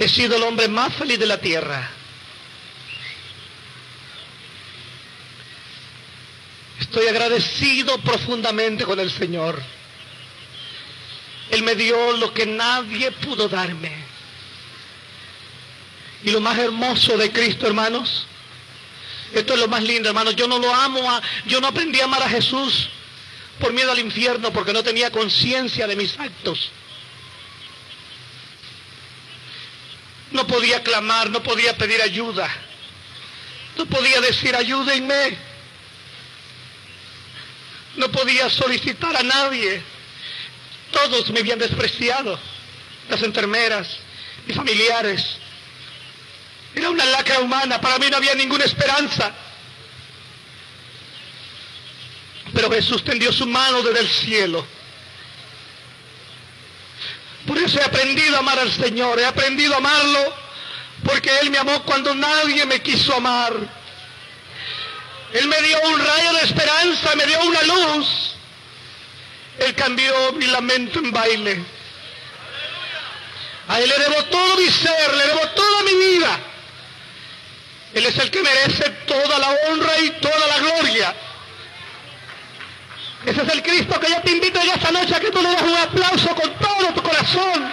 He 0.00 0.08
sido 0.08 0.36
el 0.36 0.42
hombre 0.44 0.66
más 0.66 0.94
feliz 0.94 1.18
de 1.18 1.26
la 1.26 1.38
tierra. 1.38 1.90
Estoy 6.80 7.06
agradecido 7.06 7.98
profundamente 7.98 8.84
con 8.84 8.98
el 8.98 9.10
Señor. 9.10 9.62
Él 11.50 11.62
me 11.64 11.74
dio 11.74 12.16
lo 12.16 12.32
que 12.32 12.46
nadie 12.46 13.12
pudo 13.12 13.46
darme. 13.46 13.92
Y 16.24 16.30
lo 16.30 16.40
más 16.40 16.58
hermoso 16.58 17.18
de 17.18 17.30
Cristo, 17.30 17.66
hermanos, 17.66 18.24
esto 19.34 19.52
es 19.52 19.60
lo 19.60 19.68
más 19.68 19.82
lindo, 19.82 20.08
hermanos. 20.08 20.34
Yo 20.34 20.48
no 20.48 20.58
lo 20.58 20.74
amo, 20.74 21.00
yo 21.44 21.60
no 21.60 21.66
aprendí 21.66 22.00
a 22.00 22.04
amar 22.04 22.22
a 22.22 22.28
Jesús 22.30 22.88
por 23.58 23.74
miedo 23.74 23.92
al 23.92 23.98
infierno, 23.98 24.50
porque 24.50 24.72
no 24.72 24.82
tenía 24.82 25.10
conciencia 25.10 25.86
de 25.86 25.94
mis 25.94 26.18
actos. 26.18 26.70
No 30.32 30.46
podía 30.46 30.82
clamar, 30.82 31.30
no 31.30 31.42
podía 31.42 31.76
pedir 31.76 32.00
ayuda. 32.00 32.48
No 33.76 33.86
podía 33.86 34.20
decir 34.20 34.54
ayúdenme. 34.54 35.36
No 37.96 38.10
podía 38.10 38.48
solicitar 38.48 39.16
a 39.16 39.22
nadie. 39.22 39.82
Todos 40.92 41.30
me 41.30 41.40
habían 41.40 41.58
despreciado. 41.58 42.38
Las 43.08 43.22
enfermeras, 43.22 43.98
mis 44.46 44.56
familiares. 44.56 45.36
Era 46.74 46.90
una 46.90 47.04
lacra 47.04 47.40
humana, 47.40 47.80
para 47.80 47.98
mí 47.98 48.06
no 48.08 48.16
había 48.16 48.34
ninguna 48.34 48.64
esperanza. 48.64 49.32
Pero 52.54 52.70
Jesús 52.70 53.04
tendió 53.04 53.32
su 53.32 53.46
mano 53.46 53.82
desde 53.82 54.00
el 54.00 54.08
cielo. 54.08 54.66
Por 57.46 57.58
eso 57.58 57.78
he 57.80 57.84
aprendido 57.84 58.36
a 58.36 58.40
amar 58.40 58.58
al 58.58 58.72
Señor, 58.72 59.18
he 59.18 59.24
aprendido 59.24 59.74
a 59.74 59.78
amarlo 59.78 60.34
porque 61.04 61.30
Él 61.40 61.50
me 61.50 61.58
amó 61.58 61.82
cuando 61.82 62.14
nadie 62.14 62.64
me 62.66 62.80
quiso 62.80 63.14
amar. 63.14 63.52
Él 65.32 65.48
me 65.48 65.62
dio 65.62 65.80
un 65.82 65.98
rayo 65.98 66.32
de 66.34 66.40
esperanza, 66.40 67.14
me 67.16 67.26
dio 67.26 67.40
una 67.42 67.62
luz. 67.62 68.34
Él 69.58 69.74
cambió 69.74 70.32
mi 70.32 70.46
lamento 70.46 70.98
en 70.98 71.10
baile. 71.10 71.64
A 73.68 73.80
Él 73.80 73.88
le 73.88 73.98
debo 73.98 74.24
todo 74.24 74.56
mi 74.56 74.66
ser, 74.66 75.14
le 75.14 75.26
debo 75.26 75.48
toda 75.48 75.82
mi 75.84 75.94
vida. 75.94 76.40
Él 77.94 78.06
es 78.06 78.18
el 78.18 78.30
que 78.30 78.42
merece 78.42 78.90
toda 79.06 79.38
la 79.38 79.48
honra 79.68 79.98
y 80.00 80.10
toda 80.20 80.46
la 80.46 80.58
gloria. 80.58 81.14
Ese 83.26 83.42
es 83.42 83.48
el 83.52 83.62
Cristo 83.62 84.00
que 84.00 84.10
yo 84.10 84.20
te 84.22 84.30
invito 84.30 84.60
en 84.60 84.70
esta 84.70 84.90
noche 84.90 85.14
a 85.14 85.20
que 85.20 85.30
tú 85.30 85.42
le 85.42 85.50
des 85.50 85.62
un 85.62 85.76
aplauso 85.76 86.34
con 86.34 86.54
todo 86.54 86.94
tu 86.94 87.02
corazón. 87.02 87.72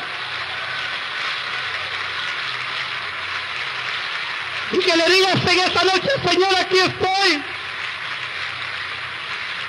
Y 4.73 4.79
que 4.79 4.97
le 4.97 5.09
digas 5.09 5.35
en 5.35 5.59
esta 5.59 5.83
noche, 5.85 6.09
Señor, 6.29 6.55
aquí 6.59 6.79
estoy. 6.79 7.43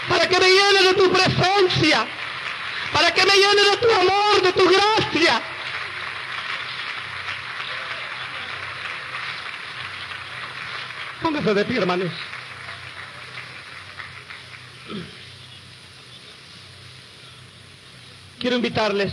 Para 0.08 0.28
que 0.28 0.40
me 0.40 0.48
llene 0.48 0.82
de 0.82 0.94
tu 0.94 1.12
presencia. 1.12 2.06
Para 2.92 3.14
que 3.14 3.24
me 3.24 3.34
llene 3.34 3.62
de 3.70 3.76
tu 3.76 3.90
amor, 3.92 4.42
de 4.42 4.52
tu 4.52 4.68
gracia. 4.68 5.40
Póngase 11.22 11.54
de 11.54 11.64
pie, 11.64 11.78
hermanos. 11.78 12.10
Quiero 18.38 18.56
invitarles, 18.56 19.12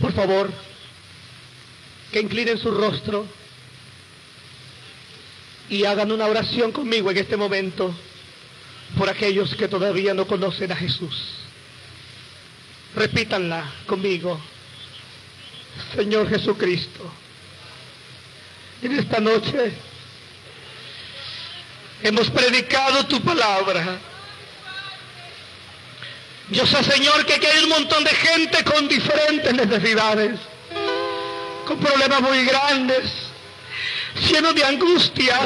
por 0.00 0.12
favor, 0.12 0.52
que 2.12 2.20
inclinen 2.20 2.58
su 2.58 2.70
rostro 2.70 3.26
y 5.70 5.84
hagan 5.84 6.12
una 6.12 6.26
oración 6.26 6.72
conmigo 6.72 7.10
en 7.10 7.16
este 7.16 7.36
momento 7.36 7.94
por 8.98 9.08
aquellos 9.08 9.54
que 9.56 9.66
todavía 9.66 10.12
no 10.12 10.26
conocen 10.26 10.70
a 10.72 10.76
Jesús. 10.76 11.36
Repítanla 12.94 13.64
conmigo. 13.86 14.40
Señor 15.94 16.28
Jesucristo, 16.28 17.10
en 18.82 18.98
esta 18.98 19.20
noche 19.20 19.72
hemos 22.02 22.30
predicado 22.30 23.06
tu 23.06 23.20
palabra. 23.22 23.98
Yo 26.50 26.64
sé, 26.64 26.82
Señor, 26.84 27.26
que 27.26 27.34
aquí 27.34 27.46
hay 27.46 27.64
un 27.64 27.70
montón 27.70 28.04
de 28.04 28.10
gente 28.10 28.62
con 28.62 28.86
diferentes 28.86 29.52
necesidades, 29.52 30.38
con 31.66 31.78
problemas 31.78 32.20
muy 32.22 32.44
grandes, 32.44 33.02
llenos 34.30 34.54
de 34.54 34.64
angustias. 34.64 35.40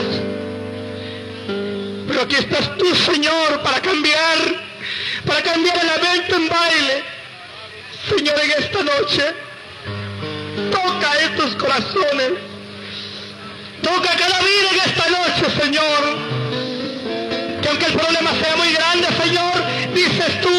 Pero 2.07 2.23
aquí 2.23 2.37
estás 2.37 2.77
tú, 2.77 2.95
Señor, 2.95 3.63
para 3.63 3.81
cambiar, 3.81 4.39
para 5.25 5.43
cambiar 5.43 5.79
el 5.83 5.89
evento 5.89 6.37
en 6.37 6.49
baile. 6.49 7.05
Señor, 8.07 8.39
en 8.43 8.51
esta 8.63 8.83
noche, 8.83 9.35
toca 10.71 11.19
estos 11.21 11.55
corazones. 11.57 12.33
Toca 13.83 14.15
cada 14.17 14.39
vida 14.41 14.71
en 14.73 14.91
esta 14.91 15.09
noche, 15.09 15.63
Señor. 15.63 17.61
Que 17.63 17.69
aunque 17.69 17.87
el 17.87 17.93
problema 17.95 18.33
sea 18.33 18.57
muy 18.57 18.73
grande, 18.73 19.09
Señor, 19.25 19.80
dices 19.95 20.41
tú, 20.41 20.51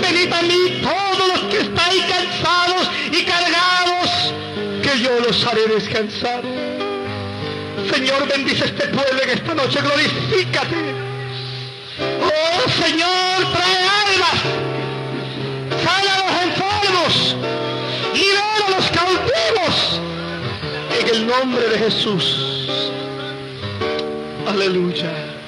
venid 0.00 0.32
a 0.32 0.42
mí 0.42 0.80
todos 0.82 1.28
los 1.28 1.40
que 1.50 1.60
estáis 1.60 2.02
cansados 2.04 2.90
y 3.12 3.24
cargados, 3.24 4.34
que 4.82 5.00
yo 5.00 5.20
los 5.20 5.46
haré 5.46 5.66
descansar. 5.66 6.42
Señor, 7.92 8.28
bendice 8.28 8.64
este 8.66 8.86
pueblo 8.88 9.22
en 9.22 9.30
esta 9.30 9.54
noche, 9.54 9.80
glorifícate. 9.80 10.94
Oh 12.22 12.70
Señor, 12.70 13.52
trae 13.52 13.78
almas, 14.06 14.40
sana 15.84 16.14
a 16.14 16.18
los 16.24 16.42
enfermos, 16.42 17.36
libera 18.14 18.66
a 18.66 18.70
los 18.70 18.90
cautivos, 18.90 20.00
en 21.00 21.08
el 21.08 21.26
nombre 21.26 21.68
de 21.68 21.78
Jesús. 21.78 22.80
Aleluya. 24.46 25.39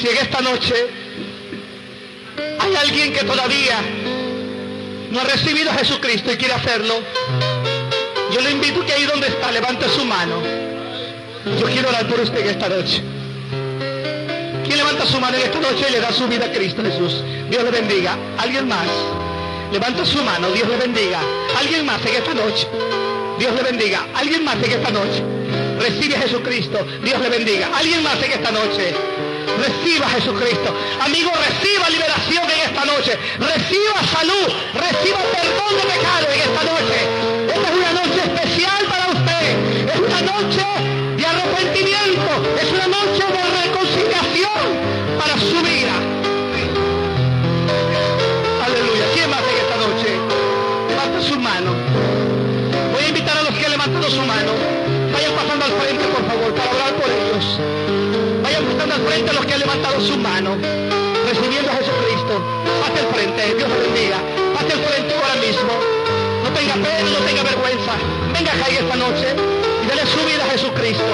Si 0.00 0.06
en 0.06 0.16
esta 0.16 0.40
noche 0.40 0.74
hay 2.60 2.76
alguien 2.76 3.12
que 3.12 3.24
todavía 3.24 3.80
no 5.10 5.20
ha 5.20 5.24
recibido 5.24 5.72
a 5.72 5.74
Jesucristo 5.74 6.30
y 6.30 6.36
quiere 6.36 6.54
hacerlo, 6.54 6.94
yo 8.30 8.40
le 8.40 8.52
invito 8.52 8.86
que 8.86 8.92
ahí 8.92 9.04
donde 9.06 9.26
está, 9.26 9.50
levante 9.50 9.88
su 9.88 10.04
mano. 10.04 10.40
Yo 11.58 11.66
quiero 11.66 11.88
orar 11.88 12.06
por 12.06 12.20
usted 12.20 12.38
en 12.38 12.48
esta 12.48 12.68
noche. 12.68 13.02
¿Quién 14.64 14.76
levanta 14.76 15.04
su 15.04 15.18
mano 15.18 15.36
en 15.36 15.42
esta 15.42 15.58
noche 15.58 15.86
y 15.88 15.92
le 15.92 16.00
da 16.00 16.12
su 16.12 16.28
vida 16.28 16.44
a 16.44 16.52
Cristo 16.52 16.82
Jesús? 16.84 17.24
Dios 17.50 17.64
le 17.64 17.70
bendiga. 17.70 18.16
¿Alguien 18.38 18.68
más? 18.68 18.86
Levanta 19.72 20.04
su 20.04 20.22
mano, 20.22 20.48
Dios 20.52 20.68
le 20.68 20.76
bendiga. 20.76 21.20
¿Alguien 21.58 21.84
más 21.84 22.00
en 22.06 22.14
esta 22.14 22.34
noche? 22.34 22.68
Dios 23.40 23.52
le 23.52 23.62
bendiga. 23.64 24.06
¿Alguien 24.14 24.44
más 24.44 24.56
en 24.62 24.70
esta 24.70 24.90
noche? 24.92 25.24
Recibe 25.80 26.14
a 26.14 26.20
Jesucristo. 26.20 26.86
Dios 27.02 27.20
le 27.20 27.28
bendiga. 27.30 27.68
¿Alguien 27.76 28.04
más 28.04 28.22
en 28.22 28.30
esta 28.30 28.52
noche? 28.52 28.94
Reciba 29.58 30.06
a 30.06 30.10
Jesucristo. 30.10 30.74
Amigo, 31.00 31.30
reciba 31.34 31.90
liberación 31.90 32.44
en 32.44 32.60
esta 32.70 32.84
noche. 32.84 33.18
Reciba 33.38 33.98
salud. 34.06 34.48
Reciba 34.74 35.18
perdón 35.34 35.72
de 35.76 35.84
pecado 35.94 36.26
en 36.32 36.40
esta 36.40 36.62
noche. 36.62 36.96
Esta 37.48 37.68
es 37.68 37.76
una 37.76 37.92
noche 37.92 38.20
especial 38.22 38.86
para 38.88 39.08
usted. 39.08 39.44
Es 39.92 39.98
una 39.98 40.20
noche 40.22 40.64
de 41.16 41.26
arrepentimiento. 41.26 42.30
Es 42.62 42.70
una 42.70 42.86
noche 42.86 43.24
de 43.26 43.42
reconciliación 43.66 44.62
para 45.18 45.34
su 45.40 45.58
vida. 45.62 45.94
Aleluya. 48.64 49.04
¿Quién 49.12 49.30
más 49.30 49.42
en 49.42 49.56
esta 49.58 49.76
noche? 49.76 50.08
Levanta 50.88 51.20
su 51.20 51.36
mano. 51.40 51.74
Voy 52.92 53.02
a 53.02 53.08
invitar 53.08 53.38
a 53.38 53.42
los 53.42 53.54
que 53.54 53.64
han 53.64 53.72
levantado 53.72 54.08
su 54.08 54.22
mano. 54.22 54.52
Vayan 55.12 55.34
pasando 55.34 55.64
al 55.64 55.72
frente, 55.72 56.04
por 56.04 56.24
favor, 56.28 56.54
para 56.54 56.70
orar 56.70 56.94
por 56.94 57.10
ellos. 57.10 57.87
Frente 59.08 59.30
a 59.30 59.32
los 59.32 59.46
que 59.46 59.54
han 59.54 59.60
levantado 59.60 60.00
su 60.02 60.18
mano, 60.18 60.54
recibiendo 61.24 61.72
a 61.72 61.76
Jesucristo. 61.80 62.44
Pase 62.84 63.00
al 63.00 63.08
frente, 63.14 63.54
Dios 63.56 63.68
le 63.68 63.78
bendiga. 63.88 64.18
Pase 64.52 64.72
al 64.76 64.84
frente 64.84 65.14
ahora 65.14 65.34
mismo. 65.40 65.72
No 66.44 66.50
tenga 66.52 66.74
pena, 66.74 67.08
no 67.08 67.20
tenga 67.24 67.42
vergüenza. 67.42 67.92
Venga 68.36 68.52
acá 68.52 68.68
esta 68.68 68.96
noche 68.96 69.32
y 69.32 69.86
dale 69.88 70.04
su 70.04 70.20
vida 70.28 70.44
a 70.44 70.50
Jesucristo. 70.52 71.08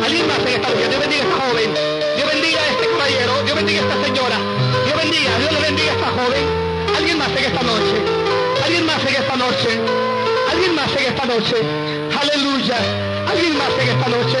Más 0.00 0.10
en 0.10 0.26
esta 0.26 0.68
noche. 0.68 0.88
Dios 0.90 0.98
bendiga 0.98 1.22
a 1.22 1.28
esta 1.30 1.38
joven. 1.46 1.70
Dios 2.16 2.26
bendiga 2.34 2.60
a 2.60 2.66
este 2.66 2.86
caballero. 2.90 3.32
Dios 3.44 3.54
bendiga 3.54 3.78
a 3.78 3.84
esta 3.86 3.98
señora. 4.04 4.38
Dios 4.84 4.96
bendiga, 4.96 5.30
Dios 5.38 5.52
le 5.52 5.60
bendiga 5.60 5.92
a 5.92 5.94
esta 5.94 6.10
joven. 6.18 6.44
Alguien 6.98 7.18
más 7.18 7.30
en 7.30 7.44
esta 7.46 7.62
noche. 7.62 7.96
Alguien 8.64 8.86
más 8.86 9.02
en 9.06 9.14
esta 9.22 9.36
noche. 9.36 9.70
Alguien 10.50 10.74
más 10.74 10.90
en 10.98 11.04
esta 11.14 11.24
noche. 11.30 11.56
Aleluya. 12.10 12.78
Alguien 13.30 13.54
más 13.56 13.70
en 13.78 13.88
esta 13.94 14.08
noche. 14.10 14.38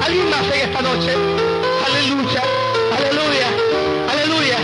Alguien 0.00 0.30
más 0.30 0.46
en 0.48 0.60
esta 0.64 0.80
noche. 0.80 1.55
Aleluya. 1.86 2.42
Aleluya. 2.96 3.48
Aleluya. 4.10 4.58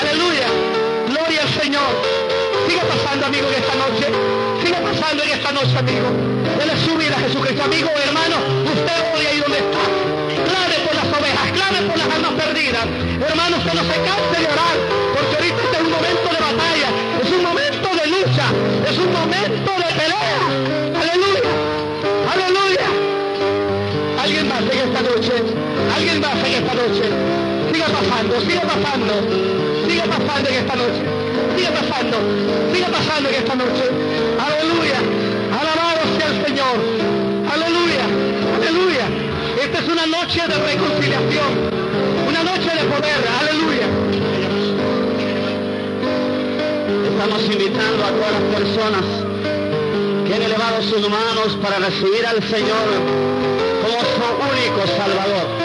Aleluya. 0.00 0.46
Gloria 1.08 1.42
al 1.42 1.62
Señor. 1.62 1.90
Siga 2.68 2.82
pasando, 2.82 3.26
amigo, 3.26 3.48
en 3.48 3.54
esta 3.54 3.74
noche. 3.74 4.06
Siga 4.62 4.78
pasando 4.78 5.22
en 5.24 5.30
esta 5.30 5.52
noche, 5.52 5.78
amigo. 5.78 6.08
Dele 6.58 6.74
su 6.84 6.94
vida 6.96 7.16
Jesucristo. 7.18 7.64
Amigo, 7.64 7.90
hermano, 8.06 8.36
usted 8.70 8.98
hoy 9.14 9.26
ahí 9.26 9.40
donde 9.40 9.58
está. 9.58 9.82
Clave 10.46 10.76
por 10.86 10.94
las 10.94 11.08
ovejas, 11.18 11.46
clave 11.58 11.78
por 11.88 11.98
las 11.98 12.08
almas 12.14 12.32
perdidas. 12.38 12.86
Hermano, 13.28 13.56
usted 13.58 13.74
no 13.74 13.84
se 13.90 13.96
canse 14.06 14.36
de 14.38 14.46
orar, 14.54 14.76
porque 15.14 15.36
ahorita 15.36 15.62
este 15.64 15.76
es 15.76 15.82
un 15.82 15.90
momento 15.90 16.28
de 16.30 16.40
batalla, 16.48 16.88
es 17.22 17.30
un 17.30 17.42
momento 17.42 17.88
de 17.98 18.06
lucha, 18.14 18.46
es 18.88 18.98
un 18.98 19.12
momento 19.12 19.72
de 19.82 19.88
pelea. 19.98 20.42
Aleluya. 21.00 21.29
Alguien 26.00 26.20
más 26.22 26.32
en 26.32 26.64
esta 26.64 26.74
noche. 26.74 27.04
Siga 27.70 27.86
pasando, 27.88 28.40
siga 28.40 28.62
pasando. 28.62 29.14
Siga 29.86 30.04
pasando 30.04 30.48
en 30.48 30.54
esta 30.54 30.76
noche. 30.76 31.02
Siga 31.58 31.70
pasando. 31.72 32.16
Siga 32.72 32.88
pasando 32.88 33.28
en 33.28 33.34
esta 33.34 33.54
noche. 33.54 33.84
Aleluya. 34.40 34.98
Alabado 35.60 36.00
sea 36.16 36.28
el 36.28 36.46
Señor. 36.46 36.76
Aleluya. 37.52 38.04
Aleluya. 38.56 39.06
Esta 39.62 39.78
es 39.78 39.88
una 39.88 40.06
noche 40.06 40.40
de 40.40 40.54
reconciliación. 40.72 41.68
Una 42.26 42.44
noche 42.44 42.70
de 42.70 42.84
poder. 42.88 43.20
Aleluya. 43.40 43.86
Estamos 47.12 47.42
invitando 47.44 48.04
a 48.04 48.08
todas 48.08 48.32
las 48.40 48.46
personas 48.56 49.04
que 50.26 50.34
han 50.34 50.42
elevado 50.44 50.80
sus 50.80 51.10
manos 51.10 51.58
para 51.60 51.78
recibir 51.78 52.24
al 52.24 52.42
Señor 52.48 52.88
como 53.82 54.00
su 54.00 54.24
único 54.48 54.86
Salvador. 54.96 55.59